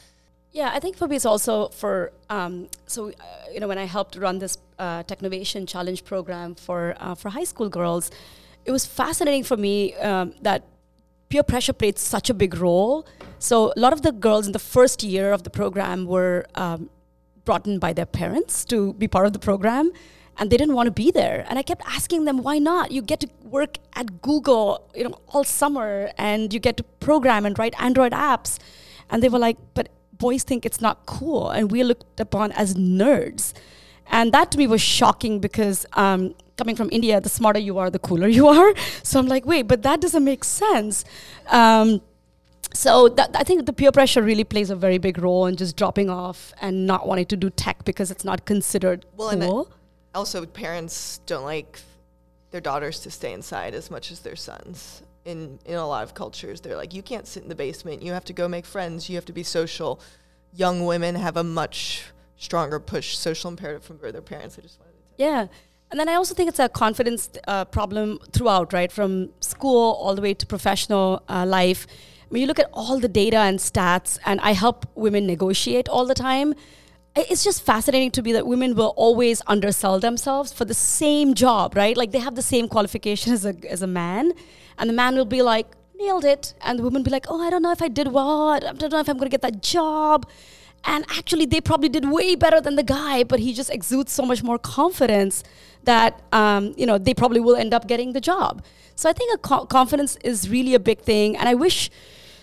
Yeah, 0.52 0.72
I 0.74 0.82
think 0.82 0.98
for 0.98 1.08
me 1.08 1.16
it's 1.16 1.26
also 1.26 1.70
for 1.70 2.12
um, 2.30 2.68
so 2.86 3.12
uh, 3.12 3.14
you 3.54 3.62
know 3.62 3.70
when 3.70 3.78
I 3.78 3.86
helped 3.86 4.18
run 4.18 4.40
this 4.40 4.58
uh, 4.78 5.04
Technovation 5.04 5.66
Challenge 5.66 6.04
program 6.04 6.54
for 6.54 6.96
uh, 7.00 7.16
for 7.16 7.30
high 7.30 7.46
school 7.46 7.70
girls 7.70 8.12
it 8.66 8.72
was 8.72 8.86
fascinating 8.86 9.44
for 9.44 9.58
me 9.58 9.94
um, 9.96 10.34
that 10.42 10.64
peer 11.30 11.44
pressure 11.44 11.74
played 11.74 11.98
such 11.98 12.30
a 12.30 12.34
big 12.34 12.56
role. 12.56 13.06
So 13.40 13.74
a 13.76 13.80
lot 13.80 13.94
of 13.94 14.02
the 14.04 14.12
girls 14.12 14.46
in 14.46 14.54
the 14.54 14.60
first 14.60 15.04
year 15.04 15.34
of 15.34 15.44
the 15.44 15.50
program 15.50 16.06
were 16.06 16.46
um, 16.56 16.90
brought 17.44 17.66
in 17.66 17.80
by 17.80 17.94
their 17.94 18.06
parents 18.06 18.64
to 18.66 18.94
be 18.94 19.08
part 19.08 19.26
of 19.26 19.34
the 19.34 19.40
program, 19.40 19.92
and 20.38 20.50
they 20.50 20.58
didn't 20.58 20.76
want 20.76 20.88
to 20.88 20.92
be 20.92 21.12
there. 21.12 21.46
And 21.50 21.60
I 21.60 21.64
kept 21.64 21.82
asking 21.86 22.26
them, 22.26 22.38
"Why 22.44 22.58
not? 22.60 22.92
You 22.92 23.02
get 23.02 23.20
to 23.22 23.30
work 23.44 23.78
at 23.96 24.22
Google, 24.22 24.88
you 24.96 25.04
know, 25.06 25.20
all 25.28 25.44
summer, 25.44 26.12
and 26.18 26.54
you 26.54 26.60
get 26.60 26.78
to 26.78 26.84
program 27.00 27.46
and 27.46 27.58
write 27.60 27.76
Android 27.80 28.14
apps." 28.14 28.60
And 29.10 29.22
they 29.22 29.30
were 29.30 29.40
like, 29.40 29.58
"But 29.74 29.90
boys 30.18 30.44
think 30.44 30.66
it's 30.66 30.82
not 30.82 31.06
cool, 31.06 31.50
and 31.50 31.72
we're 31.72 31.86
looked 31.86 32.20
upon 32.20 32.52
as 32.54 32.76
nerds." 32.76 33.54
And 34.08 34.32
that 34.34 34.52
to 34.52 34.58
me 34.58 34.68
was 34.68 34.82
shocking 34.82 35.40
because 35.40 35.86
um, 35.94 36.36
coming 36.58 36.76
from 36.76 36.90
India, 36.92 37.20
the 37.20 37.30
smarter 37.30 37.60
you 37.60 37.78
are, 37.78 37.90
the 37.90 38.00
cooler 38.00 38.28
you 38.40 38.48
are. 38.48 38.74
So 39.04 39.20
I'm 39.20 39.28
like, 39.28 39.46
wait, 39.46 39.64
but 39.64 39.84
that 39.84 40.02
doesn't 40.02 40.24
make 40.24 40.44
sense. 40.44 41.06
Um, 41.48 42.02
so 42.74 43.08
that, 43.10 43.36
I 43.36 43.44
think 43.44 43.66
the 43.66 43.74
peer 43.74 43.92
pressure 43.92 44.22
really 44.22 44.44
plays 44.44 44.70
a 44.70 44.76
very 44.76 44.98
big 44.98 45.18
role 45.20 45.46
in 45.46 45.56
just 45.56 45.78
dropping 45.78 46.10
off 46.10 46.54
and 46.60 46.88
not 46.88 47.08
wanting 47.08 47.28
to 47.28 47.38
do 47.38 47.50
tech 47.50 47.86
because 47.86 48.10
it's 48.10 48.26
not 48.26 48.46
considered 48.46 49.06
well, 49.16 49.38
cool. 49.38 49.72
also, 50.16 50.46
parents 50.46 51.20
don't 51.26 51.44
like 51.44 51.80
their 52.52 52.62
daughters 52.62 53.00
to 53.02 53.12
stay 53.12 53.34
inside 53.34 53.76
as 53.76 53.92
much 53.92 54.12
as 54.12 54.20
their 54.22 54.36
sons. 54.36 55.04
In 55.26 55.60
in 55.66 55.76
a 55.76 55.88
lot 55.88 56.04
of 56.04 56.14
cultures, 56.14 56.62
they're 56.62 56.76
like, 56.76 56.94
you 56.94 57.02
can't 57.02 57.28
sit 57.28 57.44
in 57.44 57.50
the 57.50 57.56
basement. 57.56 58.02
You 58.02 58.12
have 58.12 58.26
to 58.26 58.34
go 58.34 58.48
make 58.48 58.66
friends. 58.66 59.10
You 59.10 59.16
have 59.16 59.26
to 59.26 59.34
be 59.34 59.44
social. 59.44 60.00
Young 60.54 60.86
women 60.86 61.16
have 61.16 61.38
a 61.38 61.44
much 61.44 62.06
stronger 62.44 62.80
push 62.80 63.18
social 63.18 63.50
imperative 63.50 63.84
from 63.84 63.98
their 64.00 64.22
parents. 64.22 64.58
I 64.58 64.62
just 64.62 64.80
wanted 64.80 64.94
to. 64.94 64.98
Yeah. 65.18 65.48
And 65.92 66.00
then 66.00 66.10
I 66.10 66.16
also 66.16 66.34
think 66.34 66.50
it's 66.50 66.60
a 66.60 66.70
confidence 66.70 67.30
uh, 67.48 67.66
problem 67.66 68.20
throughout, 68.32 68.74
right? 68.74 68.92
From 68.92 69.30
school 69.42 69.94
all 70.02 70.16
the 70.16 70.22
way 70.22 70.34
to 70.34 70.46
professional 70.46 71.24
uh, 71.30 71.46
life. 71.46 71.86
When 72.30 72.42
you 72.42 72.48
look 72.48 72.60
at 72.60 72.70
all 72.74 73.00
the 73.00 73.08
data 73.08 73.38
and 73.38 73.60
stats, 73.60 74.18
and 74.26 74.40
I 74.42 74.54
help 74.54 74.88
women 74.96 75.28
negotiate 75.28 75.88
all 75.88 76.06
the 76.06 76.16
time, 76.16 76.56
it's 77.16 77.44
just 77.44 77.64
fascinating 77.64 78.10
to 78.12 78.24
me 78.24 78.34
that 78.34 78.48
women 78.48 78.74
will 78.74 78.94
always 78.98 79.44
undersell 79.46 80.00
themselves 80.00 80.52
for 80.52 80.66
the 80.66 80.74
same 80.74 81.36
job, 81.36 81.76
right? 81.76 81.96
Like 81.96 82.12
they 82.12 82.18
have 82.20 82.34
the 82.34 82.42
same 82.42 82.68
qualification 82.68 83.32
as 83.34 83.46
a, 83.46 83.56
as 83.70 83.84
a 83.84 83.88
man, 83.88 84.34
and 84.80 84.90
the 84.90 84.94
man 84.94 85.16
will 85.16 85.26
be 85.26 85.44
like, 85.44 85.68
nailed 85.96 86.26
it. 86.26 86.56
And 86.62 86.80
the 86.80 86.84
woman 86.84 87.02
will 87.02 87.06
be 87.06 87.12
like, 87.12 87.28
oh, 87.30 87.40
I 87.40 87.52
don't 87.52 87.62
know 87.62 87.72
if 87.72 87.84
I 87.84 87.88
did 87.88 88.08
well. 88.12 88.50
I 88.50 88.60
don't 88.60 88.92
know 88.92 89.00
if 89.00 89.08
I'm 89.08 89.18
going 89.18 89.30
to 89.30 89.38
get 89.38 89.44
that 89.44 89.62
job. 89.62 90.28
And 90.86 91.06
actually, 91.10 91.46
they 91.46 91.62
probably 91.62 91.90
did 91.90 92.10
way 92.10 92.36
better 92.36 92.60
than 92.60 92.76
the 92.76 92.84
guy, 92.84 93.24
but 93.24 93.40
he 93.40 93.54
just 93.54 93.70
exudes 93.70 94.12
so 94.12 94.24
much 94.24 94.44
more 94.44 94.60
confidence 94.60 95.44
that 95.84 96.22
um, 96.32 96.74
you 96.78 96.86
know 96.86 96.98
they 96.98 97.14
probably 97.14 97.40
will 97.40 97.56
end 97.56 97.74
up 97.74 97.88
getting 97.88 98.14
the 98.14 98.22
job. 98.22 98.64
So 98.96 99.10
I 99.10 99.14
think 99.14 99.42
co- 99.42 99.66
confidence 99.66 100.18
is 100.24 100.50
really 100.50 100.74
a 100.74 100.80
big 100.80 101.00
thing, 101.00 101.38
and 101.38 101.48
I 101.48 101.54
wish 101.54 101.90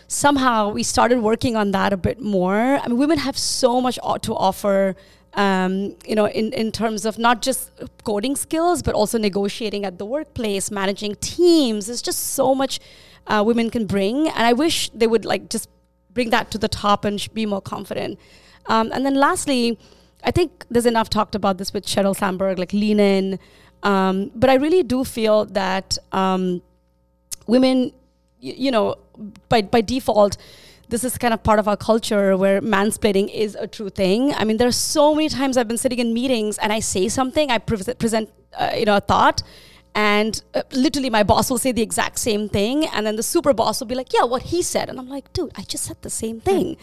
somehow 0.09 0.71
we 0.71 0.83
started 0.83 1.21
working 1.21 1.55
on 1.55 1.71
that 1.73 1.93
a 1.93 1.97
bit 1.97 2.21
more. 2.21 2.79
I 2.83 2.89
mean, 2.89 2.99
women 2.99 3.19
have 3.19 3.39
so 3.39 3.81
much 3.81 3.99
to 4.23 4.35
offer. 4.35 4.97
Um, 5.35 5.95
you 6.05 6.17
know, 6.17 6.27
in, 6.27 6.53
in 6.55 6.73
terms 6.73 7.07
of 7.07 7.17
not 7.17 7.41
just 7.41 7.71
coding 8.03 8.35
skills, 8.35 8.83
but 8.83 8.97
also 8.97 9.17
negotiating 9.17 9.85
at 9.85 9.97
the 9.97 10.05
workplace, 10.05 10.73
managing 10.73 11.15
teams. 11.21 11.87
There's 11.87 12.03
just 12.03 12.35
so 12.35 12.53
much 12.53 12.81
uh, 13.29 13.41
women 13.47 13.71
can 13.71 13.87
bring, 13.87 14.27
and 14.27 14.45
I 14.45 14.55
wish 14.55 14.91
they 14.91 15.07
would 15.07 15.25
like 15.25 15.49
just 15.49 15.69
bring 16.15 16.31
that 16.31 16.51
to 16.53 16.59
the 16.59 16.69
top 16.69 17.05
and 17.05 17.27
be 17.35 17.47
more 17.47 17.61
confident. 17.61 18.19
Um, 18.67 18.91
and 18.93 19.05
then 19.05 19.15
lastly, 19.15 19.79
I 20.25 20.31
think 20.31 20.67
there's 20.71 20.87
enough 20.87 21.09
talked 21.09 21.35
about 21.35 21.59
this 21.59 21.73
with 21.73 21.87
Sheryl 21.87 22.17
Sandberg, 22.17 22.59
like 22.59 22.73
lean 22.73 23.01
in. 23.01 23.39
Um, 23.83 24.31
but 24.35 24.51
I 24.51 24.55
really 24.55 24.83
do 24.83 25.05
feel 25.05 25.47
that 25.47 25.97
um, 26.13 26.63
women, 27.47 27.93
you 28.41 28.71
know, 28.71 28.97
by 29.49 29.63
by 29.63 29.81
default, 29.81 30.37
this 30.91 31.05
is 31.05 31.17
kind 31.17 31.33
of 31.33 31.43
part 31.43 31.59
of 31.59 31.69
our 31.69 31.77
culture 31.77 32.37
where 32.37 32.61
mansplaining 32.61 33.33
is 33.33 33.55
a 33.55 33.67
true 33.67 33.91
thing. 33.91 34.35
I 34.35 34.45
mean, 34.45 34.57
there 34.57 34.69
are 34.69 34.73
so 34.73 35.15
many 35.15 35.29
times 35.29 35.57
I've 35.57 35.69
been 35.69 35.79
sitting 35.79 35.99
in 35.99 36.13
meetings 36.13 36.59
and 36.59 36.73
I 36.73 36.81
say 36.81 37.09
something, 37.09 37.51
I 37.51 37.59
pre- 37.59 37.95
present, 37.95 38.29
uh, 38.59 38.73
you 38.77 38.85
know, 38.85 38.97
a 38.97 39.01
thought, 39.01 39.43
and 39.95 40.43
uh, 40.55 40.63
literally 40.73 41.11
my 41.11 41.23
boss 41.23 41.51
will 41.51 41.59
say 41.59 41.73
the 41.73 41.83
exact 41.83 42.19
same 42.19 42.49
thing, 42.49 42.87
and 42.87 43.07
then 43.07 43.17
the 43.17 43.23
super 43.23 43.53
boss 43.53 43.81
will 43.81 43.87
be 43.87 43.95
like, 43.95 44.13
"Yeah, 44.13 44.25
what 44.25 44.43
he 44.43 44.63
said," 44.63 44.89
and 44.89 44.99
I'm 44.99 45.09
like, 45.09 45.33
"Dude, 45.33 45.53
I 45.57 45.63
just 45.63 45.85
said 45.85 45.97
the 46.03 46.11
same 46.11 46.41
thing." 46.41 46.77
Mm. 46.77 46.79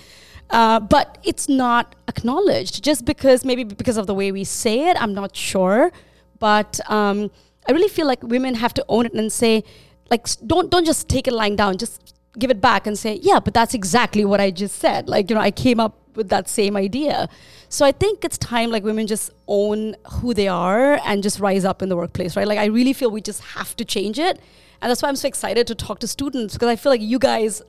Uh, 0.49 0.79
but 0.79 1.17
it's 1.23 1.49
not 1.49 1.95
acknowledged 2.07 2.83
just 2.83 3.03
because 3.03 3.43
maybe 3.43 3.63
because 3.63 3.97
of 3.97 4.07
the 4.07 4.13
way 4.13 4.31
we 4.31 4.43
say 4.43 4.89
it. 4.89 5.01
I'm 5.01 5.13
not 5.13 5.35
sure, 5.35 5.91
but 6.39 6.79
um, 6.89 7.31
I 7.67 7.71
really 7.73 7.89
feel 7.89 8.07
like 8.07 8.23
women 8.23 8.55
have 8.55 8.73
to 8.75 8.85
own 8.87 9.05
it 9.05 9.13
and 9.13 9.31
say, 9.31 9.63
like, 10.09 10.27
don't 10.45 10.69
don't 10.71 10.85
just 10.85 11.09
take 11.09 11.27
it 11.27 11.33
lying 11.33 11.55
down. 11.55 11.77
Just 11.77 12.13
give 12.39 12.51
it 12.51 12.61
back 12.61 12.87
and 12.87 12.97
say, 12.97 13.19
yeah, 13.21 13.39
but 13.39 13.53
that's 13.53 13.73
exactly 13.73 14.23
what 14.23 14.39
I 14.39 14.51
just 14.51 14.77
said. 14.77 15.09
Like, 15.09 15.29
you 15.29 15.35
know, 15.35 15.41
I 15.41 15.51
came 15.51 15.79
up 15.79 15.97
with 16.17 16.29
that 16.29 16.49
same 16.49 16.75
idea. 16.75 17.29
So 17.69 17.85
I 17.85 17.91
think 17.91 18.25
it's 18.25 18.37
time 18.37 18.71
like 18.71 18.83
women 18.83 19.07
just 19.07 19.31
own 19.47 19.95
who 20.13 20.33
they 20.33 20.47
are 20.47 20.99
and 21.05 21.23
just 21.23 21.39
rise 21.39 21.63
up 21.63 21.81
in 21.81 21.89
the 21.89 21.95
workplace, 21.95 22.35
right? 22.35 22.47
Like 22.47 22.59
I 22.59 22.65
really 22.65 22.93
feel 22.93 23.11
we 23.11 23.21
just 23.21 23.41
have 23.41 23.75
to 23.77 23.85
change 23.85 24.19
it. 24.19 24.39
And 24.81 24.89
that's 24.89 25.01
why 25.01 25.09
I'm 25.09 25.15
so 25.15 25.27
excited 25.27 25.67
to 25.67 25.75
talk 25.75 25.99
to 25.99 26.07
students 26.07 26.53
because 26.53 26.67
I 26.67 26.75
feel 26.75 26.91
like 26.91 27.01
you 27.01 27.19
guys 27.19 27.61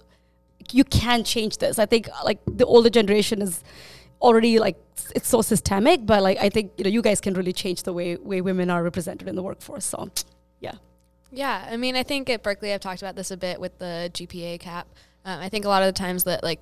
you 0.73 0.85
can 0.85 1.25
change 1.25 1.59
this. 1.59 1.79
I 1.79 1.87
think 1.87 2.09
like 2.25 2.39
the 2.47 2.67
older 2.67 2.91
generation 2.91 3.41
is 3.43 3.63
already 4.21 4.59
like 4.59 4.77
it's 5.15 5.29
so 5.29 5.43
systemic, 5.43 6.05
but 6.05 6.23
like 6.23 6.39
I 6.39 6.49
think 6.49 6.73
you 6.77 6.85
know 6.85 6.91
you 6.91 7.03
guys 7.03 7.21
can 7.21 7.35
really 7.35 7.53
change 7.53 7.85
the 7.85 7.93
way 7.93 8.17
way 8.17 8.41
women 8.41 8.71
are 8.71 8.83
represented 8.83 9.29
in 9.29 9.37
the 9.37 9.43
workforce. 9.43 9.85
So, 9.85 10.11
yeah. 10.61 10.75
Yeah, 11.31 11.67
I 11.71 11.77
mean, 11.77 11.95
I 11.95 12.03
think 12.03 12.31
at 12.31 12.43
Berkeley 12.43 12.73
I've 12.73 12.81
talked 12.81 13.03
about 13.03 13.17
this 13.17 13.31
a 13.31 13.37
bit 13.37 13.61
with 13.61 13.79
the 13.79 14.11
GPA 14.13 14.61
cap. 14.61 14.89
Um, 15.25 15.41
I 15.41 15.49
think 15.49 15.65
a 15.65 15.69
lot 15.69 15.83
of 15.83 15.87
the 15.87 15.99
times 15.99 16.25
that 16.25 16.43
like 16.43 16.61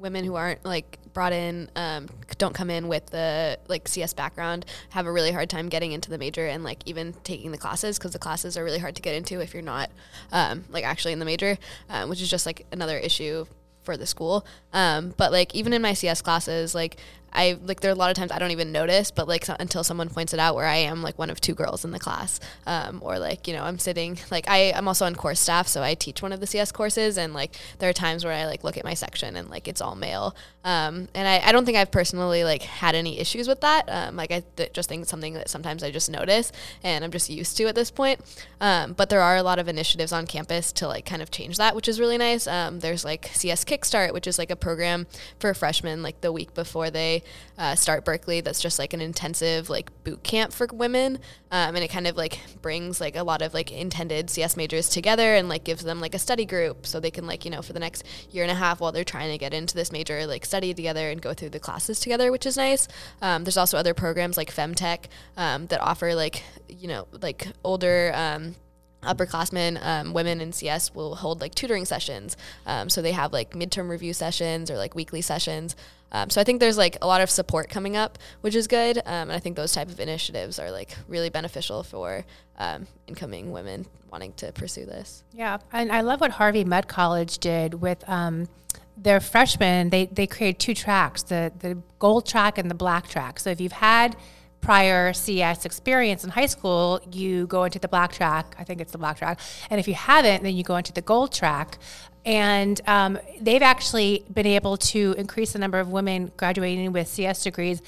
women 0.00 0.24
who 0.24 0.34
aren't 0.34 0.64
like 0.64 0.98
brought 1.12 1.32
in 1.32 1.68
um, 1.76 2.08
don't 2.38 2.54
come 2.54 2.70
in 2.70 2.88
with 2.88 3.06
the 3.06 3.58
like 3.68 3.86
CS 3.86 4.14
background 4.14 4.64
have 4.90 5.06
a 5.06 5.12
really 5.12 5.30
hard 5.30 5.50
time 5.50 5.68
getting 5.68 5.92
into 5.92 6.10
the 6.10 6.18
major 6.18 6.46
and 6.46 6.64
like 6.64 6.82
even 6.86 7.12
taking 7.24 7.52
the 7.52 7.58
classes 7.58 7.98
because 7.98 8.12
the 8.12 8.18
classes 8.18 8.56
are 8.56 8.64
really 8.64 8.78
hard 8.78 8.96
to 8.96 9.02
get 9.02 9.14
into 9.14 9.40
if 9.40 9.52
you're 9.52 9.62
not 9.62 9.90
um, 10.32 10.64
like 10.70 10.84
actually 10.84 11.12
in 11.12 11.18
the 11.18 11.24
major, 11.24 11.58
um, 11.88 12.08
which 12.08 12.22
is 12.22 12.30
just 12.30 12.46
like 12.46 12.66
another 12.72 12.96
issue 12.96 13.44
for 13.82 13.96
the 13.96 14.06
school. 14.06 14.46
Um, 14.72 15.14
but 15.16 15.32
like 15.32 15.54
even 15.54 15.72
in 15.72 15.82
my 15.82 15.94
CS 15.94 16.22
classes, 16.22 16.74
like 16.74 16.98
I 17.32 17.58
like 17.62 17.80
there 17.80 17.90
are 17.90 17.94
a 17.94 17.96
lot 17.96 18.10
of 18.10 18.16
times 18.16 18.32
I 18.32 18.38
don't 18.38 18.50
even 18.50 18.72
notice, 18.72 19.10
but 19.10 19.28
like 19.28 19.44
so, 19.44 19.56
until 19.58 19.84
someone 19.84 20.08
points 20.08 20.32
it 20.32 20.40
out, 20.40 20.54
where 20.54 20.66
I 20.66 20.76
am 20.76 21.02
like 21.02 21.18
one 21.18 21.30
of 21.30 21.40
two 21.40 21.54
girls 21.54 21.84
in 21.84 21.90
the 21.90 21.98
class, 21.98 22.40
um, 22.66 23.00
or 23.02 23.18
like 23.18 23.46
you 23.46 23.54
know 23.54 23.64
I'm 23.64 23.78
sitting 23.78 24.18
like 24.30 24.46
I 24.48 24.72
I'm 24.72 24.88
also 24.88 25.06
on 25.06 25.14
course 25.14 25.40
staff, 25.40 25.68
so 25.68 25.82
I 25.82 25.94
teach 25.94 26.22
one 26.22 26.32
of 26.32 26.40
the 26.40 26.46
CS 26.46 26.72
courses, 26.72 27.18
and 27.18 27.34
like 27.34 27.56
there 27.78 27.88
are 27.88 27.94
times 27.94 28.24
where 28.24 28.32
I 28.32 28.46
like 28.46 28.64
look 28.64 28.76
at 28.76 28.84
my 28.84 28.94
section 28.94 29.36
and 29.36 29.48
like 29.50 29.68
it's 29.68 29.80
all 29.80 29.94
male, 29.94 30.34
um, 30.64 31.08
and 31.14 31.26
I, 31.26 31.40
I 31.48 31.52
don't 31.52 31.64
think 31.64 31.78
I've 31.78 31.90
personally 31.90 32.44
like 32.44 32.62
had 32.62 32.94
any 32.94 33.18
issues 33.18 33.48
with 33.48 33.62
that. 33.62 33.84
Um, 33.88 34.16
like 34.16 34.30
I 34.30 34.42
th- 34.56 34.72
just 34.72 34.88
think 34.88 35.02
it's 35.02 35.10
something 35.10 35.34
that 35.34 35.48
sometimes 35.48 35.82
I 35.82 35.90
just 35.90 36.10
notice 36.10 36.52
and 36.82 37.02
I'm 37.02 37.10
just 37.10 37.30
used 37.30 37.56
to 37.56 37.64
at 37.64 37.74
this 37.74 37.90
point. 37.90 38.20
Um, 38.60 38.92
but 38.92 39.08
there 39.08 39.22
are 39.22 39.36
a 39.36 39.42
lot 39.42 39.58
of 39.58 39.68
initiatives 39.68 40.12
on 40.12 40.26
campus 40.26 40.70
to 40.72 40.86
like 40.86 41.06
kind 41.06 41.22
of 41.22 41.30
change 41.30 41.56
that, 41.56 41.74
which 41.74 41.88
is 41.88 41.98
really 41.98 42.18
nice. 42.18 42.46
Um, 42.46 42.80
there's 42.80 43.04
like 43.04 43.30
CS 43.32 43.64
Kickstart, 43.64 44.12
which 44.12 44.26
is 44.26 44.38
like 44.38 44.50
a 44.50 44.56
program 44.56 45.06
for 45.38 45.54
freshmen 45.54 46.02
like 46.02 46.20
the 46.20 46.32
week 46.32 46.52
before 46.52 46.90
they 46.90 47.19
uh, 47.58 47.74
start 47.74 48.04
Berkeley. 48.04 48.40
That's 48.40 48.60
just 48.60 48.78
like 48.78 48.92
an 48.92 49.00
intensive 49.00 49.70
like 49.70 49.90
boot 50.04 50.22
camp 50.22 50.52
for 50.52 50.66
women, 50.72 51.18
um, 51.50 51.74
and 51.74 51.78
it 51.78 51.88
kind 51.88 52.06
of 52.06 52.16
like 52.16 52.40
brings 52.62 53.00
like 53.00 53.16
a 53.16 53.22
lot 53.22 53.42
of 53.42 53.54
like 53.54 53.72
intended 53.72 54.30
CS 54.30 54.56
majors 54.56 54.88
together 54.88 55.34
and 55.34 55.48
like 55.48 55.64
gives 55.64 55.84
them 55.84 56.00
like 56.00 56.14
a 56.14 56.18
study 56.18 56.44
group 56.44 56.86
so 56.86 57.00
they 57.00 57.10
can 57.10 57.26
like 57.26 57.44
you 57.44 57.50
know 57.50 57.62
for 57.62 57.72
the 57.72 57.80
next 57.80 58.04
year 58.30 58.44
and 58.44 58.50
a 58.50 58.54
half 58.54 58.80
while 58.80 58.92
they're 58.92 59.04
trying 59.04 59.30
to 59.30 59.38
get 59.38 59.52
into 59.52 59.74
this 59.74 59.92
major 59.92 60.26
like 60.26 60.44
study 60.44 60.74
together 60.74 61.10
and 61.10 61.20
go 61.20 61.34
through 61.34 61.50
the 61.50 61.60
classes 61.60 62.00
together, 62.00 62.30
which 62.32 62.46
is 62.46 62.56
nice. 62.56 62.88
Um, 63.22 63.44
there's 63.44 63.56
also 63.56 63.76
other 63.76 63.94
programs 63.94 64.36
like 64.36 64.54
FemTech 64.54 65.06
um, 65.36 65.66
that 65.66 65.80
offer 65.80 66.14
like 66.14 66.42
you 66.68 66.88
know 66.88 67.06
like 67.20 67.48
older. 67.64 68.12
Um, 68.14 68.54
upperclassmen 69.02 69.82
um, 69.82 70.12
women 70.12 70.40
in 70.40 70.52
cs 70.52 70.94
will 70.94 71.14
hold 71.14 71.40
like 71.40 71.54
tutoring 71.54 71.84
sessions 71.84 72.36
um, 72.66 72.90
so 72.90 73.00
they 73.00 73.12
have 73.12 73.32
like 73.32 73.52
midterm 73.52 73.88
review 73.88 74.12
sessions 74.12 74.70
or 74.70 74.76
like 74.76 74.94
weekly 74.94 75.22
sessions 75.22 75.74
um, 76.12 76.30
so 76.30 76.40
I 76.40 76.44
think 76.44 76.60
there's 76.60 76.78
like 76.78 76.98
a 77.02 77.06
lot 77.06 77.20
of 77.20 77.30
support 77.30 77.68
coming 77.68 77.96
up, 77.96 78.18
which 78.40 78.54
is 78.54 78.66
good. 78.66 78.98
Um, 78.98 79.04
and 79.06 79.32
I 79.32 79.38
think 79.38 79.56
those 79.56 79.72
type 79.72 79.88
of 79.88 80.00
initiatives 80.00 80.58
are 80.58 80.70
like 80.70 80.96
really 81.08 81.30
beneficial 81.30 81.82
for 81.82 82.24
um, 82.58 82.86
incoming 83.06 83.52
women 83.52 83.86
wanting 84.10 84.32
to 84.34 84.52
pursue 84.52 84.86
this. 84.86 85.22
Yeah, 85.32 85.58
and 85.72 85.92
I 85.92 86.00
love 86.00 86.20
what 86.20 86.32
Harvey 86.32 86.64
Mudd 86.64 86.88
College 86.88 87.38
did 87.38 87.74
with 87.74 88.06
um, 88.08 88.48
their 88.96 89.20
freshmen. 89.20 89.90
They 89.90 90.06
they 90.06 90.26
created 90.26 90.58
two 90.58 90.74
tracks: 90.74 91.22
the 91.22 91.52
the 91.58 91.78
gold 91.98 92.26
track 92.26 92.58
and 92.58 92.70
the 92.70 92.74
black 92.74 93.08
track. 93.08 93.38
So 93.38 93.50
if 93.50 93.60
you've 93.60 93.72
had 93.72 94.16
prior 94.60 95.12
CS 95.12 95.64
experience 95.64 96.22
in 96.24 96.30
high 96.30 96.46
school, 96.46 97.00
you 97.10 97.46
go 97.46 97.64
into 97.64 97.78
the 97.78 97.88
black 97.88 98.12
track. 98.12 98.54
I 98.58 98.64
think 98.64 98.80
it's 98.80 98.92
the 98.92 98.98
black 98.98 99.16
track. 99.16 99.40
And 99.70 99.80
if 99.80 99.88
you 99.88 99.94
haven't, 99.94 100.42
then 100.42 100.54
you 100.54 100.62
go 100.62 100.76
into 100.76 100.92
the 100.92 101.00
gold 101.00 101.32
track 101.32 101.78
and 102.24 102.80
um, 102.86 103.18
they've 103.40 103.62
actually 103.62 104.24
been 104.32 104.46
able 104.46 104.76
to 104.76 105.14
increase 105.16 105.52
the 105.52 105.58
number 105.58 105.78
of 105.78 105.88
women 105.88 106.30
graduating 106.36 106.92
with 106.92 107.08
CS 107.08 107.42
degrees 107.42 107.80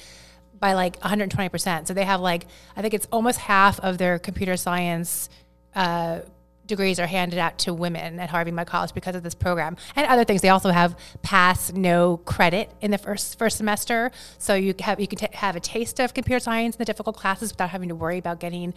by 0.59 0.73
like 0.73 0.99
120%. 1.01 1.87
So 1.87 1.93
they 1.93 2.05
have 2.05 2.21
like, 2.21 2.47
I 2.75 2.81
think 2.81 2.93
it's 2.93 3.07
almost 3.11 3.39
half 3.39 3.79
of 3.81 3.97
their 3.97 4.17
computer 4.17 4.57
science 4.57 5.29
uh, 5.75 6.19
degrees 6.65 6.99
are 6.99 7.07
handed 7.07 7.37
out 7.39 7.57
to 7.59 7.73
women 7.73 8.19
at 8.19 8.29
Harvey 8.29 8.51
Mudd 8.51 8.67
College 8.67 8.93
because 8.93 9.15
of 9.15 9.23
this 9.23 9.35
program 9.35 9.75
and 9.95 10.07
other 10.07 10.23
things. 10.23 10.41
They 10.41 10.49
also 10.49 10.71
have 10.71 10.97
pass 11.21 11.73
no 11.73 12.17
credit 12.17 12.71
in 12.81 12.91
the 12.91 12.97
first 12.97 13.37
first 13.37 13.57
semester, 13.57 14.11
so 14.37 14.55
you 14.55 14.73
have 14.79 14.99
you 14.99 15.07
can 15.07 15.17
t- 15.17 15.27
have 15.33 15.55
a 15.55 15.59
taste 15.59 15.99
of 15.99 16.13
computer 16.13 16.39
science 16.39 16.75
in 16.75 16.79
the 16.79 16.85
difficult 16.85 17.17
classes 17.17 17.51
without 17.51 17.69
having 17.69 17.89
to 17.89 17.95
worry 17.95 18.17
about 18.17 18.39
getting 18.39 18.73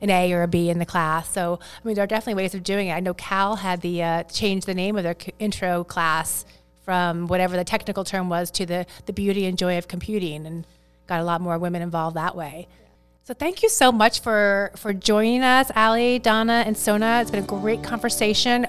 an 0.00 0.10
A 0.10 0.32
or 0.32 0.42
a 0.42 0.48
B 0.48 0.70
in 0.70 0.78
the 0.78 0.86
class. 0.86 1.30
So, 1.32 1.58
I 1.62 1.86
mean, 1.86 1.94
there 1.94 2.04
are 2.04 2.06
definitely 2.06 2.42
ways 2.42 2.54
of 2.54 2.62
doing 2.62 2.88
it. 2.88 2.92
I 2.92 3.00
know 3.00 3.14
Cal 3.14 3.56
had 3.56 3.80
the 3.80 4.02
uh, 4.02 4.22
change 4.24 4.64
the 4.64 4.74
name 4.74 4.96
of 4.96 5.02
their 5.02 5.16
intro 5.38 5.84
class 5.84 6.44
from 6.82 7.26
whatever 7.26 7.56
the 7.56 7.64
technical 7.64 8.04
term 8.04 8.28
was 8.28 8.50
to 8.52 8.66
the 8.66 8.86
the 9.06 9.12
beauty 9.12 9.46
and 9.46 9.58
joy 9.58 9.78
of 9.78 9.88
computing, 9.88 10.46
and 10.46 10.66
got 11.06 11.20
a 11.20 11.24
lot 11.24 11.40
more 11.40 11.58
women 11.58 11.82
involved 11.82 12.16
that 12.16 12.36
way. 12.36 12.68
So 13.24 13.34
thank 13.34 13.62
you 13.62 13.68
so 13.68 13.90
much 13.90 14.20
for 14.20 14.70
for 14.76 14.92
joining 14.92 15.42
us, 15.42 15.72
Ali, 15.74 16.20
Donna, 16.20 16.62
and 16.64 16.76
Sona. 16.76 17.20
It's 17.20 17.30
been 17.30 17.42
a 17.42 17.46
great 17.46 17.82
conversation. 17.82 18.66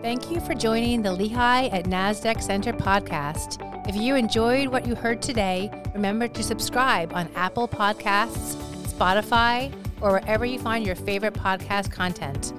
Thank 0.00 0.30
you 0.30 0.38
for 0.40 0.54
joining 0.54 1.00
the 1.00 1.12
Lehigh 1.12 1.68
at 1.68 1.86
NASDAQ 1.86 2.42
Center 2.42 2.74
podcast. 2.74 3.73
If 3.86 3.96
you 3.96 4.16
enjoyed 4.16 4.68
what 4.68 4.86
you 4.86 4.94
heard 4.94 5.20
today, 5.20 5.70
remember 5.92 6.26
to 6.28 6.42
subscribe 6.42 7.12
on 7.12 7.28
Apple 7.34 7.68
Podcasts, 7.68 8.56
Spotify, 8.86 9.70
or 10.00 10.12
wherever 10.12 10.46
you 10.46 10.58
find 10.58 10.86
your 10.86 10.96
favorite 10.96 11.34
podcast 11.34 11.90
content. 11.90 12.54